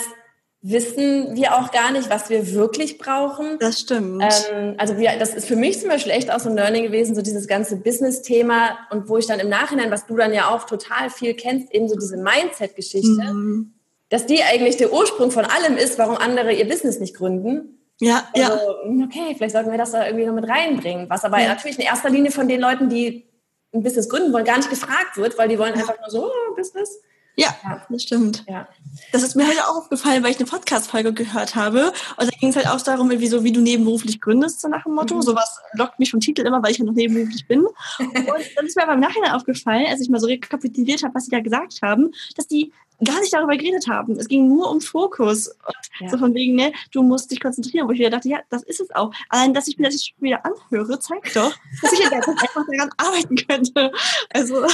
wissen 0.61 1.35
wir 1.35 1.55
auch 1.57 1.71
gar 1.71 1.91
nicht, 1.91 2.09
was 2.09 2.29
wir 2.29 2.53
wirklich 2.53 2.97
brauchen. 2.97 3.57
das 3.59 3.79
stimmt. 3.79 4.21
Ähm, 4.51 4.75
also 4.77 4.97
wir, 4.97 5.11
das 5.17 5.33
ist 5.33 5.47
für 5.47 5.55
mich 5.55 5.79
zum 5.79 5.89
Beispiel 5.89 6.11
echt 6.11 6.29
auch 6.31 6.39
so 6.39 6.49
ein 6.49 6.55
Learning 6.55 6.83
gewesen, 6.83 7.15
so 7.15 7.21
dieses 7.21 7.47
ganze 7.47 7.77
Business-Thema 7.77 8.77
und 8.91 9.07
wo 9.07 9.15
ich 9.17 9.25
dann 9.25 9.39
im 9.39 9.47
Nachhinein, 9.47 9.89
was 9.89 10.05
du 10.05 10.17
dann 10.17 10.33
ja 10.33 10.49
auch 10.53 10.65
total 10.65 11.09
viel 11.09 11.33
kennst, 11.33 11.73
eben 11.73 11.87
so 11.87 11.95
diese 11.95 12.17
Mindset-Geschichte, 12.17 13.07
Mhm. 13.33 13.73
dass 14.09 14.25
die 14.25 14.43
eigentlich 14.43 14.75
der 14.75 14.91
Ursprung 14.91 15.31
von 15.31 15.45
allem 15.45 15.77
ist, 15.77 15.97
warum 15.97 16.17
andere 16.17 16.51
ihr 16.51 16.67
Business 16.67 16.99
nicht 16.99 17.15
gründen. 17.15 17.78
Ja, 18.01 18.27
Also, 18.33 18.41
ja, 18.43 19.05
okay, 19.05 19.35
vielleicht 19.35 19.51
sollten 19.53 19.71
wir 19.71 19.77
das 19.77 19.91
da 19.91 20.05
irgendwie 20.05 20.25
noch 20.25 20.33
mit 20.33 20.47
reinbringen, 20.47 21.09
was 21.09 21.25
aber 21.25 21.39
Ja. 21.39 21.49
natürlich 21.49 21.77
in 21.77 21.85
erster 21.85 22.09
Linie 22.09 22.31
von 22.31 22.47
den 22.47 22.61
Leuten, 22.61 22.89
die 22.89 23.25
ein 23.73 23.83
Business 23.83 24.09
gründen 24.09 24.33
wollen, 24.33 24.45
gar 24.45 24.57
nicht 24.57 24.69
gefragt 24.69 25.17
wird, 25.17 25.37
weil 25.37 25.47
die 25.49 25.59
wollen 25.59 25.73
einfach 25.73 25.99
nur 25.99 26.09
so, 26.09 26.25
oh, 26.25 26.55
Business. 26.55 27.01
Ja, 27.35 27.55
Ja. 27.63 27.85
das 27.89 28.03
stimmt. 28.03 28.43
Ja. 28.47 28.67
Das 29.11 29.23
ist 29.23 29.35
mir 29.35 29.47
heute 29.47 29.65
auch 29.67 29.77
aufgefallen, 29.77 30.23
weil 30.23 30.31
ich 30.31 30.37
eine 30.39 30.47
Podcast-Folge 30.47 31.13
gehört 31.13 31.55
habe. 31.55 31.93
Und 32.17 32.25
da 32.27 32.37
ging 32.39 32.49
es 32.49 32.55
halt 32.55 32.67
auch 32.67 32.81
darum, 32.81 33.09
wie, 33.09 33.27
so, 33.27 33.43
wie 33.43 33.51
du 33.51 33.61
nebenberuflich 33.61 34.19
gründest, 34.19 34.61
so 34.61 34.67
nach 34.67 34.83
dem 34.83 34.93
Motto. 34.95 35.15
Mhm. 35.15 35.21
Sowas 35.21 35.59
lockt 35.73 35.99
mich 35.99 36.11
vom 36.11 36.19
Titel 36.19 36.41
immer, 36.45 36.61
weil 36.61 36.71
ich 36.71 36.79
ja 36.79 36.85
noch 36.85 36.93
nebenberuflich 36.93 37.47
bin. 37.47 37.65
Und 37.99 38.17
dann 38.55 38.65
ist 38.65 38.75
mir 38.75 38.83
aber 38.83 38.93
im 38.93 38.99
Nachhinein 38.99 39.31
aufgefallen, 39.31 39.85
als 39.89 40.01
ich 40.01 40.09
mal 40.09 40.19
so 40.19 40.27
rekapituliert 40.27 41.03
habe, 41.03 41.15
was 41.15 41.25
sie 41.25 41.31
da 41.31 41.39
gesagt 41.39 41.79
haben, 41.81 42.11
dass 42.35 42.47
die 42.47 42.73
gar 43.05 43.19
nicht 43.21 43.31
darüber 43.33 43.55
geredet 43.55 43.87
haben. 43.87 44.19
Es 44.19 44.27
ging 44.27 44.49
nur 44.49 44.69
um 44.69 44.81
Fokus. 44.81 45.47
Und 45.47 45.75
Ja. 46.01 46.09
so 46.09 46.17
von 46.17 46.33
wegen, 46.33 46.55
ne, 46.55 46.73
du 46.91 47.01
musst 47.03 47.31
dich 47.31 47.39
konzentrieren. 47.39 47.87
Wo 47.87 47.91
ich 47.93 47.99
wieder 47.99 48.09
dachte, 48.09 48.27
ja, 48.27 48.39
das 48.49 48.63
ist 48.63 48.81
es 48.81 48.93
auch. 48.93 49.13
Allein, 49.29 49.53
dass 49.53 49.67
ich 49.69 49.77
mir 49.77 49.85
das 49.89 50.05
wieder 50.19 50.41
anhöre, 50.45 50.99
zeigt 50.99 51.33
doch, 51.35 51.53
dass 51.81 51.93
ich 51.93 51.99
ja 51.99 52.09
einfach 52.11 52.33
daran 52.69 52.89
arbeiten 52.97 53.35
könnte. 53.37 53.91
Also, 54.31 54.65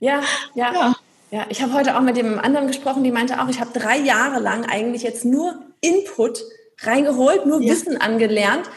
Ja, 0.00 0.22
ja. 0.54 0.72
ja. 0.72 0.94
Ja, 1.34 1.46
ich 1.48 1.60
habe 1.62 1.72
heute 1.72 1.96
auch 1.96 2.00
mit 2.00 2.16
dem 2.16 2.38
anderen 2.38 2.68
gesprochen, 2.68 3.02
die 3.02 3.10
meinte 3.10 3.42
auch, 3.42 3.48
ich 3.48 3.58
habe 3.58 3.76
drei 3.76 3.98
Jahre 3.98 4.38
lang 4.38 4.66
eigentlich 4.66 5.02
jetzt 5.02 5.24
nur 5.24 5.56
Input 5.80 6.44
reingeholt, 6.82 7.44
nur 7.44 7.60
Ja. 7.60 7.72
Wissen 7.72 8.00
angelernt. 8.00 8.70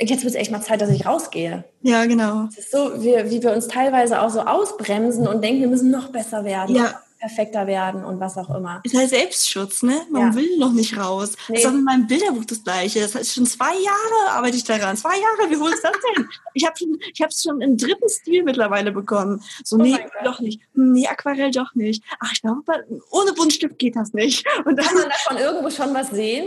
Jetzt 0.00 0.24
wird 0.24 0.34
es 0.34 0.40
echt 0.40 0.50
mal 0.50 0.62
Zeit, 0.62 0.80
dass 0.80 0.88
ich 0.88 1.04
rausgehe. 1.04 1.64
Ja, 1.82 2.06
genau. 2.06 2.46
Es 2.48 2.56
ist 2.56 2.70
so, 2.70 3.02
wie, 3.02 3.30
wie 3.30 3.42
wir 3.42 3.52
uns 3.52 3.68
teilweise 3.68 4.22
auch 4.22 4.30
so 4.30 4.40
ausbremsen 4.40 5.28
und 5.28 5.44
denken, 5.44 5.60
wir 5.60 5.68
müssen 5.68 5.90
noch 5.90 6.08
besser 6.08 6.46
werden. 6.46 6.74
Ja, 6.74 6.98
perfekter 7.22 7.68
werden 7.68 8.04
und 8.04 8.18
was 8.18 8.36
auch 8.36 8.50
immer. 8.50 8.80
Ist 8.82 8.96
halt 8.96 9.08
Selbstschutz, 9.08 9.84
ne? 9.84 10.00
Man 10.10 10.22
ja. 10.22 10.34
will 10.34 10.58
noch 10.58 10.72
nicht 10.72 10.98
raus. 10.98 11.34
Nee. 11.48 11.54
Das 11.54 11.64
ist 11.64 11.70
auch 11.70 11.74
mit 11.74 11.84
meinem 11.84 12.06
Bilderbuch 12.08 12.44
das 12.44 12.64
Gleiche. 12.64 13.00
Das 13.00 13.14
heißt, 13.14 13.34
schon 13.34 13.46
zwei 13.46 13.72
Jahre 13.74 14.32
arbeite 14.36 14.56
ich 14.56 14.64
daran. 14.64 14.96
Zwei 14.96 15.14
Jahre, 15.14 15.48
wie 15.48 15.56
hoch 15.56 15.72
ist 15.72 15.84
das 15.84 15.92
denn? 16.16 16.28
Ich 16.54 16.66
habe 16.66 16.76
schon, 16.76 16.98
ich 17.14 17.20
habe 17.20 17.28
es 17.28 17.40
schon 17.40 17.60
im 17.60 17.76
dritten 17.76 18.08
Stil 18.08 18.42
mittlerweile 18.42 18.90
bekommen. 18.90 19.40
So, 19.62 19.76
oh 19.76 19.78
nee, 19.78 19.96
doch 20.24 20.40
nicht. 20.40 20.60
Nee, 20.74 21.06
Aquarell 21.06 21.52
doch 21.52 21.76
nicht. 21.76 22.02
Ach, 22.18 22.32
ich 22.32 22.42
glaube, 22.42 22.60
ohne 23.10 23.32
Buntstift 23.34 23.78
geht 23.78 23.94
das 23.94 24.12
nicht. 24.12 24.44
Und 24.64 24.76
dann, 24.76 24.86
Kann 24.86 24.96
man 24.96 25.08
davon 25.08 25.36
irgendwo 25.36 25.70
schon 25.70 25.94
was 25.94 26.10
sehen? 26.10 26.46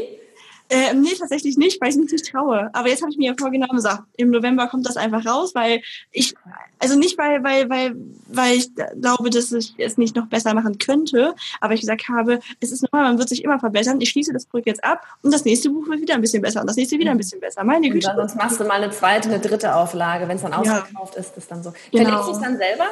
Äh, 0.68 0.96
nee, 0.96 1.14
tatsächlich 1.18 1.58
nicht, 1.58 1.80
weil 1.80 1.90
ich 1.90 1.96
mich 1.96 2.12
nicht 2.12 2.32
traue. 2.32 2.72
Aber 2.74 2.90
jetzt 2.90 3.02
habe 3.02 3.12
ich 3.12 3.18
mir 3.18 3.32
ja 3.32 3.36
vorgenommen, 3.38 3.80
so, 3.80 3.90
im 4.18 4.32
November 4.32 4.68
kommt 4.68 4.88
das 4.88 4.98
einfach 4.98 5.24
raus, 5.26 5.54
weil 5.54 5.82
ich, 6.12 6.34
also 6.80 6.98
nicht, 6.98 7.18
weil, 7.20 7.44
weil, 7.44 7.70
weil, 7.70 7.96
weil 8.28 8.58
ich 8.58 8.72
glaube, 8.74 9.30
dass 9.30 9.52
ich 9.52 9.76
es 9.78 9.98
nicht 9.98 10.16
noch 10.16 10.26
besser 10.26 10.56
machen 10.56 10.80
könnte, 10.80 11.36
aber 11.62 11.76
ich 11.76 11.82
gesagt 11.82 12.10
habe, 12.10 12.40
es 12.60 12.72
ist 12.72 12.82
normal, 12.82 13.12
man 13.12 13.20
wird 13.20 13.30
sich 13.30 13.44
immer 13.44 13.60
verbessern. 13.60 14.02
Ich 14.02 14.10
schließe 14.10 14.34
das 14.34 14.48
Projekt 14.48 14.68
jetzt 14.68 14.84
ab 14.84 15.04
und 15.22 15.32
das 15.32 15.46
nächste 15.46 15.70
Buch 15.70 15.88
wird 15.88 16.02
wieder 16.02 16.16
ein 16.16 16.22
bisschen 16.22 16.42
besser 16.42 16.62
und 16.62 16.68
das 16.68 16.78
nächste 16.78 16.98
wieder 16.98 17.12
ein 17.12 17.18
bisschen 17.18 17.40
besser. 17.40 17.64
Meine 17.64 17.90
Güte. 17.90 18.12
Sonst 18.16 18.36
machst 18.36 18.60
du 18.60 18.64
mal 18.64 18.82
eine 18.82 18.92
zweite, 18.92 19.30
eine 19.30 19.40
dritte 19.40 19.76
Auflage, 19.76 20.28
wenn 20.28 20.38
es 20.38 20.42
dann 20.42 20.54
ausverkauft 20.54 21.14
ja. 21.14 21.22
ist, 21.22 21.38
ist 21.38 21.52
dann 21.52 21.62
so. 21.62 21.74
Genau. 21.92 22.06
Verlegst 22.06 22.28
du 22.28 22.32
es 22.32 22.42
dann 22.42 22.58
selber? 22.58 22.88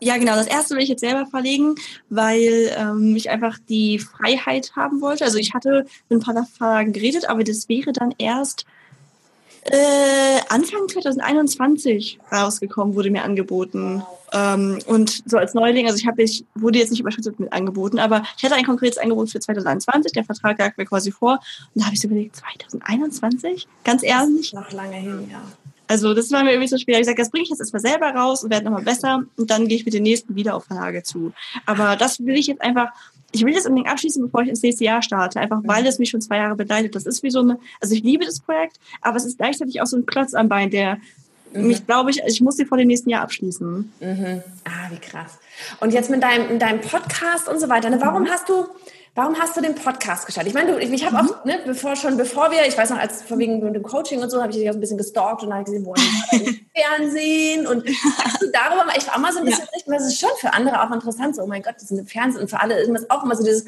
Ja, 0.00 0.16
genau. 0.16 0.36
Das 0.36 0.46
erste 0.46 0.74
will 0.74 0.82
ich 0.82 0.88
jetzt 0.88 1.00
selber 1.00 1.26
verlegen, 1.26 1.74
weil 2.08 2.72
ähm, 2.76 3.16
ich 3.16 3.30
einfach 3.30 3.58
die 3.68 3.98
Freiheit 3.98 4.72
haben 4.76 5.00
wollte. 5.00 5.24
Also 5.24 5.38
ich 5.38 5.54
hatte 5.54 5.86
mit 6.08 6.20
ein 6.20 6.34
paar 6.34 6.46
Verlagen 6.46 6.92
geredet, 6.92 7.28
aber 7.28 7.42
das 7.42 7.68
wäre 7.68 7.92
dann 7.92 8.14
erst 8.18 8.64
äh, 9.64 10.40
Anfang 10.48 10.88
2021 10.88 12.18
rausgekommen, 12.32 12.94
wurde 12.94 13.10
mir 13.10 13.24
angeboten. 13.24 14.02
Ähm, 14.32 14.78
und 14.86 15.22
so 15.26 15.36
als 15.36 15.54
Neuling, 15.54 15.86
also 15.86 15.98
ich 15.98 16.06
habe 16.06 16.22
ich 16.22 16.44
wurde 16.54 16.78
jetzt 16.78 16.90
nicht 16.90 17.00
überschüttet 17.00 17.40
mit 17.40 17.52
angeboten, 17.52 17.98
aber 17.98 18.22
ich 18.36 18.44
hatte 18.44 18.54
ein 18.54 18.64
konkretes 18.64 18.98
Angebot 18.98 19.30
für 19.30 19.40
2021. 19.40 20.12
Der 20.12 20.24
Vertrag 20.24 20.58
lag 20.58 20.76
mir 20.76 20.84
quasi 20.84 21.10
vor. 21.10 21.40
Und 21.74 21.80
da 21.80 21.86
habe 21.86 21.94
ich 21.94 22.00
so 22.00 22.06
überlegt, 22.06 22.36
2021? 22.36 23.66
Ganz 23.84 24.02
ehrlich? 24.02 24.52
Noch 24.52 24.70
lange 24.72 24.96
hin, 24.96 25.28
ja. 25.30 25.42
Also 25.88 26.12
das 26.12 26.30
war 26.30 26.44
mir 26.44 26.52
irgendwie 26.52 26.68
so 26.68 26.76
schwer. 26.76 27.00
Ich 27.00 27.06
sage, 27.06 27.16
das 27.16 27.30
bringe 27.30 27.44
ich 27.44 27.50
jetzt 27.50 27.60
erstmal 27.60 27.80
selber 27.80 28.10
raus 28.10 28.44
und 28.44 28.50
werde 28.50 28.66
nochmal 28.66 28.82
besser 28.82 29.24
und 29.36 29.50
dann 29.50 29.66
gehe 29.66 29.78
ich 29.78 29.84
mit 29.86 29.94
den 29.94 30.02
nächsten 30.02 30.36
wieder 30.36 30.54
auf 30.54 30.64
Verlage 30.64 31.02
zu. 31.02 31.32
Aber 31.64 31.96
das 31.96 32.24
will 32.24 32.36
ich 32.36 32.46
jetzt 32.46 32.60
einfach, 32.60 32.92
ich 33.32 33.44
will 33.44 33.54
das 33.54 33.66
unbedingt 33.66 33.90
abschließen, 33.90 34.22
bevor 34.22 34.42
ich 34.42 34.50
ins 34.50 34.62
nächste 34.62 34.84
Jahr 34.84 35.02
starte, 35.02 35.40
einfach 35.40 35.60
weil 35.64 35.86
es 35.86 35.98
mich 35.98 36.10
schon 36.10 36.20
zwei 36.20 36.36
Jahre 36.36 36.56
begleitet. 36.56 36.94
Das 36.94 37.06
ist 37.06 37.22
wie 37.22 37.30
so 37.30 37.40
eine, 37.40 37.58
also 37.80 37.94
ich 37.94 38.02
liebe 38.02 38.24
das 38.26 38.40
Projekt, 38.40 38.78
aber 39.00 39.16
es 39.16 39.24
ist 39.24 39.38
gleichzeitig 39.38 39.80
auch 39.80 39.86
so 39.86 39.96
ein 39.96 40.04
Klotz 40.04 40.34
am 40.34 40.48
Bein, 40.50 40.70
der 40.70 40.98
mhm. 41.54 41.68
mich, 41.68 41.86
glaube 41.86 42.10
ich, 42.10 42.20
ich 42.26 42.42
muss 42.42 42.56
sie 42.56 42.66
vor 42.66 42.76
dem 42.76 42.88
nächsten 42.88 43.08
Jahr 43.08 43.22
abschließen. 43.22 43.92
Mhm. 44.00 44.42
Ah, 44.64 44.90
wie 44.90 44.98
krass. 44.98 45.38
Und 45.80 45.94
jetzt 45.94 46.10
mit 46.10 46.22
deinem, 46.22 46.52
mit 46.52 46.60
deinem 46.60 46.82
Podcast 46.82 47.48
und 47.48 47.60
so 47.60 47.70
weiter, 47.70 47.88
ne? 47.88 47.98
warum 48.00 48.24
mhm. 48.24 48.28
hast 48.28 48.48
du 48.48 48.66
Warum 49.14 49.38
hast 49.38 49.56
du 49.56 49.60
den 49.60 49.74
Podcast 49.74 50.26
gestartet? 50.26 50.52
Ich 50.52 50.54
meine, 50.54 50.72
du, 50.72 50.78
ich, 50.78 50.90
ich 50.90 51.04
habe 51.04 51.22
mhm. 51.22 51.30
auch, 51.30 51.44
ne, 51.44 51.60
bevor 51.66 51.96
schon, 51.96 52.16
bevor 52.16 52.50
wir, 52.50 52.66
ich 52.66 52.76
weiß 52.76 52.90
noch, 52.90 52.98
als 52.98 53.22
vor 53.22 53.38
wegen 53.38 53.60
dem 53.60 53.82
Coaching 53.82 54.20
und 54.20 54.30
so, 54.30 54.40
habe 54.40 54.52
ich 54.52 54.58
dich 54.58 54.70
auch 54.70 54.74
ein 54.74 54.80
bisschen 54.80 54.98
gestalkt 54.98 55.42
und 55.42 55.52
habe 55.52 55.64
gesehen, 55.64 55.84
wo 55.84 55.94
im 56.32 56.60
Fernsehen 56.74 57.66
und 57.66 57.88
du 57.88 58.50
darüber 58.52 58.84
mal 58.84 58.96
echt 58.96 59.12
auch 59.12 59.18
mal 59.18 59.32
so 59.32 59.40
ein 59.40 59.44
bisschen 59.44 59.64
ja. 59.64 59.70
richten, 59.74 59.90
weil 59.90 59.98
es 59.98 60.06
ist 60.06 60.20
schon 60.20 60.30
für 60.40 60.52
andere 60.52 60.82
auch 60.82 60.90
interessant, 60.90 61.36
so, 61.36 61.42
oh 61.42 61.46
mein 61.46 61.62
Gott, 61.62 61.74
das 61.76 61.88
sind 61.88 61.98
im 61.98 62.06
Fernsehen 62.06 62.42
und 62.42 62.48
für 62.48 62.60
alle 62.60 62.78
ist 62.78 63.10
auch 63.10 63.24
immer 63.24 63.34
so 63.34 63.44
dieses, 63.44 63.64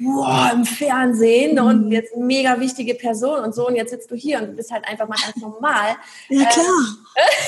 wow, 0.00 0.52
im 0.52 0.64
Fernsehen 0.64 1.52
mhm. 1.52 1.66
und 1.66 1.92
jetzt 1.92 2.16
mega 2.16 2.58
wichtige 2.58 2.94
Person 2.94 3.44
und 3.44 3.54
so 3.54 3.66
und 3.66 3.76
jetzt 3.76 3.90
sitzt 3.90 4.10
du 4.10 4.14
hier 4.14 4.40
und 4.40 4.46
du 4.46 4.52
bist 4.52 4.70
halt 4.70 4.86
einfach 4.88 5.06
mal 5.06 5.18
ganz 5.22 5.36
normal. 5.36 5.96
Ja, 6.28 6.46
klar. 6.46 6.66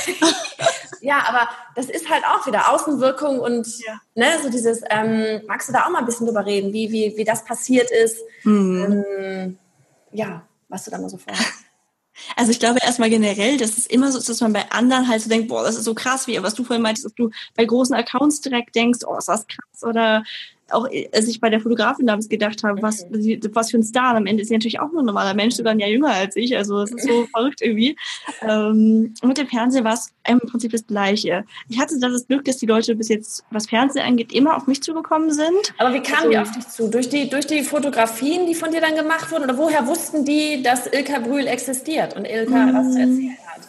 Ähm, 0.06 0.28
ja, 1.00 1.22
aber 1.26 1.48
das 1.74 1.86
ist 1.86 2.10
halt 2.10 2.24
auch 2.24 2.46
wieder 2.46 2.70
Außenwirkung 2.70 3.40
und 3.40 3.66
ja. 3.80 4.00
ne, 4.14 4.26
so 4.42 4.50
dieses, 4.50 4.82
ähm, 4.90 5.42
magst 5.46 5.68
du 5.68 5.72
da 5.72 5.86
auch 5.86 5.90
mal 5.90 6.00
ein 6.00 6.06
bisschen 6.06 6.26
drüber 6.26 6.44
reden, 6.44 6.72
wie, 6.72 6.92
wie, 6.92 7.14
wie 7.16 7.21
das 7.24 7.44
passiert 7.44 7.90
ist? 7.90 8.18
Mhm. 8.44 9.04
Ähm, 9.18 9.58
ja, 10.12 10.46
was 10.68 10.84
du 10.84 10.90
da 10.90 10.98
mal 10.98 11.10
so 11.10 11.18
vorhast. 11.18 11.52
Also 12.36 12.52
ich 12.52 12.60
glaube 12.60 12.78
erstmal 12.82 13.10
generell, 13.10 13.56
dass 13.56 13.78
es 13.78 13.86
immer 13.86 14.12
so 14.12 14.18
ist, 14.18 14.28
dass 14.28 14.42
man 14.42 14.52
bei 14.52 14.70
anderen 14.70 15.08
halt 15.08 15.22
so 15.22 15.30
denkt, 15.30 15.48
boah, 15.48 15.64
das 15.64 15.76
ist 15.76 15.84
so 15.84 15.94
krass, 15.94 16.26
wie 16.26 16.40
was 16.42 16.54
du 16.54 16.62
vorhin 16.62 16.82
meintest, 16.82 17.06
dass 17.06 17.14
du 17.14 17.30
bei 17.56 17.64
großen 17.64 17.96
Accounts 17.96 18.42
direkt 18.42 18.74
denkst, 18.74 19.00
oh, 19.06 19.16
ist 19.16 19.28
das 19.28 19.46
krass 19.46 19.82
oder 19.82 20.22
auch 20.72 20.88
als 21.12 21.28
ich 21.28 21.40
bei 21.40 21.50
der 21.50 21.60
Fotografin 21.60 22.06
damals 22.06 22.28
gedacht 22.28 22.62
habe, 22.64 22.82
was, 22.82 23.06
was 23.10 23.70
für 23.70 23.78
ein 23.78 23.82
Star. 23.82 24.14
Am 24.14 24.26
Ende 24.26 24.42
ist 24.42 24.48
sie 24.48 24.54
natürlich 24.54 24.80
auch 24.80 24.90
nur 24.92 25.02
ein 25.02 25.06
normaler 25.06 25.34
Mensch, 25.34 25.54
sogar 25.54 25.72
ein 25.72 25.78
Jahr 25.78 25.90
jünger 25.90 26.12
als 26.12 26.36
ich. 26.36 26.56
Also 26.56 26.80
es 26.80 26.90
ist 26.92 27.06
so 27.06 27.26
verrückt 27.34 27.60
irgendwie. 27.62 27.96
Ähm, 28.42 29.14
mit 29.22 29.38
dem 29.38 29.46
Fernsehen 29.46 29.84
war 29.84 29.94
es 29.94 30.12
im 30.28 30.40
Prinzip 30.40 30.72
das 30.72 30.86
Gleiche. 30.86 31.44
Ich 31.68 31.78
hatte 31.78 31.98
das 31.98 32.26
Glück, 32.26 32.44
dass 32.44 32.58
die 32.58 32.66
Leute 32.66 32.94
bis 32.94 33.08
jetzt, 33.08 33.44
was 33.50 33.68
Fernsehen 33.68 34.04
angeht, 34.04 34.32
immer 34.32 34.56
auf 34.56 34.66
mich 34.66 34.82
zugekommen 34.82 35.30
sind. 35.30 35.74
Aber 35.78 35.94
wie 35.94 36.00
kamen 36.00 36.18
also, 36.18 36.30
die 36.30 36.38
auf 36.38 36.52
dich 36.52 36.68
zu? 36.68 36.88
Durch 36.88 37.08
die, 37.08 37.28
durch 37.28 37.46
die 37.46 37.62
Fotografien, 37.62 38.46
die 38.46 38.54
von 38.54 38.70
dir 38.70 38.80
dann 38.80 38.94
gemacht 38.94 39.30
wurden? 39.30 39.44
Oder 39.44 39.58
woher 39.58 39.86
wussten 39.86 40.24
die, 40.24 40.62
dass 40.62 40.86
Ilka 40.86 41.20
Brühl 41.20 41.46
existiert 41.46 42.16
und 42.16 42.24
Ilka 42.24 42.70
was 42.72 42.92
zu 42.92 43.00
erzählen 43.00 43.36
hat? 43.46 43.62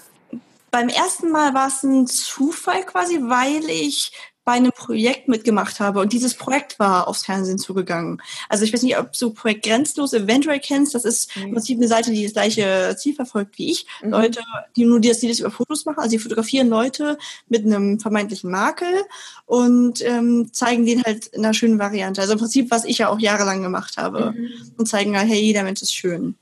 Beim 0.71 0.89
ersten 0.89 1.29
Mal 1.29 1.53
war 1.53 1.67
es 1.67 1.83
ein 1.83 2.07
Zufall 2.07 2.83
quasi, 2.83 3.19
weil 3.21 3.63
ich 3.69 4.11
bei 4.45 4.53
einem 4.53 4.71
Projekt 4.71 5.29
mitgemacht 5.29 5.79
habe 5.79 6.01
und 6.01 6.11
dieses 6.11 6.33
Projekt 6.33 6.77
war 6.77 7.07
aufs 7.07 7.25
Fernsehen 7.25 7.57
zugegangen. 7.57 8.21
Also 8.49 8.65
ich 8.65 8.73
weiß 8.73 8.83
nicht, 8.83 8.97
ob 8.97 9.13
du 9.13 9.31
Projekt 9.31 9.65
Grenzlos 9.65 10.11
eventuell 10.13 10.59
kennst. 10.59 10.93
Das 10.95 11.05
ist 11.05 11.35
mhm. 11.35 11.43
im 11.43 11.51
Prinzip 11.53 11.77
eine 11.77 11.87
Seite, 11.87 12.11
die 12.11 12.23
das 12.23 12.33
gleiche 12.33 12.95
Ziel 12.97 13.15
verfolgt 13.15 13.57
wie 13.57 13.71
ich. 13.71 13.85
Mhm. 14.01 14.09
Leute, 14.09 14.41
die 14.75 14.85
nur 14.85 14.99
das, 14.99 15.19
die 15.19 15.29
das 15.29 15.39
über 15.39 15.51
Fotos 15.51 15.85
machen. 15.85 15.99
Also 15.99 16.11
die 16.11 16.19
fotografieren 16.19 16.67
Leute 16.67 17.17
mit 17.47 17.65
einem 17.65 17.99
vermeintlichen 17.99 18.51
Makel 18.51 19.03
und 19.45 20.01
ähm, 20.01 20.49
zeigen 20.51 20.85
den 20.85 21.03
halt 21.03 21.27
in 21.27 21.45
einer 21.45 21.53
schönen 21.53 21.79
Variante. 21.79 22.19
Also 22.19 22.33
im 22.33 22.39
Prinzip, 22.39 22.69
was 22.69 22.83
ich 22.83 22.97
ja 22.97 23.09
auch 23.09 23.19
jahrelang 23.19 23.63
gemacht 23.63 23.97
habe. 23.97 24.33
Mhm. 24.35 24.49
Und 24.77 24.87
zeigen 24.87 25.17
halt, 25.17 25.29
hey, 25.29 25.39
jeder 25.39 25.63
Mensch 25.63 25.81
ist 25.81 25.95
schön. 25.95 26.35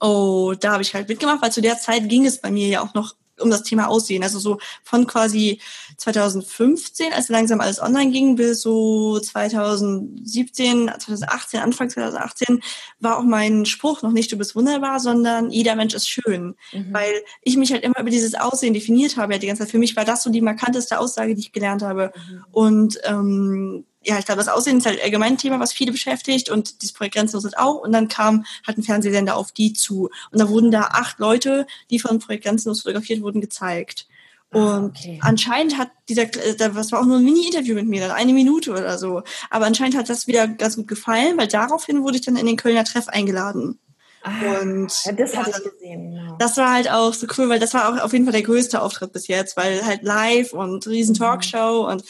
Oh, 0.00 0.54
da 0.58 0.72
habe 0.72 0.82
ich 0.82 0.94
halt 0.94 1.08
mitgemacht, 1.08 1.42
weil 1.42 1.52
zu 1.52 1.60
der 1.60 1.78
Zeit 1.78 2.08
ging 2.08 2.26
es 2.26 2.38
bei 2.40 2.50
mir 2.50 2.68
ja 2.68 2.80
auch 2.82 2.94
noch 2.94 3.14
um 3.40 3.50
das 3.50 3.62
Thema 3.62 3.88
Aussehen. 3.88 4.22
Also 4.22 4.38
so 4.38 4.58
von 4.82 5.06
quasi 5.06 5.60
2015, 5.96 7.12
als 7.12 7.28
langsam 7.28 7.60
alles 7.60 7.80
online 7.80 8.10
ging, 8.10 8.36
bis 8.36 8.62
so 8.62 9.18
2017, 9.18 10.90
2018, 10.98 11.60
Anfang 11.60 11.90
2018, 11.90 12.60
war 13.00 13.18
auch 13.18 13.22
mein 13.22 13.66
Spruch 13.66 14.02
noch 14.02 14.12
nicht, 14.12 14.32
du 14.32 14.36
bist 14.36 14.54
wunderbar, 14.54 15.00
sondern 15.00 15.50
jeder 15.50 15.76
Mensch 15.76 15.94
ist 15.94 16.08
schön. 16.08 16.54
Mhm. 16.72 16.92
Weil 16.92 17.12
ich 17.42 17.56
mich 17.56 17.72
halt 17.72 17.84
immer 17.84 18.00
über 18.00 18.10
dieses 18.10 18.34
Aussehen 18.34 18.74
definiert 18.74 19.16
habe 19.16 19.34
ja 19.34 19.38
die 19.38 19.46
ganze 19.46 19.62
Zeit. 19.62 19.70
Für 19.70 19.78
mich 19.78 19.96
war 19.96 20.04
das 20.04 20.22
so 20.22 20.30
die 20.30 20.40
markanteste 20.40 20.98
Aussage, 20.98 21.34
die 21.34 21.40
ich 21.40 21.52
gelernt 21.52 21.82
habe. 21.82 22.12
Mhm. 22.14 22.44
Und 22.52 22.98
ähm, 23.04 23.84
ja, 24.06 24.18
ich 24.18 24.24
glaube, 24.24 24.38
das 24.38 24.48
Aussehen 24.48 24.78
ist 24.78 24.86
halt 24.86 25.02
allgemein 25.02 25.32
ein 25.32 25.38
Thema, 25.38 25.58
was 25.58 25.72
viele 25.72 25.90
beschäftigt 25.90 26.48
und 26.48 26.80
dieses 26.82 26.94
Projekt 26.94 27.16
Grenzenlos 27.16 27.44
ist 27.44 27.58
auch. 27.58 27.82
Und 27.82 27.92
dann 27.92 28.08
kam 28.08 28.44
halt 28.66 28.78
ein 28.78 28.82
Fernsehsender 28.82 29.36
auf 29.36 29.50
die 29.50 29.72
zu. 29.72 30.10
Und 30.30 30.40
da 30.40 30.48
wurden 30.48 30.70
da 30.70 30.82
acht 30.92 31.18
Leute, 31.18 31.66
die 31.90 31.98
von 31.98 32.20
Projekt 32.20 32.44
Grenzenlos 32.44 32.82
fotografiert 32.82 33.20
wurden, 33.20 33.40
gezeigt. 33.40 34.06
Ah, 34.52 34.76
und 34.76 34.96
okay. 34.96 35.18
anscheinend 35.22 35.76
hat 35.76 35.90
dieser, 36.08 36.22
äh, 36.22 36.54
das 36.56 36.92
war 36.92 37.00
auch 37.00 37.04
nur 37.06 37.16
ein 37.16 37.24
Mini-Interview 37.24 37.74
mit 37.74 37.88
mir, 37.88 38.00
dann 38.00 38.12
eine 38.12 38.32
Minute 38.32 38.70
oder 38.70 38.96
so. 38.96 39.22
Aber 39.50 39.66
anscheinend 39.66 39.96
hat 39.96 40.08
das 40.08 40.28
wieder 40.28 40.46
ganz 40.46 40.76
gut 40.76 40.86
gefallen, 40.86 41.36
weil 41.36 41.48
daraufhin 41.48 42.02
wurde 42.02 42.16
ich 42.16 42.24
dann 42.24 42.36
in 42.36 42.46
den 42.46 42.56
Kölner 42.56 42.84
Treff 42.84 43.08
eingeladen. 43.08 43.80
Ah, 44.22 44.60
und 44.60 45.04
ja, 45.04 45.12
das 45.12 45.36
hatte 45.36 45.50
ich 45.50 45.72
gesehen. 45.72 46.12
Genau. 46.12 46.36
Das 46.38 46.56
war 46.56 46.72
halt 46.72 46.90
auch 46.90 47.12
so 47.12 47.26
cool, 47.36 47.48
weil 47.48 47.58
das 47.60 47.74
war 47.74 47.88
auch 47.88 48.02
auf 48.02 48.12
jeden 48.12 48.24
Fall 48.24 48.32
der 48.32 48.42
größte 48.42 48.80
Auftritt 48.80 49.12
bis 49.12 49.26
jetzt, 49.26 49.56
weil 49.56 49.84
halt 49.84 50.02
live 50.02 50.52
und 50.52 50.86
riesen 50.86 51.14
mhm. 51.14 51.18
Talkshow 51.18 51.82
mhm. 51.82 51.92
und 51.92 52.04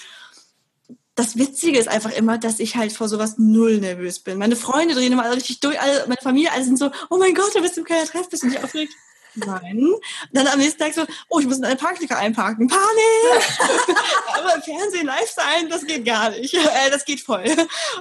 das 1.16 1.36
Witzige 1.36 1.78
ist 1.78 1.88
einfach 1.88 2.12
immer, 2.12 2.38
dass 2.38 2.60
ich 2.60 2.76
halt 2.76 2.92
vor 2.92 3.08
sowas 3.08 3.36
null 3.38 3.78
nervös 3.78 4.20
bin. 4.20 4.38
Meine 4.38 4.54
Freunde 4.54 4.94
drehen 4.94 5.12
immer 5.12 5.24
alle 5.24 5.36
richtig 5.36 5.60
durch, 5.60 5.80
alle, 5.80 6.04
meine 6.06 6.20
Familie, 6.22 6.52
alle 6.52 6.62
sind 6.62 6.78
so, 6.78 6.90
oh 7.08 7.16
mein 7.16 7.34
Gott, 7.34 7.54
du 7.54 7.62
bist 7.62 7.78
im 7.78 7.84
Kölner 7.84 8.04
Treff, 8.04 8.28
bist 8.28 8.42
du 8.42 8.48
nicht 8.48 8.62
aufgeregt? 8.62 8.92
Nein. 9.36 9.94
Dann 10.32 10.46
am 10.46 10.58
nächsten 10.58 10.78
Tag 10.78 10.94
so, 10.94 11.04
oh, 11.28 11.40
ich 11.40 11.46
muss 11.46 11.58
in 11.58 11.64
eine 11.64 11.76
Parklücke 11.76 12.16
einparken. 12.16 12.68
Panik! 12.68 13.44
Aber 14.34 14.54
im 14.54 14.62
Fernsehen 14.62 15.06
live 15.06 15.30
sein, 15.30 15.68
das 15.68 15.86
geht 15.86 16.04
gar 16.04 16.30
nicht. 16.30 16.54
Äh, 16.54 16.90
das 16.90 17.04
geht 17.04 17.20
voll. 17.20 17.44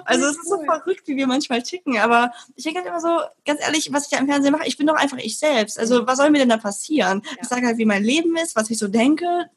Also 0.06 0.26
es 0.26 0.38
ist 0.38 0.48
so 0.48 0.64
verrückt, 0.64 1.08
wie 1.08 1.16
wir 1.16 1.28
manchmal 1.28 1.62
ticken. 1.62 1.98
Aber 1.98 2.32
ich 2.56 2.64
denke 2.64 2.80
halt 2.80 2.88
immer 2.88 3.02
so, 3.02 3.22
ganz 3.46 3.62
ehrlich, 3.62 3.92
was 3.92 4.06
ich 4.06 4.10
da 4.12 4.18
im 4.18 4.28
Fernsehen 4.28 4.54
mache, 4.54 4.68
ich 4.68 4.78
bin 4.78 4.88
doch 4.88 4.96
einfach 4.96 5.18
ich 5.18 5.38
selbst. 5.38 5.78
Also 5.78 6.08
was 6.08 6.18
soll 6.18 6.30
mir 6.30 6.40
denn 6.40 6.50
da 6.50 6.58
passieren? 6.58 7.22
Ich 7.42 7.48
sage 7.48 7.66
halt, 7.66 7.78
wie 7.78 7.86
mein 7.86 8.04
Leben 8.04 8.36
ist, 8.38 8.56
was 8.56 8.70
ich 8.70 8.78
so 8.78 8.88
denke. 8.88 9.50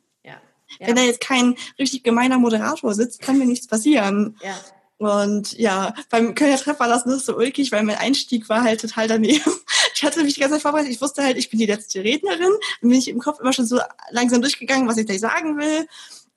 Ja. 0.78 0.88
Wenn 0.88 0.96
da 0.96 1.02
jetzt 1.02 1.20
kein 1.20 1.56
richtig 1.78 2.02
gemeiner 2.02 2.38
Moderator 2.38 2.94
sitzt, 2.94 3.20
kann 3.20 3.38
mir 3.38 3.46
nichts 3.46 3.66
passieren. 3.66 4.36
Ja. 4.42 4.54
Und 4.98 5.56
ja, 5.56 5.94
beim 6.10 6.34
Kölner 6.34 6.58
Treff 6.58 6.80
war 6.80 6.88
das 6.88 7.06
nur 7.06 7.20
so 7.20 7.36
ulkig, 7.36 7.70
weil 7.70 7.84
mein 7.84 7.98
Einstieg 7.98 8.48
war 8.48 8.62
halt 8.62 8.80
total 8.80 9.08
daneben. 9.08 9.42
Ich 9.94 10.04
hatte 10.04 10.22
mich 10.22 10.34
die 10.34 10.40
ganze 10.40 10.54
Zeit 10.54 10.62
vorbereitet. 10.62 10.92
Ich 10.92 11.00
wusste 11.00 11.24
halt, 11.24 11.36
ich 11.36 11.50
bin 11.50 11.58
die 11.58 11.66
letzte 11.66 12.04
Rednerin. 12.04 12.52
Dann 12.80 12.90
bin 12.90 12.92
ich 12.92 13.08
im 13.08 13.18
Kopf 13.18 13.40
immer 13.40 13.52
schon 13.52 13.66
so 13.66 13.80
langsam 14.12 14.40
durchgegangen, 14.40 14.86
was 14.86 14.96
ich 14.96 15.06
gleich 15.06 15.18
sagen 15.18 15.58
will. 15.58 15.88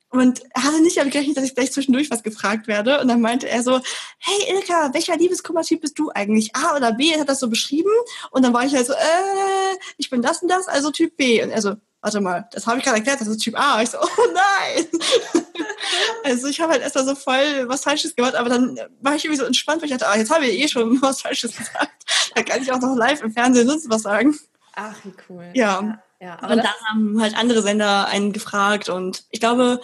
Und 0.10 0.42
hatte 0.56 0.82
nicht 0.82 0.98
damit 0.98 1.14
gerechnet, 1.14 1.38
dass 1.38 1.44
ich 1.44 1.54
gleich 1.54 1.72
zwischendurch 1.72 2.10
was 2.10 2.24
gefragt 2.24 2.68
werde. 2.68 3.00
Und 3.00 3.08
dann 3.08 3.22
meinte 3.22 3.48
er 3.48 3.62
so, 3.62 3.80
hey 4.18 4.56
Ilka, 4.56 4.96
welcher 4.96 5.16
Liebeskummertyp 5.16 5.80
bist 5.80 6.00
du 6.00 6.10
eigentlich? 6.10 6.56
A 6.56 6.76
oder 6.76 6.94
B? 6.94 7.12
Er 7.12 7.20
hat 7.20 7.30
das 7.30 7.40
so 7.40 7.50
beschrieben. 7.50 7.92
Und 8.32 8.44
dann 8.44 8.52
war 8.52 8.66
ich 8.66 8.74
halt 8.74 8.88
so, 8.88 8.94
äh, 8.94 9.78
ich 9.98 10.10
bin 10.10 10.24
das 10.24 10.42
und 10.42 10.48
das, 10.48 10.68
also 10.68 10.90
Typ 10.90 11.16
B. 11.16 11.44
Und 11.44 11.52
er 11.52 11.62
so, 11.62 11.76
warte 12.02 12.20
mal, 12.20 12.48
das 12.52 12.66
habe 12.68 12.80
ich 12.80 12.84
gerade 12.84 12.98
erklärt, 12.98 13.22
das 13.22 13.28
ist 13.28 13.38
Typ 13.38 13.58
A. 13.58 13.82
Ich 13.82 13.90
so, 13.90 13.98
oh 14.02 14.34
nein. 14.34 14.88
also 16.24 16.48
ich 16.48 16.60
habe 16.60 16.74
halt 16.74 16.82
erst 16.82 16.96
mal 16.96 17.06
so 17.06 17.16
voll 17.16 17.68
was 17.68 17.84
Falsches 17.84 18.16
gemacht, 18.16 18.36
aber 18.36 18.50
dann 18.50 18.80
war 19.02 19.16
ich 19.16 19.24
irgendwie 19.24 19.40
so 19.40 19.46
entspannt, 19.46 19.82
weil 19.82 19.90
ich 19.90 19.98
dachte, 19.98 20.12
ah, 20.12 20.18
jetzt 20.18 20.32
habe 20.32 20.46
ich 20.46 20.60
eh 20.60 20.68
schon 20.68 21.02
was 21.02 21.22
Falsches 21.22 21.56
gesagt. 21.56 22.06
Da 22.36 22.44
kann 22.44 22.62
ich 22.62 22.72
auch 22.72 22.80
noch 22.80 22.96
live 22.96 23.22
im 23.22 23.32
Fernsehen 23.32 23.68
sonst 23.68 23.90
was 23.90 24.02
sagen. 24.02 24.38
Ach, 24.76 24.96
wie 25.04 25.14
cool. 25.30 25.50
Ja. 25.54 25.82
ja. 25.82 26.00
Ja, 26.22 26.38
aber 26.40 26.54
und 26.54 26.60
dann 26.60 26.68
haben 26.88 27.20
halt 27.20 27.36
andere 27.36 27.64
Sender 27.64 28.06
einen 28.06 28.32
gefragt 28.32 28.90
und 28.90 29.24
ich 29.32 29.40
glaube, 29.40 29.82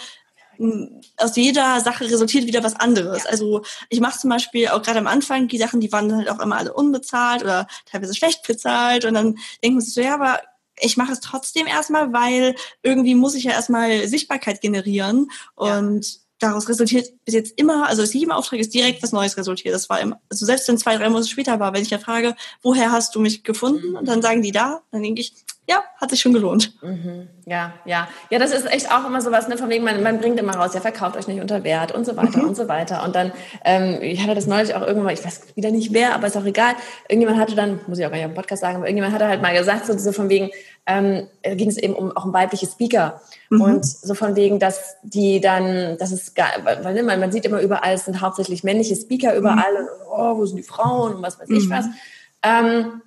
aus 1.17 1.35
jeder 1.35 1.79
Sache 1.81 2.05
resultiert 2.05 2.45
wieder 2.45 2.63
was 2.63 2.75
anderes. 2.75 3.23
Ja. 3.23 3.29
Also 3.31 3.63
ich 3.89 3.99
mache 3.99 4.19
zum 4.19 4.29
Beispiel 4.29 4.67
auch 4.67 4.83
gerade 4.83 4.99
am 4.99 5.07
Anfang 5.07 5.47
die 5.47 5.57
Sachen, 5.57 5.79
die 5.79 5.91
waren 5.91 6.15
halt 6.15 6.29
auch 6.29 6.39
immer 6.39 6.57
alle 6.57 6.73
unbezahlt 6.73 7.41
oder 7.41 7.65
teilweise 7.85 8.13
schlecht 8.13 8.45
bezahlt 8.45 9.05
und 9.05 9.15
dann 9.15 9.39
denken 9.63 9.81
sich 9.81 9.95
so, 9.95 10.01
ja, 10.01 10.13
aber 10.13 10.41
ich 10.79 10.97
mache 10.97 11.11
es 11.11 11.19
trotzdem 11.19 11.67
erstmal, 11.67 12.13
weil 12.13 12.55
irgendwie 12.83 13.15
muss 13.15 13.35
ich 13.35 13.45
ja 13.45 13.51
erstmal 13.51 14.07
Sichtbarkeit 14.07 14.61
generieren 14.61 15.31
und 15.55 16.05
ja. 16.05 16.19
daraus 16.39 16.69
resultiert 16.69 17.13
bis 17.25 17.33
jetzt 17.33 17.53
immer, 17.57 17.87
also 17.87 18.03
aus 18.03 18.13
jedem 18.13 18.31
Auftrag 18.31 18.59
ist 18.59 18.73
direkt 18.73 19.01
was 19.03 19.11
Neues 19.11 19.37
resultiert. 19.37 19.73
Das 19.73 19.89
war 19.89 19.99
immer, 19.99 20.19
also 20.29 20.45
selbst 20.45 20.67
wenn 20.67 20.77
zwei, 20.77 20.97
drei 20.97 21.09
Monate 21.09 21.27
später 21.27 21.59
war, 21.59 21.73
wenn 21.73 21.81
ich 21.81 21.89
ja 21.89 21.99
frage, 21.99 22.35
woher 22.61 22.91
hast 22.91 23.15
du 23.15 23.19
mich 23.19 23.43
gefunden? 23.43 23.95
Und 23.95 24.07
dann 24.07 24.21
sagen 24.21 24.41
die 24.41 24.51
da, 24.51 24.81
dann 24.91 25.03
denke 25.03 25.21
ich, 25.21 25.33
ja, 25.67 25.83
hat 25.97 26.11
sich 26.11 26.21
schon 26.21 26.31
gelohnt. 26.31 26.81
Mhm. 26.81 27.27
Ja, 27.45 27.73
ja. 27.83 28.07
Ja, 28.29 28.39
das 28.39 28.51
ist 28.51 28.71
echt 28.71 28.89
auch 28.89 29.05
immer 29.05 29.19
sowas, 29.19 29.49
ne, 29.49 29.57
von 29.57 29.69
wegen, 29.69 29.83
man, 29.83 30.01
man 30.01 30.19
bringt 30.19 30.39
immer 30.39 30.55
raus, 30.55 30.73
ja, 30.73 30.79
verkauft 30.79 31.17
euch 31.17 31.27
nicht 31.27 31.41
unter 31.41 31.65
Wert 31.65 31.91
und 31.91 32.05
so 32.05 32.15
weiter 32.15 32.39
mhm. 32.39 32.49
und 32.49 32.55
so 32.55 32.69
weiter. 32.69 33.03
Und 33.03 33.15
dann, 33.15 33.33
ähm, 33.65 33.97
ich 34.01 34.21
hatte 34.23 34.33
das 34.33 34.47
neulich 34.47 34.75
auch 34.75 34.81
irgendwann 34.81 35.13
ich 35.13 35.25
weiß 35.25 35.55
wieder 35.55 35.69
nicht 35.71 35.93
wer, 35.93 36.15
aber 36.15 36.27
ist 36.27 36.37
auch 36.37 36.45
egal. 36.45 36.75
Irgendjemand 37.09 37.37
hatte 37.37 37.53
dann, 37.55 37.81
muss 37.87 37.99
ich 37.99 38.05
auch 38.05 38.09
gar 38.09 38.17
nicht 38.17 38.25
im 38.25 38.33
Podcast 38.33 38.61
sagen, 38.61 38.77
aber 38.77 38.85
irgendjemand 38.85 39.13
hatte 39.13 39.27
halt 39.27 39.41
mal 39.41 39.53
gesagt, 39.57 39.85
so, 39.85 39.97
so 39.97 40.13
von 40.13 40.29
wegen, 40.29 40.51
ähm, 40.85 41.27
ging 41.43 41.67
es 41.67 41.77
eben 41.77 41.93
um 41.93 42.15
auch 42.15 42.23
um 42.23 42.33
weibliche 42.33 42.65
Speaker. 42.65 43.19
Mhm. 43.49 43.61
Und 43.61 43.85
so 43.85 44.13
von 44.13 44.37
wegen, 44.37 44.59
dass 44.59 44.95
die 45.03 45.41
dann, 45.41 45.97
das 45.97 46.13
ist 46.13 46.33
gar, 46.33 46.47
weil, 46.63 46.83
weil 46.85 46.93
ne, 46.93 47.03
man, 47.03 47.19
man 47.19 47.33
sieht 47.33 47.45
immer 47.45 47.59
überall, 47.59 47.93
es 47.93 48.05
sind 48.05 48.21
hauptsächlich 48.21 48.63
männliche 48.63 48.95
Speaker 48.95 49.35
überall 49.35 49.73
mhm. 49.73 49.79
und 49.79 49.87
oh, 50.17 50.37
wo 50.37 50.45
sind 50.45 50.55
die 50.55 50.63
Frauen 50.63 51.15
und 51.15 51.21
was 51.21 51.37
weiß 51.39 51.49
ich 51.49 51.67
mhm. 51.67 51.71
was. 51.71 51.85
Ähm, 52.41 53.01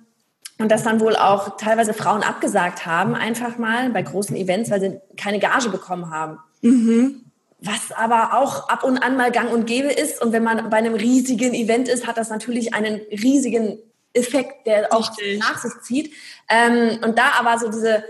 und 0.61 0.69
dass 0.69 0.83
dann 0.83 0.99
wohl 0.99 1.15
auch 1.15 1.57
teilweise 1.57 1.93
Frauen 1.93 2.23
abgesagt 2.23 2.85
haben, 2.85 3.15
einfach 3.15 3.57
mal 3.57 3.89
bei 3.89 4.01
großen 4.01 4.35
Events, 4.35 4.69
weil 4.69 4.79
sie 4.79 5.01
keine 5.17 5.39
Gage 5.39 5.69
bekommen 5.69 6.09
haben. 6.09 6.37
Mhm. 6.61 7.25
Was 7.59 7.91
aber 7.91 8.39
auch 8.39 8.69
ab 8.69 8.83
und 8.83 8.97
an 8.97 9.17
mal 9.17 9.31
gang 9.31 9.51
und 9.51 9.65
gäbe 9.65 9.89
ist. 9.89 10.21
Und 10.21 10.31
wenn 10.31 10.43
man 10.43 10.69
bei 10.69 10.77
einem 10.77 10.95
riesigen 10.95 11.53
Event 11.53 11.87
ist, 11.87 12.07
hat 12.07 12.17
das 12.17 12.29
natürlich 12.29 12.73
einen 12.73 13.01
riesigen 13.11 13.77
Effekt, 14.13 14.65
der 14.65 14.93
auch 14.93 15.09
Richtig. 15.11 15.39
nach 15.39 15.57
sich 15.59 15.73
zieht. 15.81 16.13
Ähm, 16.49 16.99
und 17.03 17.17
da 17.17 17.33
aber 17.39 17.59
so 17.59 17.69
diese, 17.69 18.03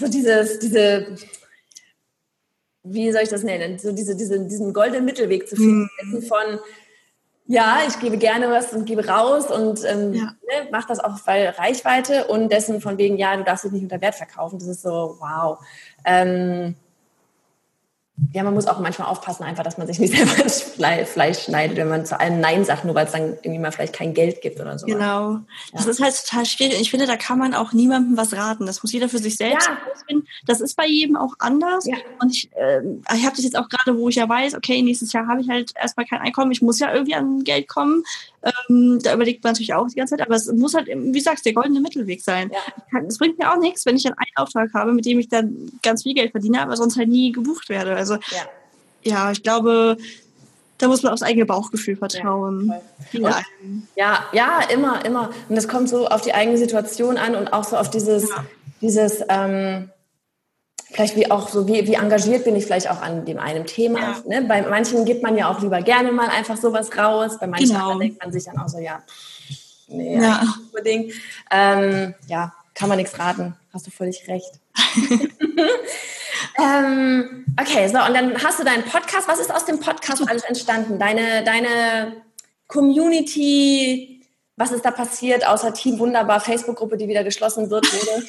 so 0.00 0.08
dieses, 0.08 0.58
diese, 0.58 1.16
wie 2.82 3.12
soll 3.12 3.22
ich 3.22 3.28
das 3.28 3.42
nennen? 3.42 3.78
So 3.78 3.92
diese, 3.92 4.16
diese, 4.16 4.40
diesen 4.40 4.72
goldenen 4.72 5.04
Mittelweg 5.04 5.48
zu 5.48 5.56
finden 5.56 5.88
mhm. 6.02 6.22
von 6.22 6.58
ja, 7.46 7.80
ich 7.86 7.98
gebe 8.00 8.16
gerne 8.16 8.50
was 8.50 8.72
und 8.72 8.86
gebe 8.86 9.06
raus 9.06 9.50
und 9.50 9.84
ähm, 9.84 10.14
ja. 10.14 10.22
ne, 10.22 10.70
mache 10.70 10.88
das 10.88 10.98
auch 10.98 11.18
bei 11.26 11.50
Reichweite 11.50 12.24
und 12.26 12.50
dessen 12.50 12.80
von 12.80 12.96
wegen, 12.96 13.18
ja, 13.18 13.36
du 13.36 13.44
darfst 13.44 13.64
dich 13.64 13.72
nicht 13.72 13.82
unter 13.82 14.00
Wert 14.00 14.14
verkaufen. 14.14 14.58
Das 14.58 14.68
ist 14.68 14.82
so, 14.82 15.16
wow. 15.20 15.58
Ähm, 16.06 16.74
ja, 18.32 18.44
man 18.44 18.54
muss 18.54 18.68
auch 18.68 18.78
manchmal 18.78 19.08
aufpassen, 19.08 19.42
einfach, 19.42 19.64
dass 19.64 19.76
man 19.76 19.88
sich 19.88 19.98
nicht 19.98 20.14
selber 20.16 20.42
ins 20.42 20.62
Fleisch 20.62 21.40
schneidet, 21.40 21.76
wenn 21.76 21.88
man 21.88 22.06
zu 22.06 22.18
allem 22.18 22.40
Nein 22.40 22.64
sagt, 22.64 22.84
nur 22.84 22.94
weil 22.94 23.06
es 23.06 23.12
dann 23.12 23.36
irgendwie 23.42 23.58
mal 23.58 23.72
vielleicht 23.72 23.92
kein 23.92 24.14
Geld 24.14 24.40
gibt 24.40 24.60
oder 24.60 24.78
so. 24.78 24.86
Genau. 24.86 25.32
Ja. 25.32 25.44
Das 25.72 25.86
ist 25.86 26.00
halt 26.00 26.14
total 26.24 26.46
schwierig. 26.46 26.76
Und 26.76 26.82
ich 26.82 26.90
finde, 26.90 27.06
da 27.06 27.16
kann 27.16 27.38
man 27.38 27.54
auch 27.54 27.72
niemandem 27.72 28.16
was 28.16 28.32
raten. 28.32 28.66
Das 28.66 28.82
muss 28.82 28.92
jeder 28.92 29.08
für 29.08 29.18
sich 29.18 29.36
selbst 29.36 29.66
ja. 29.66 29.78
finden. 30.06 30.26
Das 30.46 30.60
ist 30.60 30.76
bei 30.76 30.86
jedem 30.86 31.16
auch 31.16 31.34
anders. 31.40 31.86
Ja. 31.86 31.96
Und 32.20 32.30
ich, 32.32 32.50
äh, 32.52 32.82
ich 33.16 33.24
habe 33.24 33.34
das 33.34 33.44
jetzt 33.44 33.56
auch 33.56 33.68
gerade, 33.68 33.98
wo 33.98 34.08
ich 34.08 34.16
ja 34.16 34.28
weiß, 34.28 34.54
okay, 34.54 34.80
nächstes 34.82 35.12
Jahr 35.12 35.26
habe 35.26 35.40
ich 35.40 35.48
halt 35.48 35.72
erstmal 35.74 36.06
kein 36.06 36.20
Einkommen. 36.20 36.52
Ich 36.52 36.62
muss 36.62 36.78
ja 36.78 36.92
irgendwie 36.92 37.16
an 37.16 37.42
Geld 37.42 37.66
kommen. 37.66 38.04
Ähm, 38.68 38.98
da 39.02 39.14
überlegt 39.14 39.42
man 39.42 39.52
natürlich 39.52 39.72
auch 39.74 39.88
die 39.88 39.94
ganze 39.94 40.16
Zeit, 40.16 40.26
aber 40.26 40.36
es 40.36 40.52
muss 40.52 40.74
halt, 40.74 40.88
wie 40.88 41.20
sagst, 41.20 41.46
der 41.46 41.54
goldene 41.54 41.80
Mittelweg 41.80 42.20
sein. 42.20 42.50
Es 43.08 43.18
bringt 43.18 43.38
mir 43.38 43.50
auch 43.50 43.58
nichts, 43.58 43.86
wenn 43.86 43.96
ich 43.96 44.02
dann 44.02 44.12
einen 44.12 44.36
Auftrag 44.36 44.72
habe, 44.74 44.92
mit 44.92 45.06
dem 45.06 45.18
ich 45.18 45.28
dann 45.28 45.72
ganz 45.82 46.02
viel 46.02 46.14
Geld 46.14 46.32
verdiene, 46.32 46.60
aber 46.60 46.76
sonst 46.76 46.98
halt 46.98 47.08
nie 47.08 47.32
gebucht 47.32 47.68
werde. 47.70 47.96
Also 48.04 48.14
ja, 48.14 48.42
ja 49.02 49.32
ich 49.32 49.42
glaube, 49.42 49.96
da 50.78 50.88
muss 50.88 51.02
man 51.02 51.12
aufs 51.12 51.22
eigene 51.22 51.46
Bauchgefühl 51.46 51.96
vertrauen. 51.96 52.72
Ja, 53.12 53.42
ja, 53.96 54.24
ja, 54.32 54.60
immer, 54.72 55.04
immer. 55.04 55.30
Und 55.48 55.56
das 55.56 55.68
kommt 55.68 55.88
so 55.88 56.08
auf 56.08 56.20
die 56.20 56.34
eigene 56.34 56.58
Situation 56.58 57.16
an 57.16 57.34
und 57.34 57.52
auch 57.52 57.64
so 57.64 57.76
auf 57.76 57.88
dieses, 57.90 58.28
ja. 58.28 58.44
dieses 58.80 59.22
ähm, 59.28 59.90
vielleicht 60.92 61.16
wie 61.16 61.30
auch 61.30 61.48
so, 61.48 61.66
wie, 61.66 61.86
wie 61.86 61.94
engagiert 61.94 62.44
bin 62.44 62.54
ich 62.54 62.66
vielleicht 62.66 62.90
auch 62.90 63.00
an 63.00 63.24
dem 63.24 63.38
einen 63.38 63.64
Thema. 63.66 64.00
Ja. 64.00 64.40
Ne? 64.40 64.46
Bei 64.46 64.62
manchen 64.62 65.04
gibt 65.04 65.22
man 65.22 65.38
ja 65.38 65.50
auch 65.50 65.60
lieber 65.62 65.80
gerne 65.80 66.12
mal 66.12 66.28
einfach 66.28 66.56
sowas 66.56 66.96
raus, 66.96 67.38
bei 67.40 67.46
manchen 67.46 67.68
genau. 67.68 67.98
denkt 67.98 68.22
man 68.22 68.32
sich 68.32 68.44
dann 68.44 68.58
auch 68.58 68.68
so, 68.68 68.78
ja, 68.78 69.02
nee, 69.88 70.20
ja. 70.20 70.42
unbedingt. 70.66 71.14
Ähm, 71.50 72.14
ja, 72.26 72.52
kann 72.74 72.88
man 72.88 72.98
nichts 72.98 73.18
raten, 73.18 73.54
hast 73.72 73.86
du 73.86 73.90
völlig 73.90 74.28
recht. 74.28 74.60
ähm, 76.58 77.46
okay, 77.60 77.88
so, 77.88 77.98
und 77.98 78.14
dann 78.14 78.42
hast 78.42 78.60
du 78.60 78.64
deinen 78.64 78.84
Podcast. 78.84 79.28
Was 79.28 79.40
ist 79.40 79.52
aus 79.52 79.64
dem 79.64 79.80
Podcast 79.80 80.28
alles 80.28 80.44
entstanden? 80.44 80.98
Deine, 80.98 81.42
deine 81.44 82.22
Community, 82.68 84.22
was 84.56 84.70
ist 84.72 84.84
da 84.84 84.90
passiert, 84.90 85.46
außer 85.46 85.74
Team 85.74 85.98
Wunderbar, 85.98 86.40
Facebook-Gruppe, 86.40 86.96
die 86.96 87.08
wieder 87.08 87.24
geschlossen 87.24 87.70
wird, 87.70 87.84
wurde? 87.92 88.26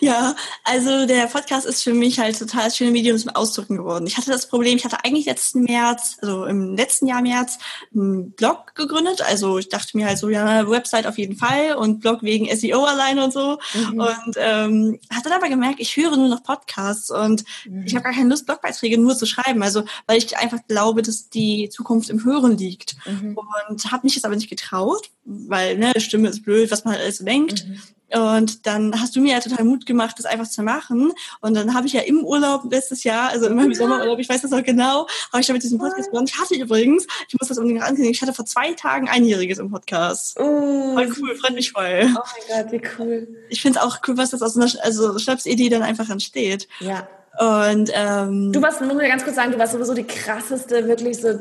Ja, 0.00 0.34
also 0.64 1.06
der 1.06 1.26
Podcast 1.26 1.66
ist 1.66 1.82
für 1.82 1.94
mich 1.94 2.18
halt 2.18 2.38
total 2.38 2.70
schöne 2.70 2.90
Medium 2.90 3.18
zum 3.18 3.30
Ausdrücken 3.30 3.76
geworden. 3.76 4.06
Ich 4.06 4.16
hatte 4.16 4.30
das 4.30 4.48
Problem, 4.48 4.76
ich 4.76 4.84
hatte 4.84 5.04
eigentlich 5.04 5.26
letzten 5.26 5.62
März, 5.62 6.16
also 6.20 6.44
im 6.46 6.76
letzten 6.76 7.06
Jahr 7.06 7.22
März, 7.22 7.58
einen 7.94 8.32
Blog 8.32 8.74
gegründet. 8.74 9.22
Also 9.22 9.58
ich 9.58 9.68
dachte 9.68 9.96
mir 9.96 10.06
halt 10.06 10.18
so, 10.18 10.28
ja, 10.28 10.44
eine 10.44 10.70
Website 10.70 11.06
auf 11.06 11.18
jeden 11.18 11.36
Fall 11.36 11.74
und 11.76 12.00
Blog 12.00 12.22
wegen 12.22 12.54
SEO 12.54 12.84
alleine 12.84 13.24
und 13.24 13.32
so. 13.32 13.58
Mhm. 13.74 14.00
Und 14.00 14.34
ähm, 14.36 14.98
hatte 15.10 15.28
dann 15.28 15.38
aber 15.38 15.48
gemerkt, 15.48 15.80
ich 15.80 15.96
höre 15.96 16.16
nur 16.16 16.28
noch 16.28 16.42
Podcasts 16.42 17.10
und 17.10 17.44
mhm. 17.66 17.84
ich 17.86 17.94
habe 17.94 18.04
gar 18.04 18.12
keine 18.12 18.28
Lust, 18.28 18.46
Blogbeiträge 18.46 18.98
nur 18.98 19.16
zu 19.16 19.26
schreiben. 19.26 19.62
Also 19.62 19.84
weil 20.06 20.18
ich 20.18 20.36
einfach 20.36 20.60
glaube, 20.68 21.02
dass 21.02 21.28
die 21.28 21.68
Zukunft 21.70 22.10
im 22.10 22.24
Hören 22.24 22.56
liegt. 22.56 22.96
Mhm. 23.06 23.36
Und 23.68 23.92
habe 23.92 24.06
mich 24.06 24.14
jetzt 24.14 24.24
aber 24.24 24.36
nicht 24.36 24.50
getraut, 24.50 25.10
weil 25.24 25.78
ne, 25.78 25.92
Stimme 25.98 26.28
ist 26.28 26.44
blöd, 26.44 26.70
was 26.70 26.84
man 26.84 26.94
alles 26.94 27.18
denkt. 27.18 27.66
Und 28.14 28.66
dann 28.66 29.00
hast 29.00 29.16
du 29.16 29.20
mir 29.20 29.32
ja 29.32 29.40
total 29.40 29.64
Mut 29.64 29.86
gemacht, 29.86 30.18
das 30.18 30.26
einfach 30.26 30.48
zu 30.48 30.62
machen. 30.62 31.12
Und 31.40 31.54
dann 31.54 31.74
habe 31.74 31.86
ich 31.86 31.92
ja 31.92 32.02
im 32.02 32.24
Urlaub 32.24 32.70
letztes 32.70 33.02
Jahr, 33.02 33.30
also 33.30 33.46
in 33.46 33.56
meinem 33.56 33.72
ja. 33.72 33.78
Sommerurlaub, 33.78 34.18
ich 34.20 34.28
weiß 34.28 34.42
das 34.42 34.50
noch 34.52 34.62
genau, 34.62 35.08
habe 35.32 35.40
ich 35.40 35.46
da 35.46 35.52
mit 35.52 35.62
diesem 35.62 35.78
Podcast 35.78 36.10
begonnen. 36.10 36.28
Ich 36.28 36.38
hatte 36.38 36.54
übrigens, 36.54 37.06
ich 37.28 37.34
muss 37.40 37.48
das 37.48 37.58
unbedingt 37.58 37.82
ankündigen, 37.82 38.12
ich 38.12 38.22
hatte 38.22 38.32
vor 38.32 38.46
zwei 38.46 38.72
Tagen 38.74 39.08
Einjähriges 39.08 39.58
im 39.58 39.70
Podcast. 39.70 40.38
Oh, 40.38 40.94
voll 40.94 41.12
cool, 41.20 41.36
freut 41.36 41.54
mich 41.54 41.72
voll. 41.72 42.06
Oh 42.16 42.20
mein 42.48 42.64
Gott, 42.64 42.72
wie 42.72 42.82
cool. 42.98 43.28
Ich 43.48 43.60
finde 43.62 43.78
es 43.78 43.84
auch 43.84 43.98
cool, 44.06 44.16
was 44.16 44.30
das 44.30 44.42
aus 44.42 44.56
einer 44.56 44.70
also 44.82 45.18
Schnapsidee 45.18 45.68
dann 45.68 45.82
einfach 45.82 46.08
entsteht. 46.08 46.68
Ja. 46.80 47.08
Und 47.38 47.90
ähm, 47.92 48.52
du 48.52 48.62
warst, 48.62 48.80
muss 48.80 48.94
mir 48.94 49.08
ganz 49.08 49.24
kurz 49.24 49.34
sagen, 49.34 49.50
du 49.50 49.58
warst 49.58 49.72
sowieso 49.72 49.92
die 49.92 50.04
krasseste, 50.04 50.86
wirklich 50.86 51.20
so, 51.20 51.36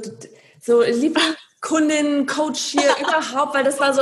so 0.59 0.81
Lieblingskundin, 0.81 2.25
Coach 2.25 2.59
hier 2.59 2.81
überhaupt, 2.99 3.53
weil 3.53 3.63
das 3.63 3.79
war 3.79 3.93
so, 3.93 4.01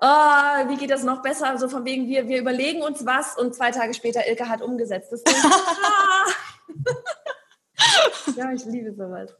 oh, 0.00 0.68
wie 0.68 0.76
geht 0.76 0.90
das 0.90 1.04
noch 1.04 1.22
besser? 1.22 1.56
So 1.58 1.68
von 1.68 1.84
wegen, 1.84 2.08
wir, 2.08 2.28
wir 2.28 2.40
überlegen 2.40 2.82
uns 2.82 3.04
was 3.04 3.36
und 3.36 3.54
zwei 3.54 3.70
Tage 3.70 3.92
später 3.94 4.26
Ilke 4.26 4.48
hat 4.48 4.62
umgesetzt. 4.62 5.12
Das 5.12 5.22
ja, 8.36 8.52
ich 8.52 8.64
liebe 8.64 8.94
sowas. 8.94 9.30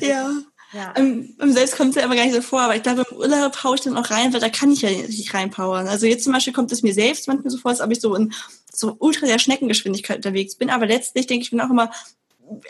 Ja. 0.00 0.30
Ja. 0.72 0.90
Im, 0.92 1.36
Im 1.40 1.52
Selbst 1.52 1.76
kommt 1.76 1.90
es 1.90 1.96
ja 1.96 2.04
aber 2.04 2.16
gar 2.16 2.24
nicht 2.24 2.34
so 2.34 2.42
vor, 2.42 2.62
aber 2.62 2.74
ich 2.74 2.82
glaube, 2.82 3.04
im 3.08 3.16
Urlaub 3.16 3.62
haue 3.62 3.76
ich 3.76 3.82
dann 3.82 3.96
auch 3.96 4.10
rein, 4.10 4.32
weil 4.32 4.40
da 4.40 4.48
kann 4.48 4.72
ich 4.72 4.82
ja 4.82 4.90
nicht 4.90 5.32
reinpowern. 5.32 5.86
Also 5.86 6.06
jetzt 6.06 6.24
zum 6.24 6.32
Beispiel 6.32 6.52
kommt 6.52 6.72
es 6.72 6.82
mir 6.82 6.92
selbst 6.92 7.28
manchmal 7.28 7.50
so 7.50 7.58
vor, 7.58 7.70
als 7.70 7.80
ob 7.80 7.92
ich 7.92 8.00
so 8.00 8.16
in 8.16 8.34
so 8.72 8.96
ultra 8.98 9.26
der 9.26 9.38
Schneckengeschwindigkeit 9.38 10.16
unterwegs 10.16 10.56
bin, 10.56 10.70
aber 10.70 10.86
letztlich 10.86 11.28
denke 11.28 11.44
ich 11.44 11.52
mir 11.52 11.64
auch 11.64 11.70
immer, 11.70 11.92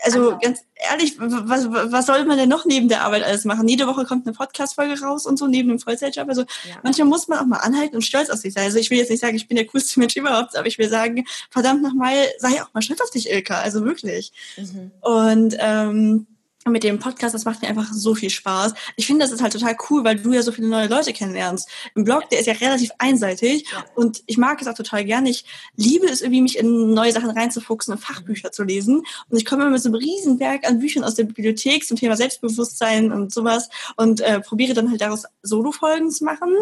also 0.03 0.33
Aha. 0.33 0.39
ganz 0.43 0.61
ehrlich, 0.91 1.17
was, 1.19 1.71
was 1.71 2.07
soll 2.07 2.25
man 2.25 2.39
denn 2.39 2.49
noch 2.49 2.65
neben 2.65 2.89
der 2.89 3.03
Arbeit 3.03 3.23
alles 3.23 3.45
machen? 3.45 3.69
Jede 3.69 3.87
Woche 3.87 4.05
kommt 4.05 4.27
eine 4.27 4.35
Podcast-Folge 4.35 5.01
raus 5.01 5.27
und 5.27 5.39
so 5.39 5.47
neben 5.47 5.69
dem 5.69 5.79
Vollzeitjob. 5.79 6.29
Also 6.29 6.43
ja. 6.43 6.77
manchmal 6.83 7.09
muss 7.09 7.29
man 7.29 7.39
auch 7.39 7.47
mal 7.47 7.59
anhalten 7.59 7.97
und 7.97 8.03
stolz 8.03 8.31
auf 8.31 8.39
sich 8.39 8.53
sein. 8.55 8.65
Also 8.65 8.79
ich 8.79 8.91
will 8.91 8.99
jetzt 8.99 9.11
nicht 9.11 9.21
sagen, 9.21 9.37
ich 9.37 9.49
bin 9.49 9.57
der 9.57 9.67
coolste 9.67 9.99
Mensch 10.01 10.17
überhaupt, 10.17 10.57
aber 10.57 10.67
ich 10.67 10.79
will 10.79 10.89
sagen, 10.89 11.25
verdammt 11.51 11.83
nochmal, 11.83 12.15
sei 12.39 12.63
auch 12.63 12.73
mal 12.73 12.83
stolz 12.83 13.01
auf 13.01 13.11
dich, 13.11 13.31
Ilka. 13.31 13.61
Also 13.61 13.85
wirklich. 13.85 14.33
Mhm. 14.57 14.91
Und 15.01 15.57
ähm, 15.59 16.27
mit 16.70 16.83
dem 16.83 16.98
Podcast, 16.98 17.35
das 17.35 17.44
macht 17.44 17.62
mir 17.62 17.68
einfach 17.68 17.92
so 17.92 18.14
viel 18.14 18.31
Spaß. 18.31 18.74
Ich 18.96 19.07
finde, 19.07 19.24
das 19.24 19.33
ist 19.33 19.42
halt 19.42 19.53
total 19.53 19.77
cool, 19.90 20.05
weil 20.05 20.16
du 20.16 20.33
ja 20.33 20.42
so 20.42 20.53
viele 20.53 20.68
neue 20.68 20.88
Leute 20.88 21.12
kennenlernst. 21.12 21.68
Im 21.94 22.05
Blog, 22.05 22.29
der 22.31 22.40
ist 22.40 22.46
ja 22.46 22.55
relativ 22.55 22.90
einseitig 22.98 23.66
ja. 23.70 23.85
und 23.94 24.22
ich 24.27 24.38
mag 24.38 24.61
es 24.61 24.68
auch 24.68 24.74
total 24.74 25.05
gerne. 25.05 25.31
Ich 25.31 25.44
liebe 25.77 26.07
es 26.07 26.22
irgendwie, 26.22 26.43
mich 26.43 26.59
in 26.59 26.95
neue 26.95 27.12
Sachen 27.12 27.30
reinzufuchsen 27.30 27.93
und 27.95 28.01
Fachbücher 28.01 28.53
zu 28.53 28.64
lesen. 28.64 29.03
Und 29.28 29.36
ich 29.36 29.45
komme 29.45 29.62
immer 29.62 29.72
mit 29.72 29.82
so 29.82 29.89
einem 29.89 29.97
Riesenwerk 29.97 30.66
an 30.66 30.78
Büchern 30.78 31.05
aus 31.05 31.14
der 31.14 31.24
Bibliothek 31.24 31.86
zum 31.86 31.97
Thema 31.97 32.16
Selbstbewusstsein 32.16 33.12
und 33.12 33.32
sowas 33.32 33.68
und 33.97 34.20
äh, 34.20 34.41
probiere 34.41 34.74
dann 34.74 34.91
halt 34.91 35.01
daraus 35.01 35.24
Solo-Folgen 35.43 36.11
zu 36.11 36.24
machen. 36.24 36.55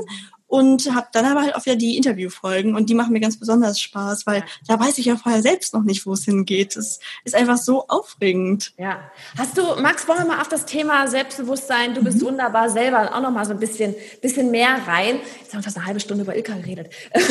Und 0.52 0.94
habe 0.94 1.06
dann 1.12 1.24
aber 1.24 1.40
halt 1.40 1.54
auch 1.54 1.64
wieder 1.64 1.76
die 1.76 1.96
Interviewfolgen 1.96 2.76
und 2.76 2.90
die 2.90 2.94
machen 2.94 3.14
mir 3.14 3.20
ganz 3.20 3.38
besonders 3.38 3.80
Spaß, 3.80 4.26
weil 4.26 4.44
da 4.68 4.78
weiß 4.78 4.98
ich 4.98 5.06
ja 5.06 5.16
vorher 5.16 5.40
selbst 5.40 5.72
noch 5.72 5.82
nicht, 5.82 6.04
wo 6.04 6.12
es 6.12 6.26
hingeht. 6.26 6.76
Das 6.76 7.00
ist 7.24 7.34
einfach 7.34 7.56
so 7.56 7.86
aufregend. 7.88 8.74
Ja. 8.76 9.00
Hast 9.38 9.56
du, 9.56 9.62
Max, 9.80 10.06
wollen 10.06 10.18
wir 10.18 10.26
mal 10.26 10.42
auf 10.42 10.48
das 10.48 10.66
Thema 10.66 11.08
Selbstbewusstsein, 11.08 11.94
du 11.94 12.04
bist 12.04 12.20
mhm. 12.20 12.26
wunderbar 12.26 12.68
selber 12.68 13.14
auch 13.14 13.22
noch 13.22 13.30
mal 13.30 13.46
so 13.46 13.52
ein 13.52 13.60
bisschen, 13.60 13.94
bisschen 14.20 14.50
mehr 14.50 14.76
rein. 14.86 15.20
Jetzt 15.40 15.54
haben 15.54 15.60
wir 15.60 15.62
fast 15.62 15.78
eine 15.78 15.86
halbe 15.86 16.00
Stunde 16.00 16.24
über 16.24 16.36
Ilka 16.36 16.52
geredet. 16.58 16.92
Ja, 17.14 17.22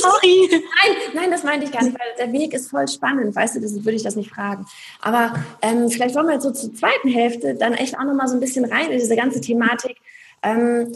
sorry. 0.00 0.48
nein, 0.50 0.96
nein, 1.14 1.30
das 1.30 1.44
meinte 1.44 1.64
ich 1.64 1.70
gar 1.70 1.84
nicht, 1.84 1.96
weil 1.96 2.26
der 2.26 2.32
Weg 2.32 2.54
ist 2.54 2.70
voll 2.70 2.88
spannend, 2.88 3.36
weißt 3.36 3.54
du, 3.54 3.60
das 3.60 3.72
würde 3.72 3.92
ich 3.92 4.02
das 4.02 4.16
nicht 4.16 4.30
fragen. 4.30 4.66
Aber 5.00 5.32
ähm, 5.62 5.88
vielleicht 5.90 6.16
wollen 6.16 6.26
wir 6.26 6.34
jetzt 6.34 6.42
so 6.42 6.50
zur 6.50 6.74
zweiten 6.74 7.08
Hälfte 7.08 7.54
dann 7.54 7.74
echt 7.74 7.96
auch 7.96 8.04
noch 8.04 8.14
mal 8.14 8.26
so 8.26 8.34
ein 8.34 8.40
bisschen 8.40 8.64
rein 8.64 8.90
in 8.90 8.98
diese 8.98 9.14
ganze 9.14 9.40
Thematik. 9.40 9.96
Ähm, 10.42 10.92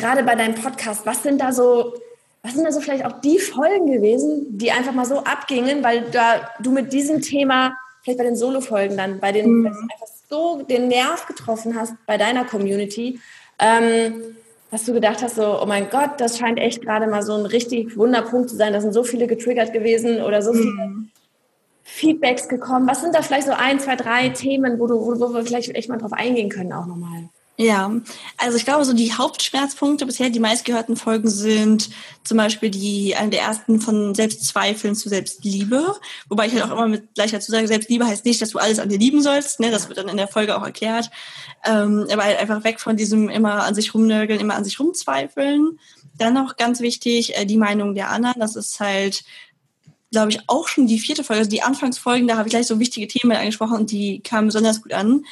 gerade 0.00 0.22
bei 0.22 0.34
deinem 0.34 0.54
Podcast, 0.54 1.06
was 1.06 1.22
sind 1.22 1.40
da 1.40 1.52
so, 1.52 1.94
was 2.42 2.54
sind 2.54 2.64
da 2.64 2.72
so 2.72 2.80
vielleicht 2.80 3.04
auch 3.04 3.20
die 3.20 3.38
Folgen 3.38 3.92
gewesen, 3.92 4.46
die 4.58 4.72
einfach 4.72 4.92
mal 4.92 5.04
so 5.04 5.18
abgingen, 5.18 5.84
weil 5.84 6.02
da 6.10 6.50
du 6.60 6.70
mit 6.70 6.92
diesem 6.92 7.20
Thema, 7.20 7.74
vielleicht 8.02 8.18
bei 8.18 8.24
den 8.24 8.36
Solo-Folgen 8.36 8.96
dann, 8.96 9.20
bei 9.20 9.32
den, 9.32 9.60
mhm. 9.60 9.66
einfach 9.66 10.06
so 10.28 10.62
den 10.62 10.88
Nerv 10.88 11.26
getroffen 11.26 11.78
hast 11.78 11.94
bei 12.06 12.16
deiner 12.16 12.44
Community, 12.44 13.20
ähm, 13.58 14.22
dass 14.70 14.84
du 14.84 14.92
gedacht 14.92 15.20
hast, 15.22 15.36
so, 15.36 15.60
oh 15.60 15.66
mein 15.66 15.90
Gott, 15.90 16.12
das 16.18 16.38
scheint 16.38 16.58
echt 16.58 16.82
gerade 16.82 17.08
mal 17.08 17.22
so 17.22 17.34
ein 17.34 17.44
richtig 17.44 17.96
Wunderpunkt 17.96 18.48
zu 18.48 18.56
sein. 18.56 18.72
Da 18.72 18.80
sind 18.80 18.92
so 18.92 19.02
viele 19.02 19.26
getriggert 19.26 19.72
gewesen 19.72 20.22
oder 20.22 20.42
so 20.42 20.52
viele 20.52 20.70
mhm. 20.70 21.10
Feedbacks 21.82 22.48
gekommen. 22.48 22.88
Was 22.88 23.00
sind 23.00 23.14
da 23.14 23.22
vielleicht 23.22 23.48
so 23.48 23.52
ein, 23.52 23.80
zwei, 23.80 23.96
drei 23.96 24.28
Themen, 24.28 24.78
wo, 24.78 24.86
du, 24.86 24.94
wo, 24.94 25.18
wo 25.20 25.34
wir 25.34 25.44
vielleicht 25.44 25.74
echt 25.74 25.88
mal 25.88 25.98
drauf 25.98 26.12
eingehen 26.12 26.48
können 26.48 26.72
auch 26.72 26.86
nochmal? 26.86 27.28
Ja, 27.62 27.92
also 28.38 28.56
ich 28.56 28.64
glaube, 28.64 28.86
so 28.86 28.94
die 28.94 29.12
Hauptschmerzpunkte 29.12 30.06
bisher, 30.06 30.30
die 30.30 30.40
meistgehörten 30.40 30.96
Folgen 30.96 31.28
sind 31.28 31.90
zum 32.24 32.38
Beispiel 32.38 32.70
die, 32.70 33.14
eine 33.14 33.28
der 33.28 33.42
ersten 33.42 33.82
von 33.82 34.14
Selbstzweifeln 34.14 34.94
zu 34.94 35.10
Selbstliebe. 35.10 35.94
Wobei 36.30 36.46
ich 36.46 36.54
halt 36.54 36.62
auch 36.62 36.70
immer 36.70 36.88
mit 36.88 37.14
gleich 37.14 37.32
dazu 37.32 37.52
sage, 37.52 37.68
Selbstliebe 37.68 38.06
heißt 38.06 38.24
nicht, 38.24 38.40
dass 38.40 38.48
du 38.48 38.58
alles 38.58 38.78
an 38.78 38.88
dir 38.88 38.98
lieben 38.98 39.20
sollst, 39.20 39.60
ne? 39.60 39.70
das 39.70 39.88
wird 39.88 39.98
dann 39.98 40.08
in 40.08 40.16
der 40.16 40.26
Folge 40.26 40.56
auch 40.56 40.64
erklärt. 40.64 41.10
Ähm, 41.66 42.06
aber 42.10 42.24
halt 42.24 42.38
einfach 42.38 42.64
weg 42.64 42.80
von 42.80 42.96
diesem 42.96 43.28
immer 43.28 43.64
an 43.64 43.74
sich 43.74 43.92
rumnörgeln, 43.92 44.40
immer 44.40 44.54
an 44.54 44.64
sich 44.64 44.80
rumzweifeln. 44.80 45.78
Dann 46.16 46.32
noch 46.32 46.56
ganz 46.56 46.80
wichtig, 46.80 47.36
äh, 47.36 47.44
die 47.44 47.58
Meinung 47.58 47.94
der 47.94 48.08
anderen. 48.08 48.40
Das 48.40 48.56
ist 48.56 48.80
halt 48.80 49.22
glaube 50.10 50.30
ich, 50.30 50.40
auch 50.48 50.66
schon 50.66 50.86
die 50.86 50.98
vierte 50.98 51.22
Folge, 51.22 51.40
also 51.40 51.50
die 51.50 51.62
Anfangsfolgen, 51.62 52.26
da 52.26 52.36
habe 52.36 52.48
ich 52.48 52.50
gleich 52.50 52.66
so 52.66 52.80
wichtige 52.80 53.06
Themen 53.06 53.32
angesprochen 53.32 53.76
und 53.76 53.90
die 53.92 54.20
kamen 54.20 54.48
besonders 54.48 54.82
gut 54.82 54.92
an, 54.92 55.24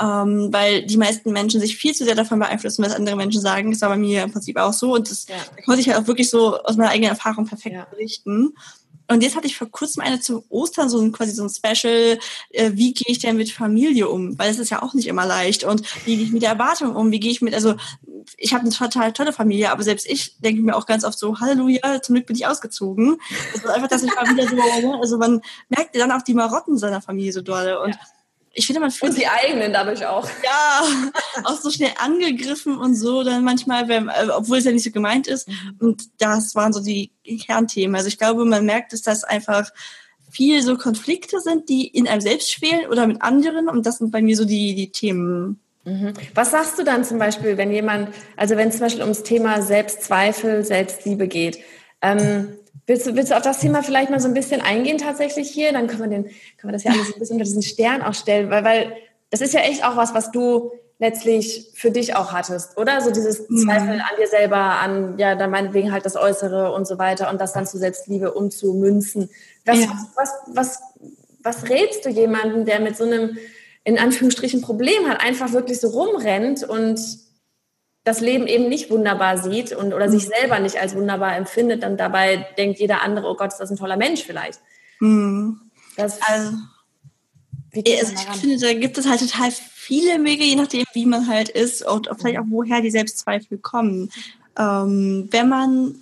ähm, 0.00 0.52
weil 0.52 0.84
die 0.84 0.98
meisten 0.98 1.32
Menschen 1.32 1.60
sich 1.60 1.76
viel 1.76 1.94
zu 1.94 2.04
sehr 2.04 2.14
davon 2.14 2.38
beeinflussen, 2.38 2.84
was 2.84 2.94
andere 2.94 3.16
Menschen 3.16 3.40
sagen. 3.40 3.70
Das 3.70 3.80
war 3.80 3.88
bei 3.88 3.96
mir 3.96 4.24
im 4.24 4.32
Prinzip 4.32 4.58
auch 4.58 4.74
so 4.74 4.94
und 4.94 5.10
das 5.10 5.26
ja. 5.28 5.36
da 5.56 5.62
konnte 5.62 5.80
ich 5.80 5.88
halt 5.88 5.98
auch 5.98 6.06
wirklich 6.06 6.28
so 6.28 6.58
aus 6.62 6.76
meiner 6.76 6.90
eigenen 6.90 7.10
Erfahrung 7.10 7.46
perfekt 7.46 7.76
ja. 7.76 7.86
berichten. 7.86 8.54
Und 9.08 9.22
jetzt 9.22 9.36
hatte 9.36 9.46
ich 9.46 9.56
vor 9.56 9.70
kurzem 9.70 10.02
eine 10.02 10.20
zu 10.20 10.44
Ostern 10.48 10.88
so 10.88 11.00
ein 11.00 11.12
quasi 11.12 11.32
so 11.32 11.44
ein 11.44 11.50
Special, 11.50 12.18
äh, 12.50 12.72
wie 12.74 12.92
gehe 12.92 13.06
ich 13.08 13.18
denn 13.18 13.36
mit 13.36 13.50
Familie 13.50 14.08
um? 14.08 14.38
Weil 14.38 14.50
es 14.50 14.58
ist 14.58 14.70
ja 14.70 14.82
auch 14.82 14.94
nicht 14.94 15.06
immer 15.06 15.26
leicht. 15.26 15.64
Und 15.64 15.82
wie 16.04 16.16
gehe 16.16 16.24
ich 16.24 16.32
mit 16.32 16.42
der 16.42 16.50
Erwartung 16.50 16.94
um? 16.96 17.12
Wie 17.12 17.20
gehe 17.20 17.30
ich 17.30 17.42
mit, 17.42 17.54
also 17.54 17.74
ich 18.36 18.52
habe 18.52 18.62
eine 18.62 18.72
total 18.72 19.12
tolle 19.12 19.32
Familie, 19.32 19.70
aber 19.70 19.82
selbst 19.82 20.06
ich 20.06 20.38
denke 20.38 20.62
mir 20.62 20.76
auch 20.76 20.86
ganz 20.86 21.04
oft 21.04 21.18
so, 21.18 21.38
Halleluja, 21.38 22.02
zum 22.02 22.14
Glück 22.14 22.26
bin 22.26 22.36
ich 22.36 22.46
ausgezogen. 22.46 23.18
Ist 23.54 23.66
einfach, 23.66 23.88
dass 23.88 24.02
ich 24.02 24.14
mal 24.14 24.28
wieder 24.28 24.48
so, 24.48 24.56
ne, 24.88 24.98
also 25.00 25.18
man 25.18 25.40
merkt 25.68 25.96
dann 25.96 26.12
auch 26.12 26.22
die 26.22 26.34
Marotten 26.34 26.78
seiner 26.78 27.00
Familie 27.00 27.32
so 27.32 27.42
doll. 27.42 27.78
Und 27.84 27.94
ja 27.94 28.00
ich 28.56 28.66
finde, 28.66 28.80
man 28.80 28.90
fühlt 28.90 29.12
und 29.12 29.18
die 29.18 29.28
eigenen 29.28 29.72
dadurch 29.72 30.04
auch. 30.06 30.26
Ja, 30.42 30.82
auch 31.44 31.60
so 31.60 31.70
schnell 31.70 31.92
angegriffen 31.98 32.78
und 32.78 32.94
so 32.94 33.22
dann 33.22 33.44
manchmal, 33.44 33.86
wenn, 33.86 34.08
äh, 34.08 34.28
obwohl 34.34 34.58
es 34.58 34.64
ja 34.64 34.72
nicht 34.72 34.82
so 34.82 34.90
gemeint 34.90 35.26
ist. 35.26 35.46
Mhm. 35.46 35.76
Und 35.78 36.02
das 36.18 36.54
waren 36.54 36.72
so 36.72 36.82
die 36.82 37.12
Kernthemen. 37.46 37.94
Also 37.94 38.08
ich 38.08 38.16
glaube, 38.16 38.46
man 38.46 38.64
merkt, 38.64 38.94
dass 38.94 39.02
das 39.02 39.24
einfach 39.24 39.70
viel 40.30 40.62
so 40.62 40.78
Konflikte 40.78 41.40
sind, 41.40 41.68
die 41.68 41.86
in 41.86 42.08
einem 42.08 42.22
selbst 42.22 42.50
schwelen 42.50 42.86
oder 42.90 43.06
mit 43.06 43.20
anderen. 43.20 43.68
Und 43.68 43.84
das 43.84 43.98
sind 43.98 44.10
bei 44.10 44.22
mir 44.22 44.36
so 44.36 44.46
die, 44.46 44.74
die 44.74 44.90
Themen. 44.90 45.60
Mhm. 45.84 46.14
Was 46.34 46.50
sagst 46.50 46.78
du 46.78 46.82
dann 46.82 47.04
zum 47.04 47.18
Beispiel, 47.18 47.58
wenn 47.58 47.70
jemand, 47.70 48.08
also 48.36 48.56
wenn 48.56 48.68
es 48.68 48.76
zum 48.76 48.86
Beispiel 48.86 49.02
ums 49.02 49.22
Thema 49.22 49.60
Selbstzweifel, 49.60 50.64
Selbstliebe 50.64 51.28
geht? 51.28 51.58
Ähm, 52.00 52.56
Willst 52.86 53.06
du, 53.06 53.16
willst 53.16 53.32
du 53.32 53.36
auf 53.36 53.42
das 53.42 53.58
Thema 53.58 53.82
vielleicht 53.82 54.10
mal 54.10 54.20
so 54.20 54.28
ein 54.28 54.34
bisschen 54.34 54.60
eingehen 54.60 54.98
tatsächlich 54.98 55.50
hier? 55.50 55.72
Dann 55.72 55.88
können 55.88 56.02
wir, 56.02 56.08
den, 56.08 56.24
können 56.24 56.70
wir 56.70 56.72
das 56.72 56.84
ja 56.84 56.92
alles 56.92 57.14
ein 57.14 57.18
bisschen 57.18 57.34
unter 57.34 57.44
diesen 57.44 57.62
Stern 57.62 58.02
auch 58.02 58.14
stellen, 58.14 58.48
weil, 58.50 58.62
weil 58.64 58.96
das 59.30 59.40
ist 59.40 59.54
ja 59.54 59.60
echt 59.60 59.84
auch 59.84 59.96
was, 59.96 60.14
was 60.14 60.30
du 60.30 60.70
letztlich 60.98 61.72
für 61.74 61.90
dich 61.90 62.14
auch 62.14 62.32
hattest, 62.32 62.78
oder? 62.78 63.00
So 63.00 63.10
dieses 63.10 63.48
mhm. 63.48 63.58
Zweifel 63.58 63.94
an 63.94 64.16
dir 64.18 64.28
selber, 64.28 64.56
an, 64.56 65.18
ja, 65.18 65.34
dann 65.34 65.50
meinetwegen 65.50 65.92
halt 65.92 66.06
das 66.06 66.16
Äußere 66.16 66.72
und 66.72 66.86
so 66.86 66.98
weiter 66.98 67.28
und 67.30 67.40
das 67.40 67.52
dann 67.52 67.66
zu 67.66 67.76
Selbstliebe 67.76 68.32
umzumünzen. 68.32 69.30
Was, 69.64 69.80
ja. 69.80 69.88
was, 70.14 70.30
was, 70.46 70.78
was 71.42 71.68
rätst 71.68 72.06
du 72.06 72.10
jemandem, 72.10 72.64
der 72.64 72.80
mit 72.80 72.96
so 72.96 73.04
einem, 73.04 73.36
in 73.84 73.98
Anführungsstrichen, 73.98 74.62
Problem 74.62 75.06
hat, 75.08 75.20
einfach 75.20 75.52
wirklich 75.52 75.80
so 75.80 75.88
rumrennt 75.88 76.62
und 76.62 77.00
das 78.06 78.20
Leben 78.20 78.46
eben 78.46 78.68
nicht 78.68 78.88
wunderbar 78.88 79.36
sieht 79.36 79.72
und 79.72 79.92
oder 79.92 80.08
sich 80.08 80.26
mhm. 80.26 80.32
selber 80.38 80.60
nicht 80.60 80.80
als 80.80 80.94
wunderbar 80.94 81.36
empfindet, 81.36 81.82
dann 81.82 81.96
dabei 81.96 82.46
denkt 82.56 82.78
jeder 82.78 83.02
andere, 83.02 83.26
oh 83.26 83.34
Gott, 83.34 83.48
ist 83.48 83.58
das 83.58 83.68
ein 83.68 83.76
toller 83.76 83.96
Mensch 83.96 84.22
vielleicht. 84.22 84.60
Mhm. 85.00 85.60
Das, 85.96 86.22
also, 86.22 86.56
also 87.74 88.12
ich 88.14 88.40
finde, 88.40 88.58
da 88.58 88.74
gibt 88.74 88.96
es 88.96 89.08
halt 89.08 89.20
total 89.20 89.50
viele 89.50 90.22
Wege, 90.22 90.44
je 90.44 90.54
nachdem, 90.54 90.84
wie 90.92 91.04
man 91.04 91.26
halt 91.26 91.48
ist 91.48 91.84
und 91.84 92.08
vielleicht 92.16 92.38
auch 92.38 92.44
woher 92.48 92.80
die 92.80 92.92
Selbstzweifel 92.92 93.58
kommen. 93.58 94.12
Ähm, 94.56 95.26
wenn 95.32 95.48
man 95.48 95.96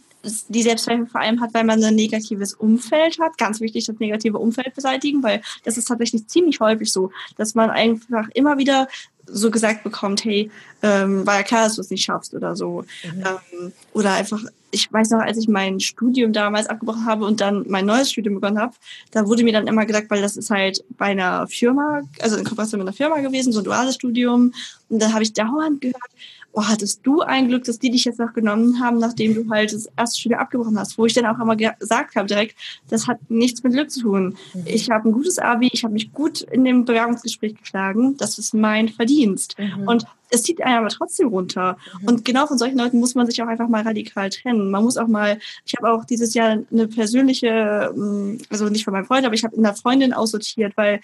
die 0.49 0.63
Selbstzweifel 0.63 1.07
vor 1.07 1.21
allem 1.21 1.41
hat, 1.41 1.55
weil 1.55 1.65
man 1.65 1.83
ein 1.83 1.95
negatives 1.95 2.55
Umfeld 2.55 3.19
hat. 3.19 3.37
Ganz 3.39 3.61
wichtig, 3.61 3.87
das 3.87 3.99
negative 3.99 4.39
Umfeld 4.39 4.75
beseitigen, 4.75 5.23
weil 5.23 5.43
das 5.65 5.77
ist 5.77 5.87
tatsächlich 5.87 6.27
ziemlich 6.29 6.61
häufig 6.61 6.91
so, 6.93 7.11
dass 7.37 7.55
man 7.55 7.71
einfach 7.71 8.29
immer 8.35 8.59
wieder 8.59 8.89
so 9.27 9.51
gesagt 9.51 9.85
bekommt, 9.85 10.25
hey, 10.25 10.51
ähm, 10.83 11.27
war 11.27 11.37
ja 11.37 11.43
klar, 11.43 11.65
dass 11.65 11.77
du 11.77 11.81
es 11.81 11.91
nicht 11.91 12.05
schaffst 12.05 12.35
oder 12.35 12.57
so. 12.57 12.85
Mhm. 13.05 13.25
Ähm, 13.25 13.73
oder 13.93 14.13
einfach, 14.13 14.43
ich 14.71 14.93
weiß 14.93 15.11
noch, 15.11 15.21
als 15.21 15.39
ich 15.39 15.49
mein 15.49 15.81
Studium 15.81 16.33
damals 16.33 16.67
abgebrochen 16.67 17.07
habe 17.07 17.25
und 17.25 17.41
dann 17.41 17.65
mein 17.69 17.87
neues 17.87 18.11
Studium 18.11 18.35
begonnen 18.35 18.59
habe, 18.59 18.75
da 19.13 19.27
wurde 19.27 19.45
mir 19.45 19.53
dann 19.53 19.67
immer 19.67 19.87
gesagt, 19.87 20.11
weil 20.11 20.23
das 20.23 20.37
ist 20.37 20.51
halt 20.51 20.85
bei 20.91 21.07
einer 21.07 21.47
Firma, 21.47 22.03
also 22.21 22.37
in 22.37 22.45
Kooperation 22.45 22.81
mit 22.81 22.89
einer 22.89 22.97
Firma 22.97 23.21
gewesen, 23.21 23.53
so 23.53 23.61
ein 23.61 23.65
duales 23.65 23.95
Studium. 23.95 24.53
Und 24.89 25.01
dann 25.01 25.13
habe 25.13 25.23
ich 25.23 25.33
dauernd 25.33 25.81
gehört, 25.81 26.11
oh, 26.55 26.65
hattest 26.65 27.05
du 27.05 27.21
ein 27.21 27.49
Glück, 27.49 27.65
dass 27.65 27.79
die 27.79 27.91
dich 27.91 28.05
jetzt 28.05 28.21
noch 28.21 28.33
genommen 28.33 28.81
haben, 28.81 28.99
nachdem 28.99 29.35
du 29.35 29.51
halt 29.51 29.73
das 29.73 29.89
erste 29.97 30.21
Studium 30.21 30.41
abgebrochen 30.41 30.79
hast, 30.79 30.97
wo 30.97 31.05
ich 31.05 31.13
dann 31.13 31.27
auch 31.27 31.39
immer 31.41 31.57
gesagt 31.57 32.15
habe 32.15 32.29
direkt, 32.29 32.57
das 32.89 33.09
hat 33.09 33.19
nichts 33.29 33.63
mit 33.65 33.73
Glück 33.73 33.91
zu 33.91 34.03
tun. 34.03 34.37
Mhm. 34.55 34.63
Ich 34.65 34.91
habe 34.91 35.09
ein 35.09 35.13
gutes 35.13 35.39
Abi, 35.39 35.69
ich 35.73 35.83
habe 35.83 35.95
mich 35.95 36.13
gut 36.13 36.43
in 36.43 36.65
dem 36.65 36.85
Bewerbungsgespräch 36.85 37.57
geschlagen, 37.57 38.17
das 38.17 38.39
ist 38.39 38.55
mein 38.55 38.89
Verdienst. 38.89 39.57
Mhm. 39.59 39.89
Und 39.89 40.07
es 40.31 40.45
zieht 40.45 40.63
einen 40.63 40.79
aber 40.79 40.89
trotzdem 40.89 41.29
runter. 41.29 41.77
Mhm. 42.01 42.09
Und 42.09 42.25
genau 42.25 42.47
von 42.47 42.57
solchen 42.59 42.79
Leuten 42.79 43.01
muss 43.01 43.17
man 43.17 43.27
sich 43.27 43.43
auch 43.43 43.49
einfach 43.49 43.69
mal 43.69 43.83
radikal 43.83 44.31
trennen. 44.31 44.71
Man 44.71 44.85
muss 44.85 44.97
auch 44.97 45.09
mal, 45.09 45.39
ich 45.67 45.75
habe 45.77 45.91
auch 45.91 46.05
dieses 46.05 46.35
Jahr 46.35 46.59
eine 46.71 46.87
persönliche, 46.87 47.93
mm, 47.95 48.39
also 48.49 48.69
nicht 48.69 48.85
von 48.85 48.93
meinem 48.93 49.07
Freund, 49.07 49.27
aber 49.27 49.35
ich 49.35 49.45
habe 49.45 49.57
in 49.57 49.67
einer 49.67 49.75
Freundin 49.75 50.13
aussortiert, 50.13 50.77
weil 50.77 51.01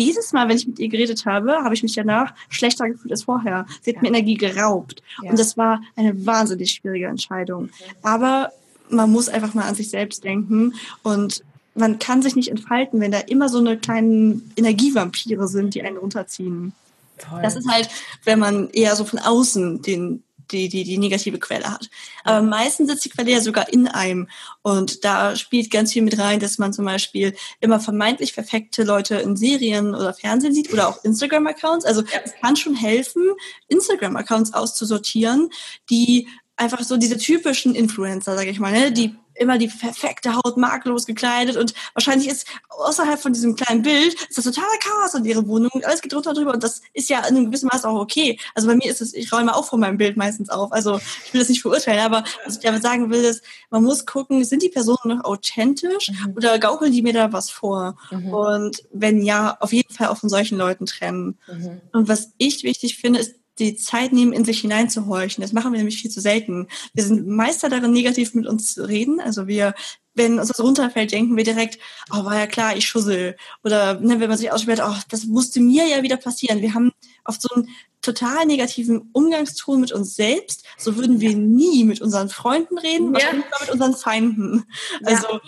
jedes 0.00 0.32
Mal, 0.32 0.48
wenn 0.48 0.56
ich 0.56 0.66
mit 0.66 0.78
ihr 0.78 0.88
geredet 0.88 1.26
habe, 1.26 1.52
habe 1.52 1.74
ich 1.74 1.82
mich 1.82 1.94
danach 1.94 2.34
schlechter 2.48 2.88
gefühlt 2.88 3.12
als 3.12 3.24
vorher. 3.24 3.66
Sie 3.82 3.90
hat 3.90 3.96
ja. 3.96 4.02
mir 4.02 4.08
Energie 4.08 4.36
geraubt. 4.36 5.02
Ja. 5.22 5.30
Und 5.30 5.38
das 5.38 5.56
war 5.56 5.82
eine 5.96 6.26
wahnsinnig 6.26 6.72
schwierige 6.72 7.06
Entscheidung. 7.06 7.70
Aber 8.02 8.52
man 8.88 9.10
muss 9.10 9.28
einfach 9.28 9.54
mal 9.54 9.64
an 9.64 9.74
sich 9.74 9.90
selbst 9.90 10.24
denken 10.24 10.74
und 11.02 11.44
man 11.74 11.98
kann 11.98 12.20
sich 12.20 12.34
nicht 12.34 12.48
entfalten, 12.48 13.00
wenn 13.00 13.12
da 13.12 13.18
immer 13.18 13.48
so 13.48 13.58
eine 13.58 13.78
kleinen 13.78 14.52
Energievampire 14.56 15.46
sind, 15.46 15.74
die 15.74 15.82
einen 15.82 15.96
runterziehen. 15.96 16.72
Toll. 17.18 17.40
Das 17.42 17.54
ist 17.54 17.68
halt, 17.70 17.88
wenn 18.24 18.38
man 18.38 18.70
eher 18.70 18.96
so 18.96 19.04
von 19.04 19.18
außen 19.18 19.82
den 19.82 20.22
die, 20.52 20.68
die, 20.68 20.84
die 20.84 20.98
negative 20.98 21.38
Quelle 21.38 21.70
hat. 21.70 21.88
Aber 22.24 22.42
meistens 22.42 22.90
sitzt 22.90 23.04
die 23.04 23.10
Quelle 23.10 23.30
ja 23.30 23.40
sogar 23.40 23.72
in 23.72 23.88
einem. 23.88 24.28
Und 24.62 25.04
da 25.04 25.36
spielt 25.36 25.70
ganz 25.70 25.92
viel 25.92 26.02
mit 26.02 26.18
rein, 26.18 26.40
dass 26.40 26.58
man 26.58 26.72
zum 26.72 26.84
Beispiel 26.84 27.34
immer 27.60 27.80
vermeintlich 27.80 28.34
perfekte 28.34 28.84
Leute 28.84 29.16
in 29.16 29.36
Serien 29.36 29.94
oder 29.94 30.14
Fernsehen 30.14 30.54
sieht 30.54 30.72
oder 30.72 30.88
auch 30.88 31.04
Instagram-Accounts. 31.04 31.84
Also 31.84 32.02
es 32.24 32.32
kann 32.40 32.56
schon 32.56 32.74
helfen, 32.74 33.30
Instagram-Accounts 33.68 34.52
auszusortieren, 34.54 35.50
die 35.88 36.28
einfach 36.56 36.82
so 36.82 36.96
diese 36.96 37.16
typischen 37.16 37.74
Influencer, 37.74 38.36
sage 38.36 38.50
ich 38.50 38.60
mal, 38.60 38.72
ne, 38.72 38.92
die 38.92 39.14
immer 39.40 39.58
die 39.58 39.68
perfekte 39.68 40.34
Haut 40.36 40.56
makellos 40.56 41.06
gekleidet 41.06 41.56
und 41.56 41.74
wahrscheinlich 41.94 42.28
ist 42.28 42.46
außerhalb 42.68 43.18
von 43.18 43.32
diesem 43.32 43.56
kleinen 43.56 43.82
Bild 43.82 44.14
ist 44.28 44.36
das 44.36 44.44
totaler 44.44 44.66
Chaos 44.80 45.14
in 45.14 45.24
ihrer 45.24 45.46
Wohnung 45.46 45.70
und 45.72 45.84
alles 45.84 46.02
geht 46.02 46.12
drunter 46.12 46.34
drüber 46.34 46.52
und 46.52 46.62
das 46.62 46.82
ist 46.92 47.08
ja 47.08 47.20
in 47.20 47.36
einem 47.36 47.46
gewissen 47.46 47.68
Maß 47.72 47.84
auch 47.86 47.98
okay. 47.98 48.38
Also 48.54 48.68
bei 48.68 48.76
mir 48.76 48.90
ist 48.90 49.00
es, 49.00 49.14
ich 49.14 49.32
räume 49.32 49.56
auch 49.56 49.64
von 49.64 49.80
meinem 49.80 49.96
Bild 49.96 50.16
meistens 50.16 50.50
auf. 50.50 50.72
Also 50.72 51.00
ich 51.24 51.32
will 51.32 51.40
das 51.40 51.48
nicht 51.48 51.62
verurteilen, 51.62 52.00
aber 52.00 52.24
was 52.44 52.56
ich 52.56 52.62
damit 52.62 52.82
sagen 52.82 53.10
will, 53.10 53.24
ist, 53.24 53.42
man 53.70 53.82
muss 53.82 54.04
gucken, 54.04 54.44
sind 54.44 54.62
die 54.62 54.68
Personen 54.68 54.98
noch 55.16 55.24
authentisch 55.24 56.10
mhm. 56.10 56.34
oder 56.36 56.58
gaukeln 56.58 56.92
die 56.92 57.02
mir 57.02 57.14
da 57.14 57.32
was 57.32 57.50
vor? 57.50 57.96
Mhm. 58.10 58.34
Und 58.34 58.82
wenn 58.92 59.22
ja, 59.22 59.56
auf 59.60 59.72
jeden 59.72 59.94
Fall 59.94 60.08
auch 60.08 60.18
von 60.18 60.28
solchen 60.28 60.58
Leuten 60.58 60.84
trennen. 60.84 61.38
Mhm. 61.48 61.80
Und 61.92 62.08
was 62.08 62.32
ich 62.36 62.62
wichtig 62.62 62.98
finde, 62.98 63.20
ist 63.20 63.39
die 63.60 63.76
Zeit 63.76 64.12
nehmen, 64.12 64.32
in 64.32 64.44
sich 64.44 64.60
hineinzuhorchen. 64.60 65.42
Das 65.42 65.52
machen 65.52 65.72
wir 65.72 65.78
nämlich 65.78 66.00
viel 66.00 66.10
zu 66.10 66.20
selten. 66.20 66.68
Wir 66.94 67.04
sind 67.04 67.26
Meister 67.26 67.68
darin, 67.68 67.92
negativ 67.92 68.34
mit 68.34 68.46
uns 68.46 68.74
zu 68.74 68.88
reden. 68.88 69.20
Also 69.20 69.46
wir, 69.46 69.74
wenn 70.14 70.38
uns 70.38 70.48
das 70.48 70.60
runterfällt, 70.60 71.12
denken 71.12 71.36
wir 71.36 71.44
direkt, 71.44 71.78
oh, 72.12 72.24
war 72.24 72.38
ja 72.38 72.46
klar, 72.46 72.76
ich 72.76 72.88
schussel. 72.88 73.36
Oder 73.62 74.00
ne, 74.00 74.20
wenn 74.20 74.28
man 74.28 74.38
sich 74.38 74.50
ausspricht, 74.50 74.82
oh, 74.84 74.96
das 75.08 75.26
musste 75.26 75.60
mir 75.60 75.86
ja 75.86 76.02
wieder 76.02 76.16
passieren. 76.16 76.62
Wir 76.62 76.74
haben 76.74 76.92
oft 77.24 77.42
so 77.42 77.54
einen 77.54 77.68
total 78.02 78.46
negativen 78.46 79.10
Umgangston 79.12 79.80
mit 79.80 79.92
uns 79.92 80.16
selbst. 80.16 80.64
So 80.78 80.96
würden 80.96 81.20
wir 81.20 81.36
nie 81.36 81.84
mit 81.84 82.00
unseren 82.00 82.28
Freunden 82.30 82.78
reden, 82.78 83.08
ja. 83.08 83.12
wahrscheinlich 83.14 83.44
mit 83.60 83.70
unseren 83.70 83.94
Feinden. 83.94 84.64
Also 85.04 85.28
ja 85.28 85.40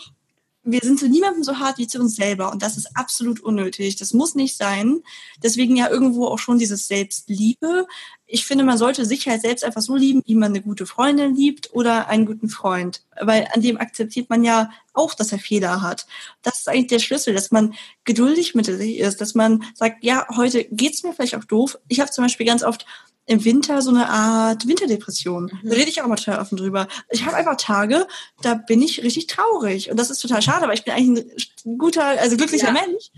wir 0.65 0.81
sind 0.83 0.99
zu 0.99 1.09
niemandem 1.09 1.43
so 1.43 1.59
hart 1.59 1.79
wie 1.79 1.89
zu 1.89 1.99
uns 1.99 2.15
selber 2.15 2.53
und 2.53 2.63
das 2.63 2.77
ist 2.77 2.97
absolut 2.97 3.41
unnötig. 3.41 3.97
Das 3.97 4.15
muss 4.15 4.37
nicht 4.37 4.57
sein. 4.57 5.03
Deswegen 5.43 5.77
ja 5.77 5.91
irgendwo 5.91 6.27
auch 6.27 6.39
schon 6.39 6.59
dieses 6.59 6.87
Selbstliebe. 6.87 7.87
Ich 8.27 8.47
finde, 8.47 8.63
man 8.63 8.79
sollte 8.79 9.05
sich 9.05 9.27
halt 9.27 9.43
selbst 9.43 9.65
einfach 9.65 9.83
so 9.83 9.97
lieben, 9.97 10.23
wie 10.25 10.37
man 10.37 10.53
eine 10.53 10.63
gute 10.63 10.87
Freundin 10.87 11.35
liebt 11.35 11.75
oder 11.75 12.09
einen 12.09 12.27
guten 12.27 12.49
Freund. 12.49 13.03
Weil 13.21 13.49
an 13.53 13.61
dem 13.61 13.77
akzeptiert 13.77 14.31
man 14.31 14.45
ja 14.45 14.71
auch, 14.95 15.15
dass 15.15 15.33
er 15.33 15.41
Fehler 15.41 15.83
hat. 15.83 16.07
Das 16.43 16.61
ist 16.61 16.69
eigentlich 16.69 16.87
der 16.87 17.01
Schlüssel, 17.01 17.35
dass 17.35 17.51
man 17.51 17.75
geduldig 18.05 18.55
mit 18.55 18.67
sich 18.67 18.99
ist, 18.99 19.21
dass 19.21 19.35
man 19.35 19.65
sagt, 19.75 20.05
ja, 20.05 20.27
heute 20.37 20.65
geht's 20.71 21.03
mir 21.03 21.13
vielleicht 21.13 21.35
auch 21.35 21.45
doof. 21.45 21.77
Ich 21.89 21.99
habe 21.99 22.11
zum 22.11 22.25
Beispiel 22.25 22.47
ganz 22.47 22.63
oft 22.63 22.87
im 23.27 23.45
Winter 23.45 23.83
so 23.83 23.91
eine 23.91 24.09
Art 24.09 24.67
Winterdepression. 24.67 25.45
Mhm. 25.45 25.69
Da 25.69 25.75
rede 25.75 25.91
ich 25.91 26.03
auch 26.03 26.07
mal 26.07 26.17
total 26.17 26.41
offen 26.41 26.57
drüber. 26.57 26.89
Ich 27.11 27.25
habe 27.25 27.37
einfach 27.37 27.57
Tage, 27.57 28.07
da 28.43 28.55
bin 28.55 28.83
ich 28.83 29.03
richtig 29.03 29.29
traurig. 29.29 29.91
Und 29.91 29.99
das 29.99 30.11
ist 30.11 30.21
total 30.21 30.43
schade, 30.43 30.67
weil 30.67 30.75
ich 30.75 30.85
bin 30.85 30.95
eigentlich 30.95 31.53
ein 31.65 31.79
guter, 31.79 32.05
also 32.05 32.37
glücklicher 32.37 32.69
ja. 32.69 32.73
Mensch. 32.73 33.11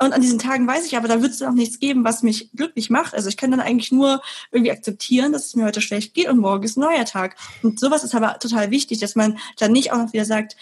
Und 0.00 0.12
an 0.12 0.20
diesen 0.20 0.38
Tagen 0.38 0.66
weiß 0.66 0.86
ich 0.86 0.96
aber, 0.96 1.08
da 1.08 1.22
wird 1.22 1.32
es 1.32 1.42
auch 1.42 1.52
nichts 1.52 1.80
geben, 1.80 2.04
was 2.04 2.22
mich 2.22 2.50
glücklich 2.54 2.88
macht. 2.88 3.14
Also 3.14 3.28
ich 3.28 3.36
kann 3.36 3.50
dann 3.50 3.58
eigentlich 3.58 3.90
nur 3.90 4.22
irgendwie 4.52 4.70
akzeptieren, 4.70 5.32
dass 5.32 5.46
es 5.46 5.56
mir 5.56 5.64
heute 5.64 5.80
schlecht 5.80 6.14
geht 6.14 6.28
und 6.28 6.38
morgen 6.38 6.62
ist 6.62 6.76
ein 6.76 6.82
neuer 6.82 7.04
Tag. 7.04 7.36
Und 7.64 7.80
sowas 7.80 8.04
ist 8.04 8.14
aber 8.14 8.38
total 8.38 8.70
wichtig, 8.70 9.00
dass 9.00 9.16
man 9.16 9.38
dann 9.58 9.72
nicht 9.72 9.90
auch 9.90 9.98
noch 9.98 10.12
wieder 10.12 10.24
sagt, 10.24 10.56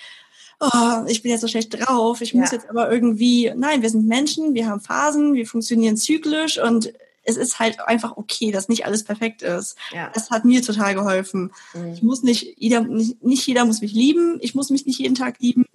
oh, 0.58 1.04
ich 1.06 1.20
bin 1.20 1.30
jetzt 1.30 1.42
so 1.42 1.48
schlecht 1.48 1.78
drauf, 1.78 2.22
ich 2.22 2.32
muss 2.32 2.50
jetzt 2.50 2.70
aber 2.70 2.90
irgendwie, 2.90 3.52
nein, 3.54 3.82
wir 3.82 3.90
sind 3.90 4.06
Menschen, 4.06 4.54
wir 4.54 4.66
haben 4.66 4.80
Phasen, 4.80 5.34
wir 5.34 5.46
funktionieren 5.46 5.98
zyklisch 5.98 6.58
und 6.58 6.94
es 7.26 7.36
ist 7.36 7.58
halt 7.58 7.80
einfach 7.86 8.16
okay, 8.16 8.50
dass 8.52 8.68
nicht 8.68 8.86
alles 8.86 9.04
perfekt 9.04 9.42
ist. 9.42 9.76
Ja. 9.92 10.10
Das 10.14 10.30
hat 10.30 10.44
mir 10.44 10.62
total 10.62 10.94
geholfen. 10.94 11.52
Mhm. 11.74 11.92
Ich 11.92 12.02
muss 12.02 12.22
nicht, 12.22 12.54
jeder, 12.56 12.80
nicht, 12.82 13.22
nicht 13.22 13.46
jeder 13.46 13.64
muss 13.64 13.80
mich 13.80 13.92
lieben. 13.92 14.38
Ich 14.40 14.54
muss 14.54 14.70
mich 14.70 14.86
nicht 14.86 14.98
jeden 14.98 15.16
Tag 15.16 15.40
lieben. 15.40 15.66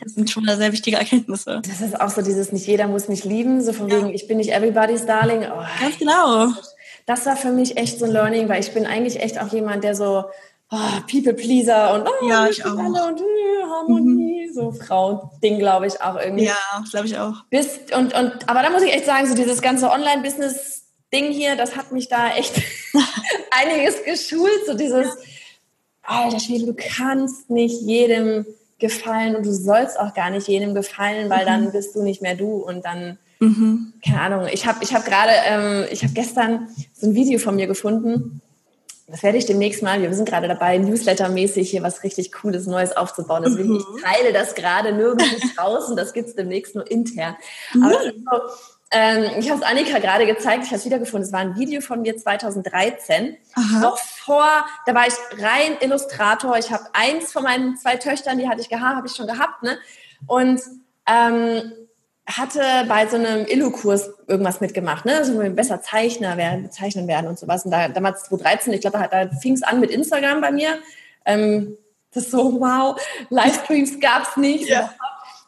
Das 0.00 0.14
sind 0.14 0.30
schon 0.30 0.44
sehr 0.44 0.72
wichtige 0.72 0.96
Erkenntnisse. 0.96 1.60
Das 1.66 1.80
ist 1.80 2.00
auch 2.00 2.10
so 2.10 2.22
dieses, 2.22 2.52
nicht 2.52 2.66
jeder 2.66 2.86
muss 2.86 3.08
mich 3.08 3.24
lieben, 3.24 3.62
so 3.62 3.72
von 3.72 3.88
ja. 3.88 3.96
wegen, 3.96 4.14
ich 4.14 4.28
bin 4.28 4.36
nicht 4.38 4.52
everybody's 4.52 5.06
darling. 5.06 5.40
Oh, 5.40 5.64
Ganz 5.80 5.98
genau. 5.98 6.52
Das 7.06 7.26
war 7.26 7.36
für 7.36 7.50
mich 7.50 7.76
echt 7.76 7.98
so 7.98 8.04
ein 8.04 8.12
Learning, 8.12 8.48
weil 8.48 8.60
ich 8.60 8.72
bin 8.72 8.86
eigentlich 8.86 9.20
echt 9.20 9.40
auch 9.40 9.52
jemand, 9.52 9.82
der 9.82 9.96
so, 9.96 10.24
oh, 10.70 11.00
People 11.10 11.34
Pleaser 11.34 11.94
und 11.94 12.06
oh, 12.06 12.28
ja, 12.28 12.48
ich 12.48 12.64
auch. 12.64 12.78
alle 12.78 13.08
und 13.08 13.20
äh, 13.20 13.64
Harmonie, 13.64 14.37
mhm. 14.37 14.37
So 14.52 14.72
Frau-Ding, 14.72 15.58
glaube 15.58 15.86
ich, 15.86 16.00
auch 16.00 16.16
irgendwie. 16.16 16.46
Ja, 16.46 16.84
glaube 16.90 17.06
ich 17.06 17.18
auch. 17.18 17.44
Bis, 17.50 17.78
und, 17.96 18.14
und, 18.14 18.48
aber 18.48 18.62
da 18.62 18.70
muss 18.70 18.82
ich 18.82 18.92
echt 18.92 19.06
sagen, 19.06 19.26
so 19.26 19.34
dieses 19.34 19.62
ganze 19.62 19.90
Online-Business-Ding 19.90 21.32
hier, 21.32 21.56
das 21.56 21.76
hat 21.76 21.92
mich 21.92 22.08
da 22.08 22.34
echt 22.34 22.54
einiges 23.50 24.04
geschult, 24.04 24.66
so 24.66 24.74
dieses, 24.74 25.16
alter 26.02 26.40
Schwede, 26.40 26.66
du 26.66 26.74
kannst 26.74 27.50
nicht 27.50 27.82
jedem 27.82 28.46
gefallen 28.78 29.36
und 29.36 29.44
du 29.44 29.52
sollst 29.52 29.98
auch 29.98 30.14
gar 30.14 30.30
nicht 30.30 30.48
jedem 30.48 30.74
gefallen, 30.74 31.28
weil 31.30 31.42
mhm. 31.42 31.46
dann 31.46 31.72
bist 31.72 31.94
du 31.94 32.02
nicht 32.02 32.22
mehr 32.22 32.34
du 32.34 32.56
und 32.56 32.84
dann 32.84 33.18
Mhm. 33.40 33.92
Keine 34.04 34.20
Ahnung. 34.20 34.48
Ich 34.52 34.66
habe 34.66 34.82
ich 34.82 34.94
hab 34.94 35.04
gerade, 35.04 35.30
ähm, 35.46 35.86
ich 35.90 36.02
habe 36.02 36.12
gestern 36.12 36.68
so 36.92 37.06
ein 37.06 37.14
Video 37.14 37.38
von 37.38 37.54
mir 37.54 37.66
gefunden 37.66 38.40
das 39.08 39.22
werde 39.22 39.38
ich 39.38 39.46
demnächst 39.46 39.82
mal, 39.82 40.00
wir 40.02 40.12
sind 40.12 40.28
gerade 40.28 40.48
dabei, 40.48 40.76
Newsletter-mäßig 40.76 41.70
hier 41.70 41.82
was 41.82 42.02
richtig 42.02 42.30
Cooles, 42.30 42.66
Neues 42.66 42.96
aufzubauen. 42.96 43.42
Deswegen, 43.44 43.70
mhm. 43.70 43.76
ich 43.78 44.02
teile 44.02 44.32
das 44.32 44.54
gerade 44.54 44.92
nirgendwo 44.92 45.36
draußen, 45.56 45.96
das 45.96 46.12
gibt's 46.12 46.34
demnächst 46.34 46.74
nur 46.74 46.88
intern. 46.90 47.36
Mhm. 47.72 47.82
Aber 47.84 47.94
so, 48.02 48.40
ähm, 48.90 49.24
ich 49.38 49.50
habe 49.50 49.60
es 49.60 49.66
Annika 49.66 49.98
gerade 49.98 50.26
gezeigt, 50.26 50.64
ich 50.64 50.70
habe 50.70 50.76
es 50.76 50.84
wiedergefunden. 50.84 51.26
Es 51.26 51.32
war 51.32 51.40
ein 51.40 51.56
Video 51.56 51.80
von 51.80 52.02
mir 52.02 52.16
2013. 52.16 53.36
Aha. 53.54 53.80
Noch 53.80 53.98
vor, 53.98 54.46
da 54.86 54.94
war 54.94 55.06
ich 55.06 55.14
rein 55.42 55.76
Illustrator. 55.80 56.56
Ich 56.58 56.70
habe 56.70 56.84
eins 56.92 57.32
von 57.32 57.42
meinen 57.42 57.76
zwei 57.76 57.96
Töchtern, 57.96 58.38
die 58.38 58.48
hatte 58.48 58.60
ich 58.60 58.68
gehabt, 58.68 58.96
habe 58.96 59.06
ich 59.06 59.14
schon 59.14 59.26
gehabt. 59.26 59.62
Ne? 59.62 59.78
Und 60.26 60.60
ähm, 61.06 61.72
hatte 62.28 62.60
bei 62.88 63.06
so 63.06 63.16
einem 63.16 63.46
Illu-Kurs 63.46 64.10
irgendwas 64.26 64.60
mitgemacht, 64.60 65.06
ne? 65.06 65.16
Also 65.16 65.38
besser 65.50 65.80
Zeichner 65.80 66.36
werden, 66.36 66.70
zeichnen 66.70 67.08
werden 67.08 67.26
und 67.26 67.38
sowas. 67.38 67.64
Und 67.64 67.70
da 67.70 67.88
damals 67.88 68.24
2013, 68.24 68.72
ich 68.74 68.80
glaube, 68.82 68.98
da, 68.98 69.24
da 69.24 69.34
fing 69.36 69.54
es 69.54 69.62
an 69.62 69.80
mit 69.80 69.90
Instagram 69.90 70.40
bei 70.40 70.52
mir. 70.52 70.78
Ähm, 71.24 71.76
das 72.12 72.24
ist 72.24 72.32
so, 72.32 72.60
wow, 72.60 73.00
Livestreams 73.30 73.98
gab's 74.00 74.36
nicht. 74.36 74.68
Ja. 74.68 74.94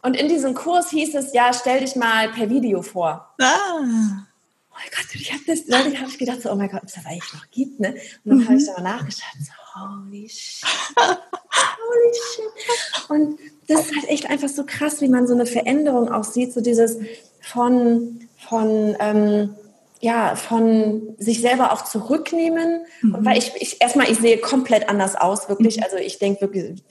Und 0.02 0.16
in 0.16 0.28
diesem 0.28 0.54
Kurs 0.54 0.90
hieß 0.90 1.14
es, 1.14 1.34
ja, 1.34 1.52
stell 1.52 1.80
dich 1.80 1.96
mal 1.96 2.30
per 2.30 2.48
Video 2.48 2.80
vor. 2.80 3.34
Ah. 3.40 3.78
Oh 3.78 3.82
mein 3.82 4.90
Gott, 4.96 5.14
ich 5.14 5.30
habe 5.32 5.42
das, 5.46 5.66
neulich 5.66 5.98
habe 5.98 6.08
ich 6.08 6.18
gedacht, 6.18 6.40
so, 6.40 6.50
oh 6.50 6.54
mein 6.54 6.70
Gott, 6.70 6.82
ob 6.82 6.88
es 6.88 6.94
das 6.94 7.04
eigentlich 7.04 7.34
noch 7.34 7.50
gibt, 7.50 7.80
ne? 7.80 7.90
Und 7.90 7.98
dann 8.24 8.38
mhm. 8.38 8.44
habe 8.46 8.56
ich 8.56 8.66
da 8.66 8.72
mal 8.80 8.82
nachgeschaut, 8.82 9.34
so, 9.40 9.52
holy 9.74 10.28
shit, 10.28 10.68
holy 10.96 12.12
shit. 12.14 13.10
Und 13.10 13.38
das 13.68 13.86
ist 13.86 13.96
halt 13.96 14.08
echt 14.08 14.28
einfach 14.28 14.48
so 14.48 14.64
krass, 14.64 15.00
wie 15.00 15.08
man 15.08 15.26
so 15.26 15.34
eine 15.34 15.46
Veränderung 15.46 16.10
auch 16.10 16.24
sieht, 16.24 16.52
so 16.52 16.60
dieses 16.60 16.98
von, 17.40 18.28
von, 18.36 18.96
ähm, 19.00 19.54
ja, 20.00 20.34
von 20.34 21.14
sich 21.18 21.40
selber 21.40 21.72
auch 21.72 21.84
zurücknehmen. 21.84 22.84
Mhm. 23.02 23.14
Und 23.14 23.24
weil 23.24 23.38
ich, 23.38 23.52
ich 23.56 23.80
erstmal, 23.80 24.10
ich 24.10 24.18
sehe 24.18 24.38
komplett 24.38 24.88
anders 24.88 25.16
aus, 25.16 25.48
wirklich. 25.48 25.78
Mhm. 25.78 25.84
Also 25.84 25.96
ich 25.96 26.18
denke 26.18 26.40
wirklich, 26.42 26.82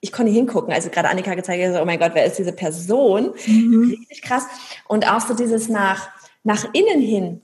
ich 0.00 0.12
konnte 0.12 0.32
hingucken, 0.32 0.72
also 0.72 0.90
gerade 0.90 1.08
Annika 1.08 1.34
gezeigt 1.34 1.62
hat, 1.64 1.82
oh 1.82 1.84
mein 1.84 1.98
Gott, 1.98 2.12
wer 2.14 2.24
ist 2.24 2.38
diese 2.38 2.52
Person? 2.52 3.34
Mhm. 3.46 3.96
Richtig 3.98 4.22
krass. 4.22 4.44
Und 4.86 5.10
auch 5.10 5.20
so 5.20 5.34
dieses 5.34 5.68
nach, 5.68 6.08
nach 6.44 6.66
innen 6.72 7.00
hin, 7.00 7.42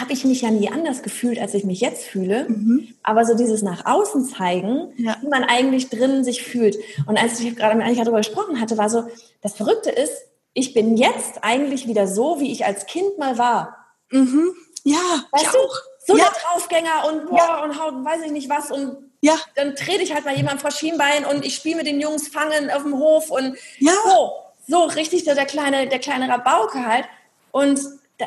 habe 0.00 0.12
ich 0.12 0.24
mich 0.24 0.42
ja 0.42 0.50
nie 0.50 0.70
anders 0.70 1.02
gefühlt, 1.02 1.38
als 1.38 1.54
ich 1.54 1.64
mich 1.64 1.80
jetzt 1.80 2.04
fühle. 2.04 2.46
Mhm. 2.48 2.94
Aber 3.02 3.24
so 3.24 3.34
dieses 3.34 3.62
nach 3.62 3.86
außen 3.86 4.24
zeigen, 4.24 4.92
ja. 4.96 5.16
wie 5.20 5.28
man 5.28 5.44
eigentlich 5.44 5.90
drin 5.90 6.24
sich 6.24 6.42
fühlt. 6.42 6.76
Und 7.06 7.18
als 7.18 7.40
ich 7.40 7.56
gerade 7.56 7.76
mit 7.76 7.84
Annika 7.84 8.02
darüber 8.02 8.18
gesprochen 8.18 8.60
hatte, 8.60 8.78
war 8.78 8.90
so, 8.90 9.04
das 9.40 9.54
Verrückte 9.54 9.90
ist, 9.90 10.12
ich 10.52 10.74
bin 10.74 10.96
jetzt 10.96 11.42
eigentlich 11.42 11.86
wieder 11.86 12.06
so, 12.06 12.40
wie 12.40 12.52
ich 12.52 12.66
als 12.66 12.86
Kind 12.86 13.18
mal 13.18 13.38
war. 13.38 13.86
Mhm. 14.10 14.52
Ja, 14.84 15.24
weißt 15.30 15.44
ich 15.44 15.50
du? 15.50 15.58
Auch. 15.58 15.76
So 16.06 16.16
ja. 16.16 16.24
der 16.24 16.32
Draufgänger 16.40 17.08
und 17.08 17.26
boah, 17.26 17.36
ja. 17.36 17.64
und 17.64 17.78
haut, 17.78 18.04
weiß 18.04 18.22
ich 18.24 18.32
nicht 18.32 18.48
was 18.48 18.70
und 18.70 18.96
ja. 19.20 19.36
dann 19.56 19.74
trete 19.74 20.02
ich 20.02 20.14
halt 20.14 20.24
mal 20.24 20.36
jemand 20.36 20.60
vor 20.60 20.70
Schienbein 20.70 21.26
und 21.26 21.44
ich 21.44 21.54
spiele 21.54 21.76
mit 21.76 21.86
den 21.86 22.00
Jungs 22.00 22.28
Fangen 22.28 22.70
auf 22.70 22.82
dem 22.82 22.98
Hof 22.98 23.30
und 23.30 23.58
ja. 23.78 23.92
so, 24.04 24.32
so 24.66 24.84
richtig 24.84 25.24
so 25.24 25.34
der 25.34 25.44
kleine, 25.44 25.88
der 25.88 25.98
kleine 25.98 26.28
Rabauke 26.28 26.86
halt. 26.86 27.04
Und 27.50 27.80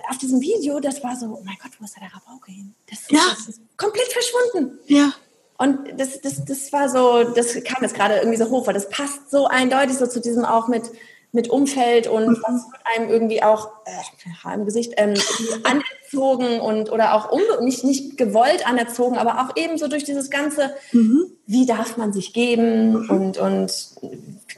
auf 0.10 0.18
diesem 0.18 0.42
Video, 0.42 0.80
das 0.80 1.04
war 1.04 1.16
so, 1.16 1.26
oh 1.28 1.44
mein 1.44 1.58
Gott, 1.62 1.72
wo 1.80 1.86
ist 1.86 1.96
da 1.96 2.02
der 2.02 2.14
Rabauke 2.14 2.52
hin? 2.52 2.74
Das, 2.90 3.10
ja. 3.10 3.20
das 3.30 3.48
ist 3.48 3.62
komplett 3.78 4.12
verschwunden. 4.12 4.80
Ja. 4.88 5.14
Und 5.58 6.00
das, 6.00 6.22
das, 6.22 6.44
das 6.46 6.74
war 6.74 6.90
so, 6.90 7.24
das 7.24 7.54
kam 7.64 7.84
jetzt 7.84 7.94
gerade 7.94 8.16
irgendwie 8.16 8.38
so 8.38 8.50
hoch, 8.50 8.66
weil 8.66 8.74
das 8.74 8.90
passt 8.90 9.30
so 9.30 9.46
eindeutig 9.48 9.98
so 9.98 10.08
zu 10.08 10.20
diesem 10.20 10.44
auch 10.44 10.68
mit, 10.68 10.90
mit 11.32 11.50
Umfeld 11.50 12.08
und 12.08 12.30
mhm. 12.30 12.44
was 12.44 12.72
wird 12.72 12.82
einem 12.96 13.10
irgendwie 13.10 13.44
auch 13.44 13.70
äh, 13.86 14.54
im 14.54 14.66
Gesicht 14.66 14.94
ähm, 14.98 15.14
anerzogen 16.12 16.60
und 16.60 16.92
oder 16.92 17.14
auch 17.14 17.32
nicht, 17.62 17.84
nicht 17.84 18.18
gewollt 18.18 18.68
anerzogen, 18.68 19.18
aber 19.18 19.42
auch 19.42 19.56
eben 19.56 19.78
so 19.78 19.88
durch 19.88 20.04
dieses 20.04 20.30
ganze, 20.30 20.74
mhm. 20.92 21.26
wie 21.46 21.66
darf 21.66 21.98
man 21.98 22.14
sich 22.14 22.34
geben 22.34 23.04
mhm. 23.04 23.10
und, 23.10 23.38
und 23.38 23.90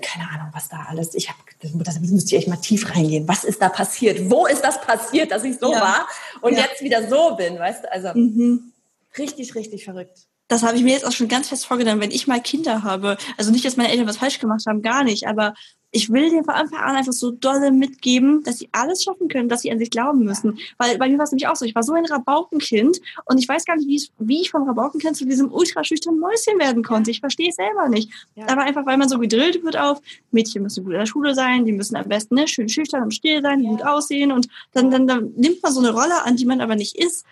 keine 0.01 0.29
Ahnung, 0.29 0.47
was 0.53 0.69
da 0.69 0.85
alles. 0.89 1.13
Ich 1.15 1.29
habe, 1.29 1.39
das 1.61 1.99
müsste 1.99 2.35
ich 2.35 2.41
echt 2.41 2.47
mal 2.47 2.57
tief 2.57 2.95
reingehen. 2.95 3.27
Was 3.27 3.43
ist 3.43 3.61
da 3.61 3.69
passiert? 3.69 4.29
Wo 4.29 4.45
ist 4.45 4.61
das 4.61 4.81
passiert, 4.81 5.31
dass 5.31 5.43
ich 5.43 5.57
so 5.59 5.71
ja. 5.71 5.81
war 5.81 6.07
und 6.41 6.53
ja. 6.53 6.63
jetzt 6.63 6.81
wieder 6.81 7.07
so 7.07 7.35
bin? 7.35 7.57
Weißt 7.59 7.83
du, 7.83 7.91
also 7.91 8.09
mhm. 8.13 8.71
richtig, 9.17 9.55
richtig 9.55 9.85
verrückt 9.85 10.27
das 10.49 10.61
habe 10.61 10.77
ich 10.77 10.83
mir 10.83 10.91
jetzt 10.91 11.05
auch 11.05 11.11
schon 11.11 11.29
ganz 11.29 11.49
fest 11.49 11.65
vorgenommen, 11.65 11.99
wenn 11.99 12.11
ich 12.11 12.27
mal 12.27 12.39
Kinder 12.39 12.83
habe. 12.83 13.17
Also 13.37 13.49
nicht, 13.49 13.65
dass 13.65 13.75
meine 13.75 13.89
Eltern 13.89 14.05
was 14.05 14.17
falsch 14.17 14.39
gemacht 14.39 14.63
haben, 14.67 14.83
gar 14.83 15.03
nicht, 15.03 15.25
aber 15.25 15.55
ich 15.95 16.11
will 16.11 16.29
dir 16.31 16.43
von 16.43 16.55
Anfang 16.55 16.79
an 16.79 16.95
einfach 16.95 17.13
so 17.13 17.29
dolle 17.29 17.71
mitgeben, 17.71 18.43
dass 18.43 18.57
sie 18.57 18.67
alles 18.71 19.03
schaffen 19.03 19.27
können, 19.27 19.47
dass 19.47 19.61
sie 19.61 19.71
an 19.71 19.77
sich 19.77 19.91
glauben 19.91 20.23
müssen. 20.23 20.57
Weil 20.79 20.97
bei 20.97 21.07
mir 21.07 21.19
war 21.19 21.25
es 21.25 21.31
nämlich 21.31 21.47
auch 21.47 21.55
so, 21.55 21.65
ich 21.65 21.75
war 21.75 21.83
so 21.83 21.93
ein 21.93 22.05
Rabaukenkind 22.05 22.99
und 23.25 23.37
ich 23.37 23.47
weiß 23.47 23.63
gar 23.63 23.75
nicht, 23.75 23.87
wie, 23.87 24.25
wie 24.25 24.41
ich 24.41 24.49
vom 24.49 24.67
Rabaukenkind 24.67 25.15
zu 25.15 25.25
diesem 25.25 25.51
ultraschüchternen 25.51 26.19
Mäuschen 26.19 26.57
werden 26.57 26.83
konnte. 26.83 27.11
Ich 27.11 27.19
verstehe 27.19 27.49
es 27.49 27.57
selber 27.57 27.89
nicht. 27.89 28.09
Ja. 28.33 28.47
Aber 28.49 28.63
einfach, 28.63 28.87
weil 28.87 28.97
man 28.97 29.07
so 29.07 29.19
gedrillt 29.19 29.63
wird 29.63 29.77
auf, 29.77 30.01
Mädchen 30.31 30.63
müssen 30.63 30.83
gut 30.83 30.93
in 30.93 30.99
der 30.99 31.05
Schule 31.05 31.35
sein, 31.35 31.63
die 31.63 31.71
müssen 31.71 31.95
am 31.95 32.09
besten 32.09 32.35
ne, 32.35 32.47
schön 32.47 32.69
schüchtern 32.69 33.03
und 33.03 33.13
still 33.13 33.43
sein, 33.43 33.61
ja. 33.61 33.69
gut 33.69 33.85
aussehen 33.85 34.31
und 34.31 34.47
dann, 34.73 34.89
dann, 34.89 35.05
dann 35.05 35.31
nimmt 35.35 35.61
man 35.61 35.71
so 35.71 35.79
eine 35.79 35.91
Rolle 35.91 36.23
an, 36.25 36.37
die 36.37 36.45
man 36.45 36.59
aber 36.59 36.75
nicht 36.75 36.97
ist. 36.97 37.23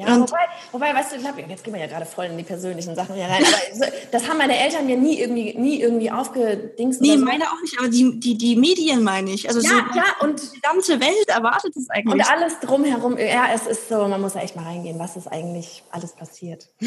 Ja, 0.00 0.18
wobei, 0.18 0.38
wobei, 0.72 0.94
weißt 0.94 1.12
du, 1.12 1.16
jetzt 1.48 1.62
gehen 1.62 1.74
wir 1.74 1.80
ja 1.80 1.86
gerade 1.86 2.06
voll 2.06 2.24
in 2.26 2.38
die 2.38 2.42
persönlichen 2.42 2.94
Sachen 2.94 3.14
hier 3.16 3.26
rein, 3.26 3.44
aber 3.44 3.86
das 4.10 4.28
haben 4.28 4.38
meine 4.38 4.58
Eltern 4.58 4.86
mir 4.86 4.96
nie 4.96 5.20
irgendwie, 5.20 5.54
nie 5.58 5.80
irgendwie 5.80 6.10
aufgedingst. 6.10 7.02
Nee, 7.02 7.18
so. 7.18 7.24
meine 7.24 7.44
auch 7.44 7.60
nicht, 7.60 7.78
aber 7.78 7.88
die, 7.88 8.18
die, 8.18 8.38
die 8.38 8.56
Medien 8.56 9.02
meine 9.02 9.30
ich. 9.30 9.46
Also 9.48 9.60
ja, 9.60 9.68
so 9.68 9.82
klar, 9.92 10.16
und 10.20 10.40
die 10.40 10.60
gesamte 10.60 11.06
Welt 11.06 11.28
erwartet 11.28 11.76
es 11.76 11.90
eigentlich. 11.90 12.14
Und 12.14 12.32
alles 12.32 12.58
drumherum, 12.60 13.18
ja, 13.18 13.48
es 13.54 13.66
ist 13.66 13.88
so, 13.88 14.08
man 14.08 14.20
muss 14.20 14.32
da 14.32 14.40
echt 14.40 14.56
mal 14.56 14.64
reingehen, 14.64 14.98
was 14.98 15.16
ist 15.16 15.26
eigentlich 15.26 15.82
alles 15.90 16.12
passiert. 16.12 16.68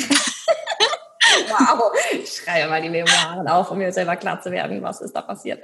wow, 1.50 1.92
ich 2.12 2.32
schreibe 2.32 2.70
mal 2.70 2.82
die 2.82 2.90
Memoiren 2.90 3.48
auf, 3.48 3.70
um 3.70 3.78
mir 3.78 3.92
selber 3.92 4.16
klar 4.16 4.42
zu 4.42 4.52
werden, 4.52 4.82
was 4.82 5.02
ist 5.02 5.16
da 5.16 5.22
passiert. 5.22 5.64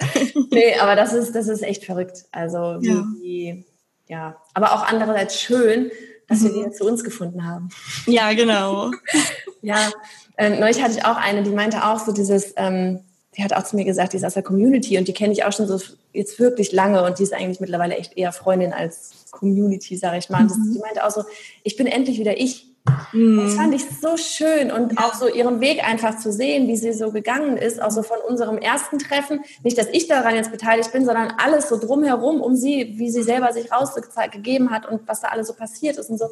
Nee, 0.52 0.78
aber 0.78 0.96
das 0.96 1.14
ist, 1.14 1.34
das 1.34 1.48
ist 1.48 1.64
echt 1.64 1.86
verrückt. 1.86 2.26
Also, 2.32 2.78
ja. 2.82 3.04
Wie, 3.22 3.66
ja. 4.08 4.38
aber 4.54 4.74
auch 4.74 4.84
andererseits 4.84 5.40
schön, 5.40 5.92
dass 6.30 6.44
wir 6.44 6.52
mhm. 6.52 6.56
wieder 6.56 6.72
zu 6.72 6.86
uns 6.86 7.04
gefunden 7.04 7.46
haben. 7.46 7.70
Ja, 8.06 8.32
genau. 8.34 8.92
ja, 9.62 9.92
ähm, 10.38 10.60
neulich 10.60 10.82
hatte 10.82 10.94
ich 10.98 11.06
auch 11.06 11.18
eine, 11.18 11.44
die 11.44 11.50
meinte 11.50 11.84
auch 11.86 12.00
so 12.00 12.12
dieses, 12.14 12.54
ähm, 12.56 13.02
die 13.36 13.44
hat 13.44 13.54
auch 13.54 13.64
zu 13.64 13.76
mir 13.76 13.86
gesagt, 13.86 14.14
die 14.14 14.18
ist 14.18 14.24
aus 14.24 14.36
der 14.36 14.44
Community 14.44 14.98
und 14.98 15.08
die 15.08 15.14
kenne 15.14 15.34
ich 15.34 15.44
auch 15.44 15.52
schon 15.52 15.68
so 15.68 15.80
jetzt 16.14 16.40
wirklich 16.40 16.72
lange 16.72 17.04
und 17.04 17.20
die 17.20 17.24
ist 17.24 17.34
eigentlich 17.34 17.60
mittlerweile 17.60 17.96
echt 17.96 18.18
eher 18.18 18.32
Freundin 18.32 18.74
als 18.74 19.12
Community, 19.32 19.98
sage 19.98 20.18
ich 20.18 20.30
mal. 20.30 20.44
Mhm. 20.44 20.74
die 20.74 20.80
meinte 20.80 21.06
auch 21.06 21.12
so, 21.12 21.24
ich 21.64 21.76
bin 21.76 21.88
endlich 21.88 22.20
wieder 22.20 22.40
ich. 22.40 22.69
Mhm. 23.14 23.44
Das 23.44 23.54
fand 23.56 23.74
ich 23.74 23.86
so 24.02 24.18
schön 24.18 24.72
und 24.72 24.98
auch 24.98 25.14
so 25.14 25.28
ihren 25.28 25.62
Weg 25.62 25.84
einfach 25.84 26.18
zu 26.18 26.32
sehen, 26.32 26.68
wie 26.68 26.76
sie 26.76 26.94
so 26.94 27.12
gegangen 27.12 27.58
ist, 27.58 27.82
auch 27.82 27.92
so 27.92 28.04
von 28.04 28.18
unserem 28.28 28.58
ersten 28.58 29.00
Treffen. 29.00 29.42
Nicht, 29.64 29.78
dass 29.78 29.88
ich 29.92 30.08
daran 30.08 30.36
jetzt 30.36 30.52
beteiligt 30.52 30.92
bin, 30.92 31.06
sondern 31.06 31.34
alles 31.38 31.70
so 31.70 31.78
drumherum 31.78 32.42
um 32.42 32.56
sie, 32.56 32.94
wie 32.98 33.10
sie 33.10 33.24
selber 33.24 33.54
sich 33.54 33.72
rausgegeben 33.72 34.72
hat 34.72 34.88
und 34.88 35.08
was 35.08 35.22
da 35.22 35.30
alles 35.30 35.48
so 35.48 35.54
passiert 35.54 35.98
ist 35.98 36.10
und 36.10 36.18
so. 36.18 36.26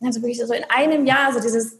Und 0.00 0.06
also 0.06 0.22
wirklich 0.22 0.38
so 0.44 0.52
in 0.52 0.64
einem 0.68 1.06
Jahr 1.06 1.32
so 1.32 1.40
dieses, 1.40 1.78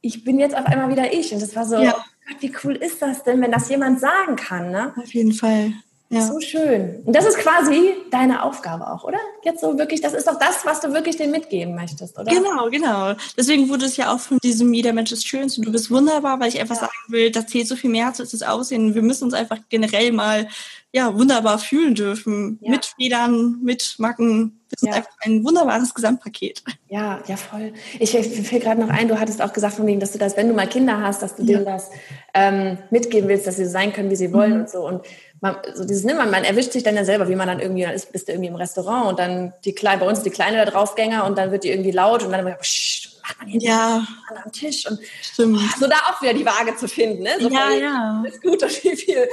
ich 0.00 0.24
bin 0.24 0.38
jetzt 0.38 0.56
auf 0.56 0.66
einmal 0.66 0.90
wieder 0.90 1.12
ich. 1.12 1.32
Und 1.32 1.42
das 1.42 1.54
war 1.54 1.66
so, 1.66 1.76
ja. 1.76 1.92
Gott, 1.92 2.40
wie 2.40 2.52
cool 2.64 2.76
ist 2.76 3.02
das 3.02 3.22
denn, 3.22 3.40
wenn 3.40 3.52
das 3.52 3.68
jemand 3.68 4.00
sagen 4.00 4.36
kann, 4.36 4.70
ne? 4.70 4.94
Auf 4.96 5.12
jeden 5.14 5.32
Fall. 5.32 5.72
Ja. 6.08 6.22
So 6.22 6.40
schön. 6.40 7.02
Und 7.04 7.16
das 7.16 7.26
ist 7.26 7.38
quasi 7.38 7.94
deine 8.12 8.44
Aufgabe 8.44 8.88
auch, 8.88 9.02
oder? 9.02 9.18
Jetzt 9.42 9.60
so 9.60 9.76
wirklich, 9.76 10.00
das 10.00 10.14
ist 10.14 10.28
doch 10.28 10.38
das, 10.38 10.64
was 10.64 10.80
du 10.80 10.92
wirklich 10.92 11.16
dem 11.16 11.32
mitgeben 11.32 11.74
möchtest, 11.74 12.16
oder? 12.16 12.32
Genau, 12.32 12.70
genau. 12.70 13.14
Deswegen 13.36 13.68
wurde 13.68 13.86
es 13.86 13.96
ja 13.96 14.14
auch 14.14 14.20
von 14.20 14.38
diesem 14.38 14.72
Jeder 14.72 14.92
Mensch 14.92 15.10
ist 15.10 15.26
schön 15.26 15.42
und 15.42 15.66
du 15.66 15.72
bist 15.72 15.90
wunderbar, 15.90 16.38
weil 16.38 16.48
ich 16.48 16.60
einfach 16.60 16.76
ja. 16.76 16.82
sagen 16.82 16.92
will, 17.08 17.32
das 17.32 17.48
zählt 17.48 17.66
so 17.66 17.74
viel 17.74 17.90
mehr 17.90 18.06
als 18.06 18.18
das 18.18 18.42
Aussehen. 18.42 18.94
Wir 18.94 19.02
müssen 19.02 19.24
uns 19.24 19.34
einfach 19.34 19.58
generell 19.68 20.12
mal 20.12 20.46
ja, 20.92 21.14
wunderbar 21.18 21.58
fühlen 21.58 21.94
dürfen. 21.94 22.58
Ja. 22.62 22.70
Mit 22.70 22.86
Federn, 22.86 23.58
mit 23.62 23.96
Macken. 23.98 24.60
Das 24.70 24.82
ist 24.82 24.96
einfach 24.96 25.12
ein 25.20 25.44
wunderbares 25.44 25.92
Gesamtpaket. 25.92 26.62
Ja, 26.88 27.20
ja, 27.26 27.36
voll. 27.36 27.72
Ich, 28.00 28.16
ich 28.16 28.48
fällt 28.48 28.62
gerade 28.62 28.80
noch 28.80 28.88
ein, 28.88 29.06
du 29.06 29.20
hattest 29.20 29.42
auch 29.42 29.52
gesagt 29.52 29.74
von 29.74 29.86
wegen, 29.86 30.00
dass 30.00 30.12
du 30.12 30.18
das, 30.18 30.36
wenn 30.36 30.48
du 30.48 30.54
mal 30.54 30.66
Kinder 30.66 31.00
hast, 31.00 31.22
dass 31.22 31.36
du 31.36 31.44
denen 31.44 31.64
das 31.64 31.90
ähm, 32.34 32.78
mitgeben 32.90 33.28
willst, 33.28 33.46
dass 33.46 33.56
sie 33.56 33.66
so 33.66 33.70
sein 33.70 33.92
können, 33.92 34.10
wie 34.10 34.16
sie 34.16 34.32
wollen 34.32 34.54
mhm. 34.54 34.60
und 34.60 34.70
so. 34.70 34.86
Und 34.86 35.02
man, 35.40 35.56
so 35.74 35.84
dieses, 35.84 36.04
ne, 36.04 36.14
man, 36.14 36.30
man 36.30 36.44
erwischt 36.44 36.72
sich 36.72 36.82
dann 36.82 36.96
ja 36.96 37.04
selber, 37.04 37.28
wie 37.28 37.36
man 37.36 37.48
dann 37.48 37.60
irgendwie, 37.60 37.82
dann 37.82 37.94
ist, 37.94 38.12
bist 38.12 38.28
du 38.28 38.32
irgendwie 38.32 38.48
im 38.48 38.56
Restaurant 38.56 39.06
und 39.06 39.18
dann 39.18 39.52
die 39.64 39.74
Kleine, 39.74 40.00
bei 40.00 40.08
uns 40.08 40.22
die 40.22 40.30
Kleine 40.30 40.56
da 40.56 40.70
draufgänger 40.70 41.24
und 41.24 41.36
dann 41.36 41.50
wird 41.50 41.64
die 41.64 41.70
irgendwie 41.70 41.90
laut 41.90 42.22
und 42.22 42.32
dann 42.32 42.40
immer, 42.40 42.56
pssst, 42.56 43.20
macht 43.22 43.38
man 43.38 43.48
hier 43.48 43.60
ja. 43.60 44.06
am 44.44 44.52
Tisch 44.52 44.86
und 44.86 44.98
oh, 44.98 45.58
so 45.78 45.86
da 45.86 45.96
auch 46.08 46.22
wieder 46.22 46.34
die 46.34 46.46
Waage 46.46 46.76
zu 46.76 46.88
finden, 46.88 47.22
ne? 47.22 47.36
So 47.40 47.48
ja, 47.48 47.70
ja. 47.70 48.22
Ist 48.26 48.42
gut 48.42 48.62
und 48.62 48.84
wie 48.84 48.96
viel, 48.96 49.28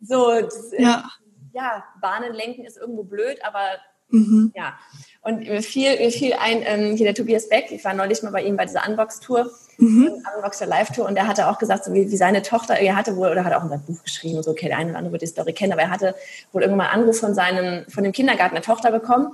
so, 0.00 0.40
das, 0.40 0.72
ja. 0.76 1.04
ja, 1.52 1.84
Bahnen 2.00 2.32
lenken 2.32 2.64
ist 2.64 2.76
irgendwo 2.76 3.04
blöd, 3.04 3.38
aber 3.44 3.78
mhm. 4.14 4.52
ja. 4.54 4.74
Und 5.22 5.40
mir 5.40 5.62
fiel, 5.62 5.98
mir 5.98 6.10
fiel 6.10 6.34
ein, 6.38 6.62
ähm, 6.66 6.96
hier 6.96 7.06
der 7.06 7.14
Tobias 7.14 7.48
Beck, 7.48 7.70
ich 7.70 7.82
war 7.82 7.94
neulich 7.94 8.22
mal 8.22 8.30
bei 8.30 8.42
ihm 8.42 8.56
bei 8.56 8.66
dieser 8.66 8.86
Unbox-Tour, 8.86 9.50
mhm. 9.78 10.22
Unboxer 10.36 10.66
Live-Tour, 10.66 11.06
und 11.06 11.16
er 11.16 11.26
hatte 11.26 11.48
auch 11.48 11.58
gesagt, 11.58 11.84
so 11.84 11.94
wie, 11.94 12.10
wie 12.10 12.16
seine 12.16 12.42
Tochter, 12.42 12.74
er 12.74 12.94
hatte 12.94 13.16
wohl, 13.16 13.28
oder 13.28 13.42
hat 13.42 13.54
auch 13.54 13.62
in 13.62 13.70
seinem 13.70 13.84
Buch 13.86 14.02
geschrieben, 14.02 14.42
so, 14.42 14.50
okay, 14.50 14.68
der 14.68 14.76
eine 14.76 14.90
oder 14.90 14.98
andere 14.98 15.12
wird 15.12 15.22
die 15.22 15.26
Story 15.26 15.54
kennen, 15.54 15.72
aber 15.72 15.80
er 15.80 15.90
hatte 15.90 16.14
wohl 16.52 16.60
irgendwann 16.60 16.86
mal 16.86 16.92
einen 16.92 17.02
Anruf 17.02 17.20
von 17.20 17.34
seinem, 17.34 17.86
von 17.88 18.04
dem 18.04 18.12
Kindergarten 18.12 18.54
der 18.54 18.62
Tochter 18.62 18.90
bekommen. 18.90 19.32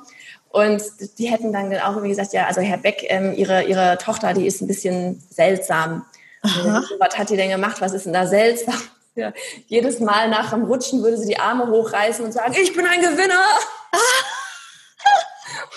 Und 0.51 0.83
die 1.19 1.27
hätten 1.27 1.53
dann 1.53 1.73
auch 1.79 1.91
irgendwie 1.91 2.11
gesagt, 2.11 2.33
ja, 2.33 2.47
also 2.47 2.61
Herr 2.61 2.79
Beck, 2.79 3.05
ähm, 3.09 3.35
ihre, 3.35 3.65
ihre 3.65 3.99
Tochter, 3.99 4.33
die 4.33 4.47
ist 4.47 4.61
ein 4.61 4.67
bisschen 4.69 5.23
seltsam. 5.31 6.05
Was 6.99 7.19
hat 7.19 7.31
die 7.31 7.37
denn 7.37 7.51
gemacht? 7.51 7.81
Was 7.81 7.93
ist 7.93 8.07
denn 8.07 8.13
da 8.13 8.27
seltsam? 8.27 8.81
Ja, 9.17 9.33
jedes 9.67 10.01
Mal 10.01 10.29
nach 10.29 10.51
dem 10.51 10.65
Rutschen 10.65 11.03
würde 11.03 11.19
sie 11.19 11.27
die 11.27 11.39
Arme 11.39 11.67
hochreißen 11.67 12.25
und 12.25 12.33
sagen, 12.33 12.55
ich 12.61 12.75
bin 12.75 12.87
ein 12.87 13.01
Gewinner. 13.01 13.43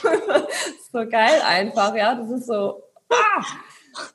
so 0.92 1.10
geil 1.10 1.42
einfach, 1.46 1.96
ja. 1.96 2.16
Das 2.16 2.30
ist 2.30 2.48
so. 2.48 2.84
Ah, 3.10 3.44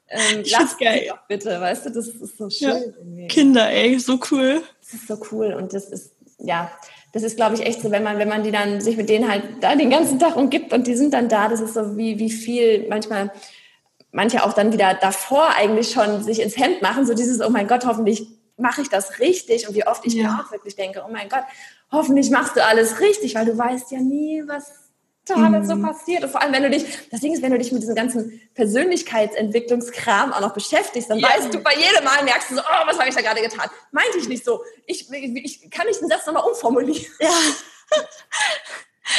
ähm, 0.09 0.43
lass 0.51 0.77
geil. 0.77 1.13
Bitte, 1.29 1.61
weißt 1.61 1.87
du, 1.87 1.91
das 1.91 2.09
ist 2.09 2.37
so 2.37 2.51
schön. 2.51 2.95
Ja. 3.17 3.27
Kinder, 3.29 3.71
ey, 3.71 3.99
so 3.99 4.19
cool. 4.31 4.63
Das 4.81 4.95
ist 4.95 5.09
so 5.09 5.19
cool 5.31 5.55
und 5.55 5.73
das 5.73 5.89
ist, 5.89 6.13
ja, 6.39 6.71
das 7.13 7.23
ist, 7.23 7.37
glaube 7.37 7.55
ich, 7.55 7.63
echt 7.65 7.83
so, 7.83 7.91
wenn 7.91 8.03
man, 8.03 8.19
wenn 8.19 8.29
man 8.29 8.43
die 8.43 8.51
dann 8.51 8.81
sich 8.81 8.97
mit 8.97 9.09
denen 9.09 9.31
halt 9.31 9.43
da 9.61 9.75
den 9.75 9.91
ganzen 9.91 10.19
Tag 10.19 10.37
umgibt 10.37 10.73
und 10.73 10.87
die 10.87 10.97
sind 10.97 11.15
dann 11.15 11.29
da, 11.29 11.49
das 11.49 11.61
ist 11.61 11.75
so 11.75 11.97
wie, 11.97 12.19
wie 12.19 12.31
viel 12.31 12.87
manchmal 12.89 13.31
manche 14.11 14.45
auch 14.45 14.53
dann 14.53 14.73
wieder 14.73 14.95
davor 14.95 15.51
eigentlich 15.55 15.91
schon 15.91 16.23
sich 16.23 16.41
ins 16.41 16.57
Hemd 16.57 16.83
machen, 16.83 17.07
so 17.07 17.15
dieses, 17.15 17.41
oh 17.41 17.51
mein 17.51 17.69
Gott, 17.69 17.85
hoffentlich 17.85 18.27
mache 18.57 18.83
ich 18.83 18.89
das 18.89 19.21
richtig 19.21 19.69
und 19.69 19.75
wie 19.75 19.87
oft 19.87 20.05
ich 20.07 20.15
ja. 20.15 20.23
mir 20.25 20.41
auch 20.41 20.51
wirklich 20.51 20.75
denke, 20.77 21.05
oh 21.07 21.11
mein 21.11 21.29
Gott, 21.29 21.45
hoffentlich 21.93 22.31
machst 22.31 22.57
du 22.57 22.65
alles 22.65 23.01
richtig, 23.01 23.35
weil 23.35 23.47
du 23.47 23.57
weißt 23.57 23.93
ja 23.93 24.01
nie, 24.01 24.43
was 24.47 24.88
Mhm. 25.37 25.65
so 25.65 25.81
passiert. 25.81 26.25
Und 26.25 26.31
vor 26.31 26.43
allem, 26.43 26.53
wenn 26.53 26.63
du 26.63 26.71
dich, 26.71 26.85
das 27.11 27.21
Ding 27.21 27.33
ist, 27.33 27.43
wenn 27.43 27.53
du 27.53 27.59
dich 27.59 27.73
mit 27.73 27.83
diesem 27.83 27.95
ganzen 27.95 28.41
Persönlichkeitsentwicklungskram 28.55 30.33
auch 30.33 30.41
noch 30.41 30.55
beschäftigst, 30.55 31.11
dann 31.11 31.19
ja. 31.19 31.29
weißt 31.29 31.53
du, 31.53 31.61
bei 31.61 31.75
jedem 31.75 32.05
Mal 32.05 32.25
merkst 32.25 32.51
du 32.51 32.57
so, 32.57 32.61
oh, 32.61 32.87
was 32.87 32.99
habe 32.99 33.09
ich 33.09 33.15
da 33.15 33.21
gerade 33.21 33.41
getan? 33.41 33.69
Meinte 33.93 34.19
ich 34.19 34.29
nicht 34.29 34.45
so. 34.45 34.63
Ich, 34.87 35.11
ich 35.13 35.71
kann 35.71 35.87
nicht 35.87 36.01
den 36.01 36.09
Satz 36.09 36.27
nochmal 36.27 36.45
umformulieren. 36.45 37.07
Ja. 37.21 37.31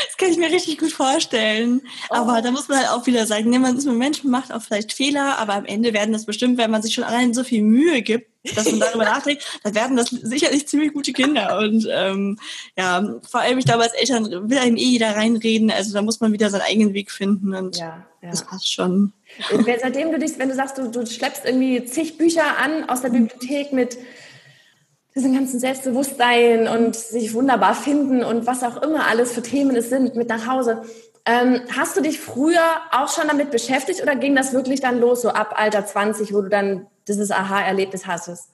Das 0.08 0.18
kann 0.18 0.30
ich 0.30 0.38
mir 0.38 0.52
richtig 0.52 0.78
gut 0.78 0.92
vorstellen. 0.92 1.82
Oh. 2.12 2.16
Aber 2.16 2.44
da 2.44 2.52
muss 2.52 2.68
man 2.68 2.78
halt 2.78 2.90
auch 2.90 3.08
wieder 3.08 3.26
sagen, 3.26 3.50
ne, 3.50 3.58
man 3.58 3.76
ist 3.76 3.88
ein 3.88 3.98
Mensch, 3.98 4.24
man 4.24 4.32
macht 4.32 4.54
auch 4.54 4.62
vielleicht 4.62 4.94
Fehler, 4.94 5.40
aber 5.40 5.54
am 5.54 5.66
Ende 5.66 5.94
werden 5.94 6.14
das 6.14 6.26
bestimmt, 6.26 6.60
wenn 6.60 6.70
man 6.70 6.84
sich 6.84 6.94
schon 6.94 7.04
allein 7.04 7.34
so 7.34 7.44
viel 7.44 7.64
Mühe 7.64 8.04
gibt, 8.04 8.29
dass 8.56 8.72
man 8.72 8.80
darüber 8.80 9.04
nachdenkt, 9.04 9.60
dann 9.64 9.76
werden 9.76 9.98
das 9.98 10.10
sicherlich 10.10 10.68
ziemlich 10.68 10.94
gute 10.94 11.12
Kinder. 11.12 11.60
Und 11.60 11.88
ähm, 11.92 12.40
ja, 12.78 13.20
vor 13.30 13.42
allem, 13.42 13.58
ich 13.58 13.66
glaube, 13.66 13.84
als 13.84 13.94
Eltern 13.94 14.50
will 14.50 14.58
einem 14.58 14.78
eh 14.78 14.84
jeder 14.84 15.16
reinreden. 15.16 15.72
Also 15.72 15.94
da 15.94 16.02
muss 16.02 16.20
man 16.20 16.32
wieder 16.32 16.50
seinen 16.50 16.62
eigenen 16.62 16.94
Weg 16.94 17.12
finden 17.12 17.54
und 17.54 17.78
ja, 17.78 18.06
ja. 18.22 18.30
das 18.30 18.46
passt 18.46 18.72
schon. 18.72 19.14
Und 19.52 19.66
seitdem 19.66 20.12
du 20.12 20.20
dich, 20.20 20.38
wenn 20.38 20.50
du 20.50 20.56
sagst, 20.56 20.78
du, 20.78 20.90
du 20.90 21.06
schleppst 21.06 21.46
irgendwie 21.46 21.84
zig 21.86 22.18
Bücher 22.18 22.58
an 22.58 22.90
aus 22.90 23.02
der 23.02 23.10
Bibliothek 23.10 23.74
mit 23.74 23.98
diesem 25.16 25.34
ganzen 25.34 25.60
Selbstbewusstsein 25.60 26.68
und 26.68 26.96
sich 26.96 27.34
wunderbar 27.34 27.76
finden 27.76 28.24
und 28.24 28.48
was 28.48 28.64
auch 28.64 28.82
immer 28.82 29.08
alles 29.08 29.34
für 29.34 29.42
Themen 29.42 29.76
es 29.76 29.90
sind 29.90 30.16
mit 30.16 30.30
nach 30.30 30.48
Hause. 30.48 30.84
Ähm, 31.30 31.62
hast 31.78 31.96
du 31.96 32.02
dich 32.02 32.20
früher 32.20 32.82
auch 32.92 33.14
schon 33.14 33.28
damit 33.28 33.52
beschäftigt 33.52 34.02
oder 34.02 34.16
ging 34.16 34.36
das 34.36 34.52
wirklich 34.52 34.82
dann 34.82 35.00
los, 35.00 35.22
so 35.22 35.30
ab 35.30 35.54
Alter 35.56 35.86
20, 35.86 36.34
wo 36.34 36.42
du 36.42 36.50
dann 36.50 36.88
dieses 37.08 37.30
Aha-Erlebnis 37.30 38.08
hattest? 38.08 38.50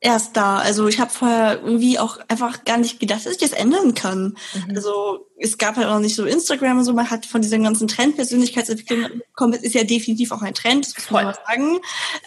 Erst 0.00 0.36
da. 0.36 0.58
Also 0.58 0.88
ich 0.88 1.00
habe 1.00 1.10
vorher 1.10 1.62
irgendwie 1.62 1.98
auch 1.98 2.18
einfach 2.28 2.64
gar 2.64 2.76
nicht 2.76 3.00
gedacht, 3.00 3.24
dass 3.24 3.32
ich 3.32 3.38
das 3.38 3.52
ändern 3.52 3.94
kann. 3.94 4.36
Mhm. 4.52 4.76
Also 4.76 5.26
es 5.38 5.56
gab 5.56 5.76
halt 5.76 5.86
auch 5.86 5.98
nicht 5.98 6.16
so 6.16 6.26
Instagram 6.26 6.76
und 6.76 6.84
so, 6.84 6.92
man 6.92 7.08
hat 7.08 7.24
von 7.24 7.40
dieser 7.40 7.58
ganzen 7.58 7.88
Trend-Persönlichkeitsentwicklung 7.88 9.22
bekommen, 9.28 9.52
es 9.56 9.62
ist 9.62 9.74
ja 9.74 9.84
definitiv 9.84 10.32
auch 10.32 10.42
ein 10.42 10.52
Trend, 10.52 10.86
das 10.86 10.96
muss 10.96 11.10
man 11.10 11.24
mal 11.24 11.38
sagen. 11.46 11.78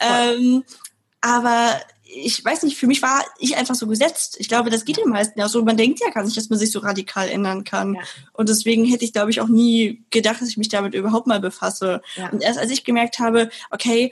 Ähm, 0.01 0.63
aber 1.21 1.79
ich 2.11 2.43
weiß 2.43 2.63
nicht, 2.63 2.77
für 2.77 2.87
mich 2.87 3.01
war 3.01 3.23
ich 3.37 3.55
einfach 3.55 3.75
so 3.75 3.87
gesetzt. 3.87 4.37
Ich 4.39 4.47
glaube, 4.47 4.69
das 4.69 4.85
geht 4.85 4.97
den 4.97 5.09
meisten 5.09 5.39
ja 5.39 5.47
so. 5.47 5.63
Man 5.63 5.77
denkt 5.77 5.99
ja 5.99 6.09
gar 6.09 6.23
nicht, 6.23 6.35
dass 6.35 6.49
man 6.49 6.57
sich 6.57 6.71
so 6.71 6.79
radikal 6.79 7.29
ändern 7.29 7.63
kann. 7.63 7.95
Ja. 7.95 8.01
Und 8.33 8.49
deswegen 8.49 8.85
hätte 8.85 9.05
ich, 9.05 9.13
glaube 9.13 9.31
ich, 9.31 9.41
auch 9.41 9.47
nie 9.47 10.03
gedacht, 10.09 10.41
dass 10.41 10.49
ich 10.49 10.57
mich 10.57 10.69
damit 10.69 10.95
überhaupt 10.95 11.27
mal 11.27 11.39
befasse. 11.39 12.01
Ja. 12.15 12.29
Und 12.29 12.41
erst 12.41 12.57
als 12.57 12.71
ich 12.71 12.83
gemerkt 12.83 13.19
habe, 13.19 13.49
okay, 13.69 14.11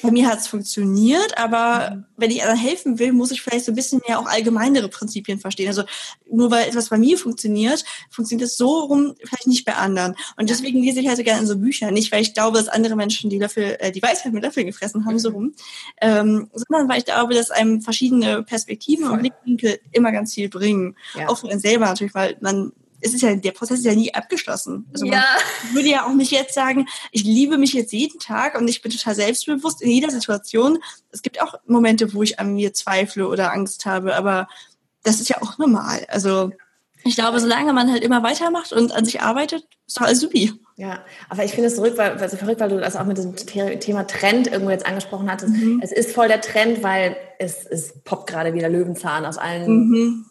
bei 0.00 0.10
mir 0.10 0.28
hat 0.28 0.40
es 0.40 0.46
funktioniert, 0.46 1.36
aber 1.36 1.90
mhm. 1.90 2.04
wenn 2.16 2.30
ich 2.30 2.42
anderen 2.42 2.60
helfen 2.60 2.98
will, 2.98 3.12
muss 3.12 3.30
ich 3.30 3.42
vielleicht 3.42 3.64
so 3.64 3.72
ein 3.72 3.74
bisschen 3.74 4.00
mehr 4.06 4.18
auch 4.18 4.26
allgemeinere 4.26 4.88
Prinzipien 4.88 5.38
verstehen. 5.38 5.68
Also 5.68 5.84
nur 6.30 6.50
weil 6.50 6.68
etwas 6.68 6.88
bei 6.88 6.98
mir 6.98 7.18
funktioniert, 7.18 7.84
funktioniert 8.10 8.48
es 8.48 8.56
so 8.56 8.80
rum 8.80 9.14
vielleicht 9.22 9.46
nicht 9.46 9.64
bei 9.64 9.74
anderen. 9.74 10.16
Und 10.36 10.50
deswegen 10.50 10.82
lese 10.82 11.00
ich 11.00 11.08
halt 11.08 11.18
so 11.18 11.22
gerne 11.22 11.40
in 11.40 11.46
so 11.46 11.58
Bücher. 11.58 11.90
Nicht, 11.90 12.10
weil 12.10 12.22
ich 12.22 12.34
glaube, 12.34 12.58
dass 12.58 12.68
andere 12.68 12.96
Menschen 12.96 13.30
die 13.30 13.38
Löffel, 13.38 13.76
äh, 13.78 13.92
die 13.92 14.02
Weisheit 14.02 14.32
mit 14.32 14.42
Löffeln 14.42 14.66
gefressen 14.66 15.04
haben, 15.04 15.18
so 15.18 15.30
mhm. 15.30 15.34
rum, 15.34 15.54
ähm, 16.00 16.50
sondern 16.52 16.88
weil 16.88 16.98
ich 16.98 17.04
glaube, 17.04 17.34
dass 17.34 17.50
einem 17.50 17.82
verschiedene 17.82 18.42
Perspektiven 18.42 19.04
Voll. 19.04 19.14
und 19.14 19.20
Blickwinkel 19.20 19.78
immer 19.92 20.10
ganz 20.10 20.34
viel 20.34 20.48
bringen. 20.48 20.96
Ja. 21.14 21.28
Auch 21.28 21.38
für 21.38 21.48
einen 21.48 21.60
selber 21.60 21.86
natürlich, 21.86 22.14
weil 22.14 22.36
man 22.40 22.72
es 23.02 23.14
ist 23.14 23.22
ja, 23.22 23.34
der 23.34 23.52
Prozess 23.52 23.80
ist 23.80 23.84
ja 23.84 23.94
nie 23.94 24.14
abgeschlossen. 24.14 24.88
Also 24.92 25.06
ja. 25.06 25.24
man 25.64 25.74
würde 25.74 25.88
ja 25.88 26.06
auch 26.06 26.14
nicht 26.14 26.30
jetzt 26.30 26.54
sagen, 26.54 26.86
ich 27.10 27.24
liebe 27.24 27.58
mich 27.58 27.72
jetzt 27.72 27.92
jeden 27.92 28.18
Tag 28.18 28.58
und 28.58 28.68
ich 28.68 28.80
bin 28.82 28.92
total 28.92 29.14
selbstbewusst 29.14 29.82
in 29.82 29.90
jeder 29.90 30.10
Situation. 30.10 30.78
Es 31.10 31.22
gibt 31.22 31.42
auch 31.42 31.54
Momente, 31.66 32.14
wo 32.14 32.22
ich 32.22 32.38
an 32.38 32.54
mir 32.54 32.72
zweifle 32.72 33.28
oder 33.28 33.52
Angst 33.52 33.86
habe, 33.86 34.14
aber 34.14 34.48
das 35.02 35.20
ist 35.20 35.28
ja 35.28 35.42
auch 35.42 35.58
normal. 35.58 36.06
Also 36.08 36.52
Ich 37.04 37.16
glaube, 37.16 37.40
solange 37.40 37.72
man 37.72 37.90
halt 37.90 38.04
immer 38.04 38.22
weitermacht 38.22 38.72
und 38.72 38.92
an 38.92 39.04
sich 39.04 39.20
arbeitet, 39.20 39.66
ist 39.86 39.98
doch 39.98 40.06
alles 40.06 40.20
supi. 40.20 40.52
Ja, 40.76 41.04
aber 41.28 41.44
ich 41.44 41.52
finde 41.52 41.68
es 41.68 41.74
verrückt, 41.74 41.98
weil, 41.98 42.12
also 42.12 42.36
verrückt, 42.36 42.60
weil 42.60 42.70
du 42.70 42.80
das 42.80 42.96
auch 42.96 43.04
mit 43.04 43.18
dem 43.18 43.34
Thema 43.36 44.06
Trend 44.06 44.46
irgendwo 44.46 44.70
jetzt 44.70 44.86
angesprochen 44.86 45.30
hattest. 45.30 45.54
Mhm. 45.54 45.80
Es 45.82 45.92
ist 45.92 46.12
voll 46.12 46.28
der 46.28 46.40
Trend, 46.40 46.82
weil 46.82 47.16
es, 47.38 47.66
es 47.66 48.00
poppt 48.04 48.30
gerade 48.30 48.54
wieder 48.54 48.68
Löwenzahn 48.68 49.26
aus 49.26 49.38
allen, 49.38 49.88
mhm. 49.88 50.26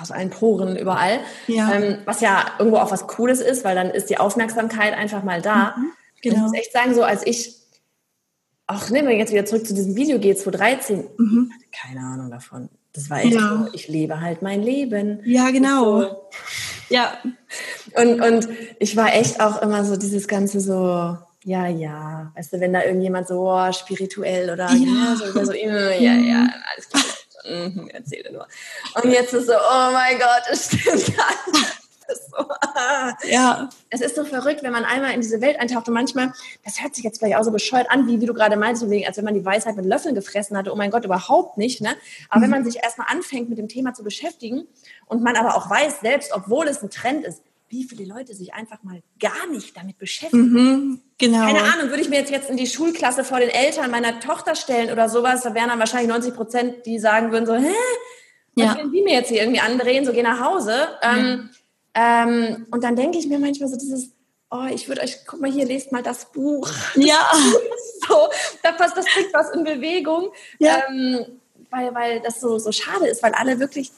Aus 0.00 0.10
allen 0.10 0.30
Poren 0.30 0.76
überall. 0.76 1.20
Ja. 1.46 1.72
Ähm, 1.72 1.98
was 2.04 2.20
ja 2.20 2.44
irgendwo 2.58 2.78
auch 2.78 2.90
was 2.90 3.06
Cooles 3.06 3.40
ist, 3.40 3.64
weil 3.64 3.74
dann 3.74 3.90
ist 3.90 4.10
die 4.10 4.18
Aufmerksamkeit 4.18 4.94
einfach 4.94 5.22
mal 5.22 5.42
da. 5.42 5.74
Mhm. 5.76 5.92
Genau. 6.22 6.36
Ich 6.36 6.42
muss 6.42 6.54
echt 6.54 6.72
sagen, 6.72 6.94
so 6.94 7.02
als 7.02 7.26
ich, 7.26 7.54
auch 8.66 8.88
nehmen 8.90 9.08
wir 9.08 9.16
jetzt 9.16 9.32
wieder 9.32 9.44
zurück 9.44 9.66
zu 9.66 9.74
diesem 9.74 9.94
Video 9.94 10.18
geht 10.18 10.38
2013, 10.38 11.04
mhm. 11.18 11.52
keine 11.72 12.00
Ahnung 12.00 12.30
davon. 12.30 12.68
Das 12.94 13.10
war 13.10 13.18
echt 13.18 13.34
ja. 13.34 13.40
so, 13.40 13.74
ich 13.74 13.88
lebe 13.88 14.20
halt 14.20 14.40
mein 14.40 14.62
Leben. 14.62 15.20
Ja, 15.24 15.50
genau. 15.50 16.00
So. 16.00 16.16
Ja. 16.88 17.18
Und, 17.96 18.20
und 18.20 18.48
ich 18.78 18.96
war 18.96 19.14
echt 19.14 19.40
auch 19.40 19.60
immer 19.62 19.84
so 19.84 19.96
dieses 19.96 20.28
Ganze 20.28 20.60
so, 20.60 21.16
ja, 21.44 21.66
ja, 21.66 22.32
weißt 22.36 22.52
du, 22.52 22.60
wenn 22.60 22.72
da 22.72 22.84
irgendjemand 22.84 23.28
so 23.28 23.50
oh, 23.50 23.72
spirituell 23.72 24.50
oder 24.50 24.70
ja, 24.72 24.76
ja 24.76 25.16
so, 25.16 25.44
so, 25.44 25.52
ja, 25.52 26.14
ja, 26.14 26.48
alles 26.72 26.88
klar. 26.88 27.02
Mhm, 27.44 27.88
erzähle 27.92 28.32
nur. 28.32 28.48
Und 28.94 29.10
jetzt 29.10 29.34
ist 29.34 29.46
so, 29.46 29.54
oh 29.54 29.92
mein 29.92 30.18
Gott, 30.18 30.42
es 30.50 30.66
stimmt 30.66 31.14
ist 32.08 32.30
so, 32.30 32.36
ah. 32.36 33.16
Ja. 33.24 33.68
Es 33.90 34.00
ist 34.00 34.16
so 34.16 34.24
verrückt, 34.24 34.62
wenn 34.62 34.72
man 34.72 34.84
einmal 34.84 35.12
in 35.12 35.20
diese 35.20 35.40
Welt 35.40 35.58
eintaucht 35.58 35.88
und 35.88 35.94
manchmal, 35.94 36.32
das 36.64 36.82
hört 36.82 36.94
sich 36.94 37.04
jetzt 37.04 37.18
vielleicht 37.18 37.36
auch 37.36 37.44
so 37.44 37.50
bescheuert 37.50 37.90
an, 37.90 38.06
wie, 38.06 38.20
wie 38.20 38.26
du 38.26 38.34
gerade 38.34 38.56
meinst, 38.56 38.82
als 38.82 39.16
wenn 39.16 39.24
man 39.24 39.34
die 39.34 39.44
Weisheit 39.44 39.76
mit 39.76 39.84
Löffeln 39.84 40.14
gefressen 40.14 40.56
hatte. 40.56 40.72
Oh 40.72 40.76
mein 40.76 40.90
Gott, 40.90 41.04
überhaupt 41.04 41.58
nicht. 41.58 41.80
Ne? 41.80 41.96
Aber 42.28 42.38
mhm. 42.38 42.42
wenn 42.44 42.50
man 42.50 42.64
sich 42.64 42.82
erstmal 42.82 43.08
anfängt, 43.10 43.48
mit 43.48 43.58
dem 43.58 43.68
Thema 43.68 43.94
zu 43.94 44.02
beschäftigen 44.02 44.66
und 45.06 45.22
man 45.22 45.36
aber 45.36 45.56
auch 45.56 45.68
weiß, 45.68 46.00
selbst 46.00 46.32
obwohl 46.32 46.68
es 46.68 46.82
ein 46.82 46.90
Trend 46.90 47.24
ist, 47.24 47.42
wie 47.74 47.84
viele 47.84 48.04
Leute 48.04 48.34
sich 48.34 48.54
einfach 48.54 48.82
mal 48.84 49.02
gar 49.18 49.46
nicht 49.50 49.76
damit 49.76 49.98
beschäftigen. 49.98 50.52
Mhm, 50.52 51.00
genau. 51.18 51.40
Keine 51.40 51.62
Ahnung, 51.62 51.88
würde 51.88 52.02
ich 52.02 52.08
mir 52.08 52.20
jetzt, 52.20 52.30
jetzt 52.30 52.48
in 52.48 52.56
die 52.56 52.68
Schulklasse 52.68 53.24
vor 53.24 53.40
den 53.40 53.50
Eltern 53.50 53.90
meiner 53.90 54.20
Tochter 54.20 54.54
stellen 54.54 54.92
oder 54.92 55.08
sowas, 55.08 55.42
da 55.42 55.54
wären 55.54 55.68
dann 55.68 55.80
wahrscheinlich 55.80 56.08
90 56.08 56.34
Prozent, 56.34 56.86
die 56.86 56.98
sagen 56.98 57.32
würden 57.32 57.46
so, 57.46 57.54
hä? 57.54 57.74
Was 58.56 58.76
ja. 58.76 58.84
die 58.84 59.02
mir 59.02 59.14
jetzt 59.14 59.30
hier 59.30 59.42
irgendwie 59.42 59.60
andrehen, 59.60 60.06
so 60.06 60.12
geh 60.12 60.22
nach 60.22 60.40
Hause. 60.40 60.88
Ähm, 61.02 61.26
mhm. 61.26 61.50
Ähm, 61.94 62.66
und 62.70 62.84
dann 62.84 62.94
denke 62.94 63.18
ich 63.18 63.26
mir 63.26 63.40
manchmal 63.40 63.68
so 63.68 63.76
dieses, 63.76 64.10
oh, 64.52 64.66
ich 64.72 64.86
würde 64.86 65.02
euch, 65.02 65.26
guck 65.26 65.40
mal 65.40 65.50
hier, 65.50 65.64
lest 65.64 65.90
mal 65.90 66.02
das 66.02 66.30
Buch. 66.30 66.70
Ja. 66.94 67.32
so, 68.08 68.28
da 68.62 68.70
passt, 68.70 68.96
das 68.96 69.06
bringt 69.12 69.34
was 69.34 69.50
in 69.50 69.64
Bewegung. 69.64 70.30
Ja. 70.60 70.84
Ähm, 70.88 71.40
weil, 71.70 71.92
weil 71.94 72.20
das 72.20 72.40
so, 72.40 72.58
so 72.58 72.70
schade 72.70 73.08
ist, 73.08 73.22
weil 73.24 73.32
alle 73.32 73.58
wirklich, 73.58 73.90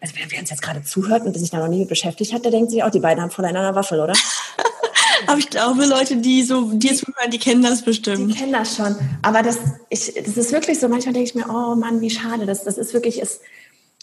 also 0.00 0.14
wer, 0.16 0.30
wer 0.30 0.40
uns 0.40 0.50
jetzt 0.50 0.62
gerade 0.62 0.82
zuhört 0.82 1.24
und 1.24 1.36
sich 1.38 1.50
da 1.50 1.58
noch 1.58 1.68
nie 1.68 1.80
mit 1.80 1.88
beschäftigt 1.88 2.32
hat, 2.32 2.44
der 2.44 2.50
denkt 2.50 2.70
sich 2.70 2.82
auch, 2.82 2.90
die 2.90 3.00
beiden 3.00 3.22
haben 3.22 3.30
voll 3.30 3.44
in 3.44 3.56
einer 3.56 3.74
Waffel, 3.74 4.00
oder? 4.00 4.12
Aber 5.26 5.38
ich 5.38 5.48
glaube, 5.48 5.86
Leute, 5.86 6.16
die 6.16 6.42
so 6.42 6.72
die 6.72 6.88
jetzt 6.88 7.04
zuhören, 7.04 7.30
die 7.30 7.38
kennen 7.38 7.62
das 7.62 7.82
bestimmt. 7.82 8.32
Die 8.32 8.38
kennen 8.38 8.52
das 8.52 8.76
schon. 8.76 8.94
Aber 9.22 9.42
das, 9.42 9.58
ich, 9.88 10.12
das 10.14 10.36
ist 10.36 10.52
wirklich 10.52 10.78
so, 10.78 10.88
manchmal 10.88 11.14
denke 11.14 11.28
ich 11.28 11.34
mir, 11.34 11.48
oh 11.48 11.74
Mann, 11.74 12.00
wie 12.00 12.10
schade. 12.10 12.44
Das, 12.44 12.64
das 12.64 12.76
ist 12.76 12.92
wirklich, 12.92 13.20
es, 13.20 13.40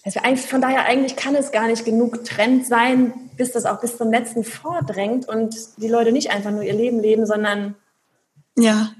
also 0.03 0.19
eigentlich, 0.21 0.45
von 0.47 0.61
daher 0.61 0.85
eigentlich 0.85 1.15
kann 1.15 1.35
es 1.35 1.51
gar 1.51 1.67
nicht 1.67 1.85
genug 1.85 2.25
Trend 2.25 2.65
sein, 2.65 3.13
bis 3.37 3.51
das 3.51 3.65
auch 3.65 3.79
bis 3.79 3.97
zum 3.97 4.11
letzten 4.11 4.43
vordrängt 4.43 5.27
und 5.27 5.55
die 5.77 5.87
Leute 5.87 6.11
nicht 6.11 6.31
einfach 6.31 6.51
nur 6.51 6.63
ihr 6.63 6.73
Leben 6.73 6.99
leben, 6.99 7.25
sondern 7.25 7.75
ja, 8.57 8.91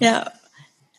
ja. 0.00 0.30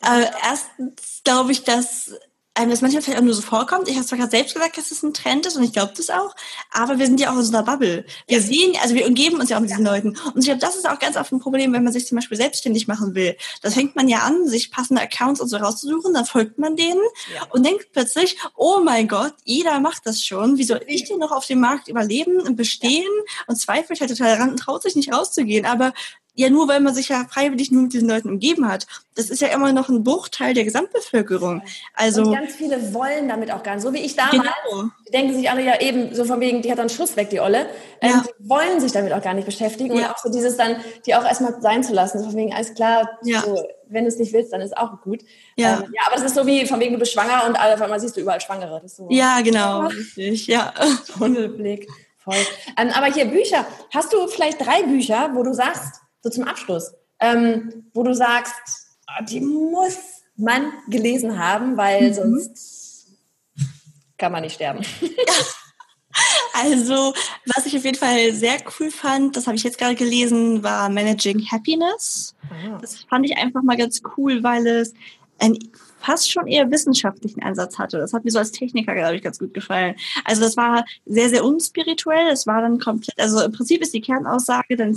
Aber 0.02 0.30
erstens 0.44 1.22
glaube 1.24 1.52
ich, 1.52 1.64
dass 1.64 2.14
einem 2.60 2.72
das 2.72 2.82
manchmal 2.82 3.01
vielleicht 3.01 3.20
auch 3.20 3.24
nur 3.24 3.34
so 3.34 3.41
vorkommt. 3.41 3.88
Ich 3.88 3.95
habe 3.95 4.05
zwar 4.05 4.18
gerade 4.18 4.32
selbst 4.32 4.53
gesagt, 4.53 4.78
dass 4.78 4.91
es 4.91 5.01
ein 5.01 5.14
Trend 5.14 5.45
ist 5.45 5.55
und 5.55 5.64
ich 5.64 5.74
glaube 5.74 5.93
das 5.95 6.10
auch, 6.10 6.36
aber 6.72 6.99
wir 6.99 7.05
sind 7.05 7.20
ja 7.20 7.32
auch 7.32 7.38
in 7.38 7.43
so 7.43 7.55
einer 7.55 7.64
Bubble. 7.64 8.05
Wir 8.28 8.38
ja. 8.38 8.43
sehen, 8.43 8.74
also 8.82 8.95
wir 8.95 9.07
umgeben 9.07 9.39
uns 9.39 9.49
ja 9.49 9.57
auch 9.57 9.62
mit 9.62 9.70
diesen 9.70 9.86
ja. 9.86 9.91
Leuten. 9.91 10.10
Und 10.10 10.39
ich 10.39 10.45
glaube, 10.45 10.60
das 10.60 10.76
ist 10.76 10.88
auch 10.88 10.99
ganz 10.99 11.18
oft 11.18 11.32
ein 11.32 11.39
Problem, 11.39 11.74
wenn 11.74 11.84
man 11.84 11.93
sich 11.93 12.07
zum 12.07 12.18
Beispiel 12.18 12.38
selbstständig 12.38 12.88
machen 12.88 13.16
will. 13.16 13.36
Da 13.62 13.72
fängt 13.72 13.95
man 13.95 14.07
ja 14.07 14.20
an, 14.20 14.47
sich 14.47 14.72
passende 14.72 15.01
Accounts 15.01 15.41
und 15.41 15.47
so 15.47 15.57
rauszusuchen, 15.57 16.14
dann 16.14 16.26
folgt 16.26 16.60
man 16.60 16.76
denen 16.76 17.01
ja. 17.34 17.45
und 17.51 17.66
denkt 17.66 17.88
plötzlich, 17.93 18.38
oh 18.55 18.80
mein 18.84 19.07
Gott, 19.07 19.34
jeder 19.45 19.80
macht 19.80 20.05
das 20.05 20.24
schon. 20.24 20.57
Wie 20.57 20.64
soll 20.64 20.82
ich 20.88 21.05
denn 21.05 21.20
noch 21.20 21.32
auf 21.32 21.45
dem 21.45 21.60
Markt 21.60 21.88
überleben 21.88 22.39
und 22.41 22.55
bestehen 22.55 23.07
und 23.47 23.55
zweifelt 23.55 23.99
halt 24.01 24.10
total 24.10 24.36
daran 24.36 24.51
und 24.51 24.57
traut 24.57 24.84
sich 24.84 24.95
nicht 24.95 25.14
rauszugehen. 25.14 25.66
Aber 25.66 25.93
ja, 26.40 26.50
nur 26.50 26.70
weil 26.70 26.80
man 26.80 26.96
sich 26.96 27.10
ja 27.10 27.26
freiwillig 27.30 27.70
nur 27.70 27.84
mit 27.84 27.92
diesen 27.92 28.08
Leuten 28.08 28.30
umgeben 28.30 28.66
hat. 28.66 28.88
Das 29.16 29.30
ist 29.30 29.42
ja 29.42 29.50
immer 29.50 29.74
noch 29.74 29.90
ein 29.90 30.06
Bruchteil 30.06 30.54
der 30.54 30.64
Gesamtbevölkerung. 30.64 31.62
Also 31.94 32.22
und 32.22 32.32
ganz 32.32 32.56
viele 32.56 32.94
wollen 32.94 33.28
damit 33.28 33.52
auch 33.52 33.62
gar 33.62 33.76
nicht. 33.76 33.84
So 33.84 33.92
wie 33.92 33.98
ich 33.98 34.16
damals. 34.16 34.38
Genau. 34.38 34.86
Die 35.06 35.12
denken 35.12 35.36
sich 35.36 35.50
alle 35.50 35.66
ja 35.66 35.82
eben 35.82 36.16
so 36.16 36.24
von 36.24 36.40
wegen, 36.40 36.62
die 36.62 36.72
hat 36.72 36.78
dann 36.78 36.88
Schluss 36.88 37.18
weg, 37.18 37.30
die 37.30 37.42
Olle. 37.42 37.66
Ähm, 38.00 38.12
ja. 38.12 38.24
Die 38.24 38.50
wollen 38.50 38.80
sich 38.80 38.94
damit 38.94 39.12
auch 39.12 39.22
gar 39.22 39.34
nicht 39.34 39.48
beschäftigen. 39.48 39.98
Ja. 39.98 40.08
Und 40.08 40.14
auch 40.14 40.18
so 40.18 40.32
dieses 40.32 40.56
dann, 40.56 40.78
die 41.06 41.14
auch 41.14 41.26
erstmal 41.26 41.60
sein 41.62 41.84
zu 41.84 41.92
lassen. 41.92 42.20
So 42.20 42.30
von 42.30 42.38
wegen, 42.38 42.54
alles 42.54 42.74
klar, 42.74 43.20
ja. 43.24 43.42
so, 43.42 43.62
wenn 43.90 44.06
du 44.06 44.08
es 44.08 44.18
nicht 44.18 44.32
willst, 44.32 44.54
dann 44.54 44.62
ist 44.62 44.78
auch 44.78 45.02
gut. 45.02 45.20
Ja. 45.58 45.80
Ähm, 45.80 45.94
ja, 45.94 46.04
aber 46.06 46.16
das 46.16 46.24
ist 46.24 46.36
so 46.36 46.48
wie 46.48 46.66
von 46.66 46.80
wegen, 46.80 46.94
du 46.94 47.00
bist 47.00 47.12
schwanger 47.12 47.48
und 47.48 47.58
auf 47.58 47.82
einmal 47.82 48.00
siehst 48.00 48.16
du 48.16 48.22
überall 48.22 48.40
Schwangere. 48.40 48.82
So, 48.86 49.10
ja, 49.10 49.42
genau. 49.42 49.88
Richtig, 49.88 50.48
ja. 50.48 50.74
Tunnelblick. 51.18 51.90
Voll. 52.18 52.36
Ähm, 52.78 52.92
aber 52.94 53.08
hier 53.08 53.26
Bücher. 53.26 53.68
Hast 53.94 54.14
du 54.14 54.26
vielleicht 54.28 54.66
drei 54.66 54.84
Bücher, 54.84 55.32
wo 55.34 55.44
du 55.44 55.54
sagst, 55.54 56.00
so 56.22 56.30
zum 56.30 56.44
Abschluss, 56.46 56.94
ähm, 57.20 57.86
wo 57.94 58.04
du 58.04 58.14
sagst, 58.14 58.54
oh, 59.08 59.24
die 59.26 59.42
muss 59.42 59.98
man 60.36 60.72
gelesen 60.88 61.38
haben, 61.38 61.78
weil 61.78 62.10
mhm. 62.10 62.14
sonst 62.14 63.08
kann 64.18 64.32
man 64.32 64.44
nicht 64.44 64.56
sterben. 64.56 64.86
Also, 66.62 67.14
was 67.56 67.66
ich 67.68 67.78
auf 67.78 67.86
jeden 67.86 67.98
Fall 67.98 68.34
sehr 68.34 68.58
cool 68.80 68.92
fand, 68.92 69.38
das 69.38 69.48
habe 69.48 69.56
ich 69.56 69.64
jetzt 69.64 69.78
gerade 69.78 69.96
gelesen, 69.96 70.62
war 70.62 70.90
Managing 70.90 71.46
Happiness. 71.50 72.36
Ah. 72.50 72.78
Das 72.82 72.98
fand 73.04 73.26
ich 73.26 73.38
einfach 73.38 73.62
mal 73.62 73.78
ganz 73.78 74.02
cool, 74.18 74.44
weil 74.44 74.68
es 74.68 74.94
ein 75.38 75.58
fast 76.00 76.32
schon 76.32 76.48
eher 76.48 76.70
wissenschaftlichen 76.72 77.44
Ansatz 77.44 77.78
hatte. 77.78 77.98
Das 77.98 78.14
hat 78.14 78.26
mir 78.26 78.32
so 78.32 78.40
als 78.40 78.52
Techniker, 78.52 78.96
glaube 78.96 79.16
ich, 79.16 79.22
ganz 79.22 79.40
gut 79.40 79.54
gefallen. 79.54 79.96
Also 80.26 80.42
das 80.42 80.58
war 80.58 80.86
sehr, 81.06 81.30
sehr 81.30 81.44
unspirituell. 81.44 82.28
Es 82.30 82.48
war 82.48 82.62
dann 82.62 82.80
komplett, 82.80 83.20
also 83.20 83.42
im 83.42 83.52
Prinzip 83.52 83.82
ist 83.82 83.94
die 83.94 84.02
Kernaussage, 84.02 84.76
dann 84.76 84.96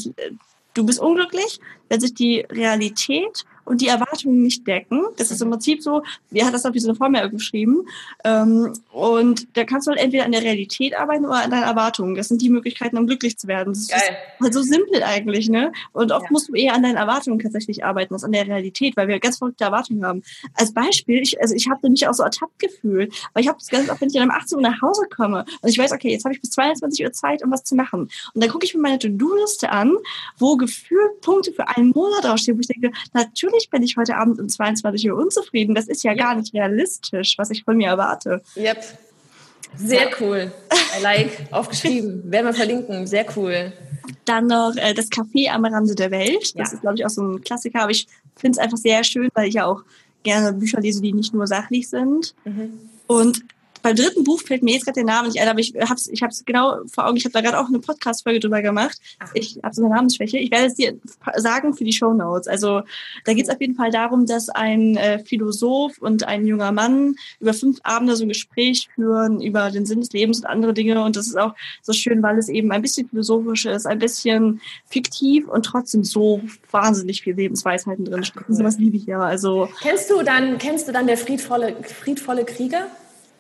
du 0.74 0.84
bist 0.84 1.00
unglücklich, 1.00 1.60
wenn 1.88 2.00
sich 2.00 2.14
die 2.14 2.40
Realität 2.50 3.44
und 3.64 3.80
die 3.80 3.88
Erwartungen 3.88 4.42
nicht 4.42 4.66
decken. 4.66 5.04
Das 5.16 5.30
ist 5.30 5.40
im 5.40 5.50
Prinzip 5.50 5.82
so, 5.82 6.02
wie 6.30 6.44
hat 6.44 6.54
das 6.54 6.62
so 6.62 6.68
eine 6.68 6.94
Formel 6.94 7.28
geschrieben. 7.30 7.86
Ähm, 8.24 8.72
und 8.92 9.56
da 9.56 9.64
kannst 9.64 9.86
du 9.86 9.90
halt 9.90 10.00
entweder 10.00 10.24
an 10.24 10.32
der 10.32 10.42
Realität 10.42 10.94
arbeiten 10.94 11.24
oder 11.24 11.44
an 11.44 11.50
deinen 11.50 11.62
Erwartungen. 11.62 12.14
Das 12.14 12.28
sind 12.28 12.42
die 12.42 12.50
Möglichkeiten, 12.50 12.98
um 12.98 13.06
glücklich 13.06 13.38
zu 13.38 13.46
werden. 13.48 13.72
Das 13.72 13.88
Geil. 13.88 14.00
ist 14.00 14.42
halt 14.42 14.54
so 14.54 14.62
simpel 14.62 15.02
eigentlich, 15.02 15.48
ne? 15.48 15.72
Und 15.92 16.12
oft 16.12 16.24
ja. 16.24 16.28
musst 16.30 16.48
du 16.48 16.54
eher 16.54 16.74
an 16.74 16.82
deinen 16.82 16.96
Erwartungen 16.96 17.38
tatsächlich 17.38 17.84
arbeiten, 17.84 18.14
als 18.14 18.24
an 18.24 18.32
der 18.32 18.46
Realität, 18.46 18.96
weil 18.96 19.08
wir 19.08 19.20
ganz 19.20 19.38
verrückte 19.38 19.64
Erwartungen 19.64 20.04
haben. 20.04 20.22
Als 20.54 20.72
Beispiel, 20.72 21.22
ich, 21.22 21.40
also 21.40 21.54
ich 21.54 21.68
habe 21.68 21.88
mich 21.88 22.06
auch 22.06 22.14
so 22.14 22.22
ertappt 22.22 22.58
gefühlt, 22.58 23.12
weil 23.32 23.42
ich 23.42 23.48
habe 23.48 23.58
das 23.58 23.68
ganz 23.68 23.88
oft, 23.90 24.00
wenn 24.00 24.08
ich 24.08 24.14
dann 24.14 24.24
um 24.24 24.30
18 24.30 24.56
Uhr 24.56 24.62
nach 24.62 24.80
Hause 24.82 25.02
komme 25.14 25.44
und 25.60 25.68
ich 25.68 25.78
weiß, 25.78 25.92
okay, 25.92 26.10
jetzt 26.10 26.24
habe 26.24 26.34
ich 26.34 26.40
bis 26.40 26.50
22 26.50 27.04
Uhr 27.04 27.12
Zeit, 27.12 27.42
um 27.44 27.50
was 27.50 27.64
zu 27.64 27.74
machen. 27.74 28.10
Und 28.34 28.42
dann 28.42 28.50
gucke 28.50 28.64
ich 28.64 28.74
mir 28.74 28.80
meine 28.80 28.98
To-Do-Liste 28.98 29.70
an, 29.70 29.96
wo 30.38 30.56
gefühlt 30.56 31.20
Punkte 31.20 31.52
für 31.52 31.68
einen 31.68 31.90
Monat 31.90 32.24
draufstehen, 32.24 32.56
wo 32.56 32.60
ich 32.60 32.66
denke, 32.66 32.92
natürlich 33.12 33.51
natürlich 33.52 33.70
bin 33.70 33.82
ich 33.82 33.96
heute 33.96 34.16
Abend 34.16 34.40
um 34.40 34.48
22 34.48 35.10
Uhr 35.10 35.18
unzufrieden. 35.18 35.74
Das 35.74 35.88
ist 35.88 36.02
ja, 36.02 36.12
ja. 36.12 36.24
gar 36.24 36.34
nicht 36.36 36.54
realistisch, 36.54 37.34
was 37.38 37.50
ich 37.50 37.64
von 37.64 37.76
mir 37.76 37.88
erwarte. 37.88 38.42
Yep. 38.56 38.84
Sehr 39.76 40.10
cool. 40.20 40.52
I 40.98 41.02
like. 41.02 41.30
Aufgeschrieben. 41.50 42.22
Werden 42.30 42.46
wir 42.46 42.54
verlinken. 42.54 43.06
Sehr 43.06 43.24
cool. 43.36 43.72
Dann 44.24 44.46
noch 44.46 44.74
äh, 44.76 44.92
das 44.92 45.10
Café 45.10 45.50
am 45.50 45.64
Rande 45.64 45.94
der 45.94 46.10
Welt. 46.10 46.54
Das 46.56 46.70
ja. 46.70 46.74
ist, 46.74 46.80
glaube 46.82 46.96
ich, 46.96 47.06
auch 47.06 47.10
so 47.10 47.22
ein 47.22 47.40
Klassiker. 47.42 47.82
Aber 47.82 47.90
ich 47.90 48.06
finde 48.36 48.56
es 48.56 48.58
einfach 48.58 48.76
sehr 48.76 49.02
schön, 49.04 49.28
weil 49.34 49.48
ich 49.48 49.54
ja 49.54 49.66
auch 49.66 49.82
gerne 50.22 50.52
Bücher 50.52 50.80
lese, 50.80 51.00
die 51.00 51.12
nicht 51.12 51.32
nur 51.32 51.46
sachlich 51.46 51.88
sind. 51.88 52.34
Mhm. 52.44 52.78
Und 53.06 53.44
beim 53.82 53.96
dritten 53.96 54.24
Buch 54.24 54.40
fällt 54.40 54.62
mir 54.62 54.74
jetzt 54.74 54.84
gerade 54.84 54.94
der 54.94 55.04
Name 55.04 55.28
nicht 55.28 55.40
ein, 55.40 55.48
aber 55.48 55.58
ich 55.58 55.74
habe 55.74 55.94
es 55.94 56.08
ich 56.08 56.22
hab's 56.22 56.44
genau 56.44 56.78
vor 56.86 57.06
Augen. 57.06 57.16
Ich 57.16 57.24
habe 57.24 57.32
da 57.32 57.40
gerade 57.40 57.58
auch 57.58 57.68
eine 57.68 57.80
Podcast-Folge 57.80 58.40
drüber 58.40 58.62
gemacht. 58.62 58.98
Ach. 59.18 59.30
Ich 59.34 59.58
habe 59.62 59.74
so 59.74 59.84
eine 59.84 59.94
Namensschwäche. 59.94 60.38
Ich 60.38 60.50
werde 60.50 60.66
es 60.66 60.74
dir 60.74 60.98
sagen 61.36 61.74
für 61.74 61.84
die 61.84 61.92
Show 61.92 62.12
Notes. 62.12 62.48
Also 62.48 62.82
da 63.24 63.34
geht 63.34 63.44
es 63.44 63.50
auf 63.50 63.60
jeden 63.60 63.74
Fall 63.74 63.90
darum, 63.90 64.26
dass 64.26 64.48
ein 64.48 64.96
äh, 64.96 65.18
Philosoph 65.18 65.98
und 65.98 66.24
ein 66.24 66.46
junger 66.46 66.72
Mann 66.72 67.16
über 67.40 67.54
fünf 67.54 67.78
Abende 67.82 68.16
so 68.16 68.24
ein 68.24 68.28
Gespräch 68.28 68.88
führen 68.94 69.40
über 69.40 69.70
den 69.70 69.86
Sinn 69.86 70.00
des 70.00 70.12
Lebens 70.12 70.38
und 70.38 70.46
andere 70.46 70.74
Dinge. 70.74 71.02
Und 71.02 71.16
das 71.16 71.26
ist 71.26 71.38
auch 71.38 71.54
so 71.82 71.92
schön, 71.92 72.22
weil 72.22 72.38
es 72.38 72.48
eben 72.48 72.70
ein 72.72 72.82
bisschen 72.82 73.08
philosophisch 73.08 73.66
ist, 73.66 73.86
ein 73.86 73.98
bisschen 73.98 74.60
fiktiv 74.88 75.48
und 75.48 75.64
trotzdem 75.64 76.04
so 76.04 76.40
wahnsinnig 76.70 77.22
viel 77.22 77.34
Lebensweisheiten 77.34 78.04
drin 78.04 78.24
stecken. 78.24 78.54
Sowas 78.54 78.78
liebe 78.78 78.96
ich 78.96 79.06
ja. 79.06 79.20
Also 79.20 79.68
kennst 79.82 80.10
du 80.10 80.22
dann 80.22 80.58
kennst 80.58 80.88
du 80.88 80.92
dann 80.92 81.06
der 81.06 81.16
friedvolle 81.16 81.76
friedvolle 81.82 82.44
Krieger? 82.44 82.86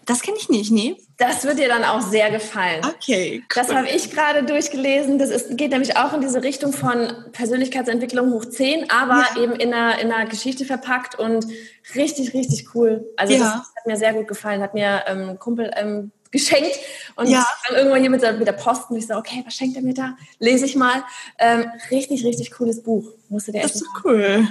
Das 0.04 0.22
kenne 0.22 0.36
ich 0.38 0.48
nicht, 0.48 0.70
nee. 0.70 0.96
Das 1.16 1.44
wird 1.44 1.58
dir 1.58 1.68
dann 1.68 1.84
auch 1.84 2.00
sehr 2.00 2.30
gefallen. 2.30 2.84
Okay. 2.84 3.38
Cool. 3.38 3.44
Das 3.54 3.72
habe 3.72 3.88
ich 3.88 4.10
gerade 4.10 4.42
durchgelesen. 4.42 5.18
Das 5.18 5.30
ist, 5.30 5.56
geht 5.56 5.70
nämlich 5.70 5.96
auch 5.96 6.12
in 6.12 6.20
diese 6.20 6.42
Richtung 6.42 6.72
von 6.72 7.12
Persönlichkeitsentwicklung 7.32 8.32
hoch 8.32 8.44
10, 8.44 8.90
aber 8.90 9.24
ja. 9.36 9.42
eben 9.42 9.52
in 9.52 9.72
einer, 9.72 10.00
in 10.00 10.10
einer 10.10 10.28
Geschichte 10.28 10.64
verpackt 10.64 11.18
und 11.18 11.46
richtig, 11.94 12.34
richtig 12.34 12.74
cool. 12.74 13.08
Also 13.16 13.34
ja. 13.34 13.38
das 13.38 13.52
hat 13.54 13.86
mir 13.86 13.96
sehr 13.96 14.12
gut 14.14 14.26
gefallen. 14.26 14.60
Hat 14.60 14.74
mir 14.74 15.04
ähm, 15.06 15.38
Kumpel 15.38 15.70
ähm, 15.76 16.10
geschenkt. 16.32 16.76
Und 17.14 17.28
Ja. 17.28 17.46
dann 17.68 17.76
irgendwann 17.76 18.00
hier 18.00 18.10
mit 18.10 18.22
der, 18.22 18.32
mit 18.32 18.48
der 18.48 18.52
Post 18.52 18.90
und 18.90 18.96
ich 18.96 19.06
so, 19.06 19.14
okay, 19.14 19.42
was 19.44 19.54
schenkt 19.54 19.76
er 19.76 19.82
mir 19.82 19.94
da? 19.94 20.16
Lese 20.40 20.64
ich 20.64 20.74
mal. 20.74 21.04
Ähm, 21.38 21.66
richtig, 21.90 22.24
richtig 22.24 22.50
cooles 22.50 22.82
Buch. 22.82 23.12
Musste 23.28 23.52
der 23.52 23.62
Das 23.62 23.76
ist 23.76 23.84
so 23.84 23.86
cool. 24.04 24.48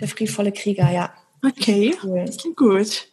Der 0.00 0.08
friedvolle 0.08 0.52
Krieger, 0.52 0.90
ja. 0.90 1.12
Okay. 1.44 1.96
Cool. 2.04 2.24
Das 2.26 2.36
klingt 2.36 2.56
gut. 2.56 3.08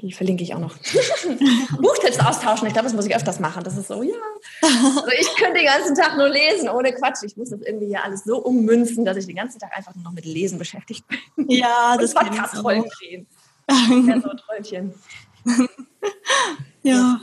Die 0.00 0.12
verlinke 0.12 0.42
ich 0.42 0.54
auch 0.54 0.58
noch. 0.58 0.74
Buchtipps 1.80 2.18
austauschen. 2.18 2.66
Ich 2.66 2.72
glaube, 2.72 2.86
das 2.86 2.94
muss 2.94 3.04
ich 3.04 3.14
öfters 3.14 3.40
machen. 3.40 3.62
Das 3.62 3.76
ist 3.76 3.88
so, 3.88 4.02
ja. 4.02 4.14
Also 4.62 5.10
ich 5.20 5.36
könnte 5.36 5.58
den 5.58 5.66
ganzen 5.66 5.94
Tag 5.94 6.16
nur 6.16 6.28
lesen, 6.30 6.70
ohne 6.70 6.94
Quatsch. 6.94 7.22
Ich 7.24 7.36
muss 7.36 7.50
das 7.50 7.60
irgendwie 7.60 7.88
hier 7.88 8.02
alles 8.02 8.24
so 8.24 8.38
ummünzen, 8.38 9.04
dass 9.04 9.18
ich 9.18 9.26
den 9.26 9.36
ganzen 9.36 9.58
Tag 9.58 9.76
einfach 9.76 9.94
nur 9.94 10.04
noch 10.04 10.12
mit 10.12 10.24
Lesen 10.24 10.58
beschäftigt 10.58 11.04
bin. 11.08 11.18
Ja, 11.50 11.96
das 11.98 12.12
ich 12.12 12.16
Podcast-Rollen 12.16 12.84
auch. 12.84 12.94
drehen. 12.98 13.26
Ja, 13.70 14.20
so 14.20 14.30
ein 14.30 14.36
Träumchen. 14.38 14.94
Ja. 16.82 17.20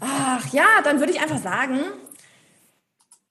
Ach 0.00 0.52
ja, 0.52 0.66
dann 0.82 0.98
würde 1.00 1.12
ich 1.12 1.20
einfach 1.20 1.38
sagen, 1.38 1.80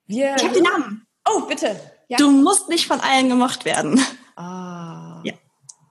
wir. 0.06 0.36
Ich 0.36 0.44
habe 0.44 0.54
den 0.54 0.64
Namen. 0.64 1.08
Oh, 1.28 1.42
bitte. 1.42 1.80
Ja. 2.10 2.18
Du 2.18 2.30
musst 2.30 2.70
nicht 2.70 2.88
von 2.88 3.00
allen 3.00 3.28
gemocht 3.30 3.66
werden. 3.66 4.00
Ah. 4.36 5.20
Ja. 5.24 5.34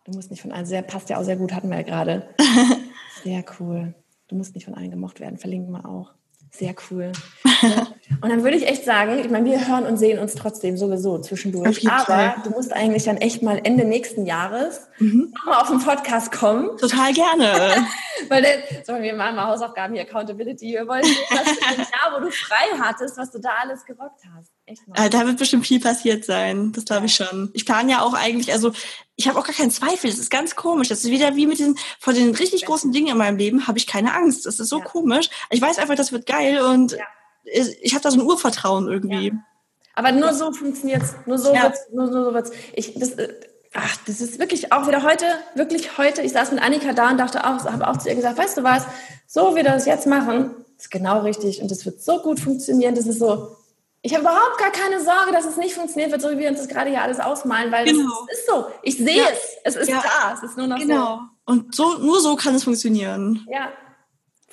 Du 0.06 0.12
musst 0.12 0.30
nicht 0.30 0.40
von 0.42 0.52
allen, 0.52 0.66
sehr, 0.66 0.82
passt 0.82 1.10
ja 1.10 1.18
auch 1.18 1.24
sehr 1.24 1.36
gut, 1.36 1.52
hatten 1.52 1.68
wir 1.68 1.78
ja 1.78 1.82
gerade. 1.82 2.28
Sehr 3.24 3.44
cool. 3.58 3.92
Du 4.28 4.36
musst 4.36 4.54
nicht 4.54 4.66
von 4.66 4.74
allen 4.74 4.90
gemocht 4.92 5.18
werden, 5.18 5.36
verlinken 5.36 5.72
wir 5.72 5.84
auch. 5.88 6.12
Sehr 6.52 6.76
cool. 6.90 7.10
Und 8.22 8.28
dann 8.30 8.44
würde 8.44 8.56
ich 8.56 8.68
echt 8.68 8.84
sagen, 8.84 9.18
ich 9.18 9.28
meine, 9.28 9.46
wir 9.46 9.66
hören 9.66 9.84
und 9.84 9.96
sehen 9.96 10.20
uns 10.20 10.36
trotzdem 10.36 10.76
sowieso 10.76 11.18
zwischendurch. 11.18 11.86
Aber 11.90 12.04
Fall. 12.04 12.34
du 12.44 12.50
musst 12.50 12.72
eigentlich 12.72 13.02
dann 13.04 13.16
echt 13.16 13.42
mal 13.42 13.60
Ende 13.64 13.84
nächsten 13.84 14.26
Jahres 14.26 14.86
Mhm. 14.98 15.32
nochmal 15.38 15.60
auf 15.60 15.68
den 15.68 15.80
Podcast 15.80 16.30
kommen. 16.30 16.76
Total 16.78 17.12
gerne. 17.12 17.52
Weil 18.28 18.42
dann, 18.42 18.84
so, 18.84 18.94
wir 19.02 19.14
machen 19.14 19.34
mal 19.34 19.48
Hausaufgaben 19.48 19.94
hier, 19.94 20.04
Accountability. 20.04 20.72
Wir 20.72 20.86
wollen 20.86 21.02
sehen, 21.02 21.16
was 21.30 21.44
du 21.44 21.74
im 21.74 21.78
Jahr, 21.80 22.16
wo 22.16 22.24
du 22.24 22.30
frei 22.30 22.78
hattest, 22.80 23.18
was 23.18 23.32
du 23.32 23.40
da 23.40 23.50
alles 23.62 23.84
gerockt 23.84 24.20
hast. 24.36 24.52
Äh, 24.94 25.10
da 25.10 25.26
wird 25.26 25.38
bestimmt 25.38 25.66
viel 25.66 25.80
passiert 25.80 26.24
sein. 26.24 26.72
Das 26.72 26.84
glaube 26.84 27.06
ich 27.06 27.14
schon. 27.14 27.50
Ich 27.52 27.64
plane 27.64 27.92
ja 27.92 28.02
auch 28.02 28.14
eigentlich, 28.14 28.52
also 28.52 28.72
ich 29.14 29.28
habe 29.28 29.38
auch 29.38 29.44
gar 29.46 29.54
keinen 29.54 29.70
Zweifel. 29.70 30.10
Das 30.10 30.18
ist 30.18 30.30
ganz 30.30 30.56
komisch. 30.56 30.88
Das 30.88 31.04
ist 31.04 31.10
wieder 31.10 31.36
wie 31.36 31.46
mit 31.46 31.58
diesen, 31.58 31.78
vor 32.00 32.12
den 32.12 32.34
richtig 32.34 32.64
großen 32.66 32.90
Dingen 32.92 33.08
in 33.08 33.16
meinem 33.16 33.36
Leben 33.36 33.66
habe 33.68 33.78
ich 33.78 33.86
keine 33.86 34.14
Angst. 34.14 34.44
Das 34.46 34.58
ist 34.58 34.68
so 34.68 34.78
Ja. 34.78 34.84
komisch. 34.84 35.30
Ich 35.50 35.62
weiß 35.62 35.78
einfach, 35.78 35.94
das 35.94 36.10
wird 36.12 36.26
geil 36.26 36.60
und 36.60 36.92
Ja. 36.92 36.98
ich, 37.44 37.76
ich 37.80 37.94
habe 37.94 38.02
da 38.02 38.10
so 38.10 38.18
ein 38.20 38.26
Urvertrauen 38.26 38.88
irgendwie. 38.88 39.28
Ja. 39.28 39.32
Aber 39.94 40.12
nur 40.12 40.34
so 40.34 40.52
funktioniert's. 40.52 41.14
Nur 41.26 41.38
so 41.38 41.52
wird's. 41.54 41.80
Nur 41.92 42.08
so 42.12 42.34
wird's. 42.34 42.50
Ich, 42.74 42.94
das, 42.98 43.10
äh, 43.12 43.32
ach, 43.72 43.96
das 44.06 44.20
ist 44.20 44.38
wirklich 44.38 44.72
auch 44.72 44.86
wieder 44.88 45.02
heute, 45.04 45.24
wirklich 45.54 45.96
heute. 45.96 46.22
Ich 46.22 46.32
saß 46.32 46.50
mit 46.50 46.60
Annika 46.60 46.92
da 46.92 47.10
und 47.10 47.18
dachte 47.18 47.46
auch, 47.46 47.64
habe 47.64 47.88
auch 47.88 47.96
zu 47.98 48.08
ihr 48.08 48.14
gesagt, 48.16 48.36
weißt 48.36 48.58
du 48.58 48.64
was? 48.64 48.84
So 49.28 49.52
wie 49.52 49.56
wir 49.56 49.64
das 49.64 49.86
jetzt 49.86 50.06
machen, 50.06 50.50
ist 50.76 50.90
genau 50.90 51.20
richtig 51.20 51.62
und 51.62 51.70
das 51.70 51.86
wird 51.86 52.02
so 52.02 52.18
gut 52.20 52.40
funktionieren. 52.40 52.94
Das 52.96 53.06
ist 53.06 53.20
so. 53.20 53.56
Ich 54.06 54.12
habe 54.14 54.22
überhaupt 54.22 54.56
gar 54.58 54.70
keine 54.70 55.00
Sorge, 55.02 55.32
dass 55.32 55.44
es 55.44 55.56
nicht 55.56 55.74
funktionieren 55.74 56.12
wird, 56.12 56.22
so 56.22 56.30
wie 56.30 56.38
wir 56.38 56.48
uns 56.48 56.58
das 56.60 56.68
gerade 56.68 56.90
hier 56.90 57.02
alles 57.02 57.18
ausmalen, 57.18 57.72
weil 57.72 57.84
Genau. 57.86 58.08
das 58.28 58.38
ist 58.38 58.46
so. 58.46 58.66
Ich 58.82 58.96
sehe 58.98 59.16
Ja. 59.16 59.24
es. 59.32 59.56
Es 59.64 59.74
ist 59.74 59.88
Ja. 59.88 60.00
da. 60.00 60.32
Es 60.32 60.44
ist 60.44 60.56
nur 60.56 60.68
noch 60.68 60.78
Genau. 60.78 61.22
Und 61.44 61.74
so, 61.74 61.94
nur 61.98 62.20
so 62.20 62.36
kann 62.36 62.54
es 62.54 62.62
funktionieren. 62.62 63.42
so. 63.44 63.52
Ja. 63.52 63.72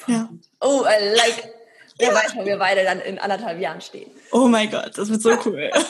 Ja. 0.07 0.27
Oh, 0.59 0.83
I 0.85 1.15
like. 1.15 1.53
Wer 1.99 2.15
weiß, 2.15 2.35
wo 2.35 2.43
wir 2.45 2.57
beide 2.57 2.83
dann 2.83 2.99
in 2.99 3.19
anderthalb 3.19 3.59
Jahren 3.59 3.79
stehen. 3.79 4.09
Oh 4.31 4.47
mein 4.47 4.71
Gott, 4.71 4.91
das 4.95 5.09
wird 5.11 5.21
so 5.21 5.29
cool. 5.45 5.69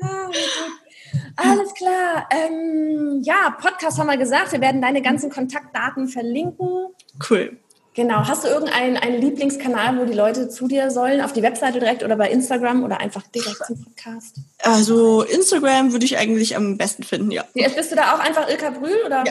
Alles 1.36 1.74
klar. 1.74 2.26
Ähm, 2.30 3.20
ja, 3.22 3.54
Podcast 3.60 3.98
haben 3.98 4.06
wir 4.06 4.16
gesagt. 4.16 4.52
Wir 4.52 4.62
werden 4.62 4.80
deine 4.80 5.02
ganzen 5.02 5.28
Kontaktdaten 5.30 6.08
verlinken. 6.08 6.86
cool. 7.28 7.58
Genau. 7.94 8.26
Hast 8.26 8.44
du 8.44 8.48
irgendeinen 8.48 8.96
einen 8.96 9.20
Lieblingskanal, 9.20 9.98
wo 9.98 10.04
die 10.04 10.12
Leute 10.12 10.48
zu 10.48 10.68
dir 10.68 10.90
sollen? 10.90 11.20
Auf 11.20 11.32
die 11.32 11.42
Webseite 11.42 11.80
direkt 11.80 12.04
oder 12.04 12.16
bei 12.16 12.30
Instagram 12.30 12.84
oder 12.84 13.00
einfach 13.00 13.22
direkt 13.28 13.64
zum 13.66 13.84
Podcast? 13.84 14.36
Also 14.62 15.22
Instagram 15.22 15.92
würde 15.92 16.04
ich 16.04 16.16
eigentlich 16.16 16.56
am 16.56 16.76
besten 16.78 17.02
finden, 17.02 17.30
ja. 17.32 17.44
Wie, 17.54 17.68
Bist 17.68 17.90
du 17.90 17.96
da 17.96 18.14
auch 18.14 18.20
einfach 18.20 18.48
Ilka 18.48 18.70
Brühl? 18.70 19.02
Oder? 19.04 19.24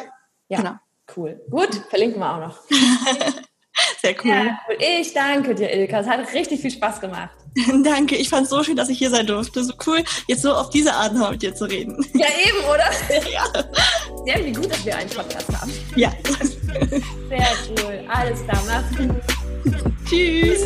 Ja, 0.49 0.57
genau. 0.57 0.73
Cool. 1.15 1.41
Gut, 1.49 1.73
verlinken 1.89 2.19
wir 2.19 2.33
auch 2.33 2.39
noch. 2.39 2.59
Sehr 4.01 4.15
cool. 4.23 4.29
Ja, 4.29 4.59
cool. 4.67 4.77
Ich 4.79 5.13
danke 5.13 5.55
dir, 5.55 5.71
Ilka. 5.73 6.01
Es 6.01 6.07
hat 6.07 6.33
richtig 6.33 6.61
viel 6.61 6.71
Spaß 6.71 6.99
gemacht. 6.99 7.38
Danke, 7.83 8.15
ich 8.15 8.29
fand 8.29 8.43
es 8.43 8.49
so 8.49 8.63
schön, 8.63 8.75
dass 8.75 8.89
ich 8.89 8.97
hier 8.97 9.09
sein 9.09 9.25
durfte. 9.27 9.63
So 9.63 9.73
cool, 9.87 10.03
jetzt 10.27 10.41
so 10.41 10.53
auf 10.53 10.69
diese 10.69 10.93
Art 10.93 11.13
nochmal 11.13 11.31
mit 11.31 11.41
dir 11.41 11.53
zu 11.53 11.65
reden. 11.65 12.05
Ja, 12.13 12.27
eben, 12.45 12.63
oder? 12.65 12.89
ja. 13.31 13.45
Sehr 14.25 14.45
wie 14.45 14.51
gut, 14.53 14.71
dass 14.71 14.85
wir 14.85 14.95
einen 14.95 15.09
Podcast 15.09 15.47
haben. 15.59 15.71
ja. 15.95 16.11
Sehr 17.29 17.47
cool. 17.69 18.03
Alles 18.07 18.43
klar. 18.43 18.61
Mach's 18.67 18.97
gut. 18.97 19.15
Tschüss. 20.07 20.65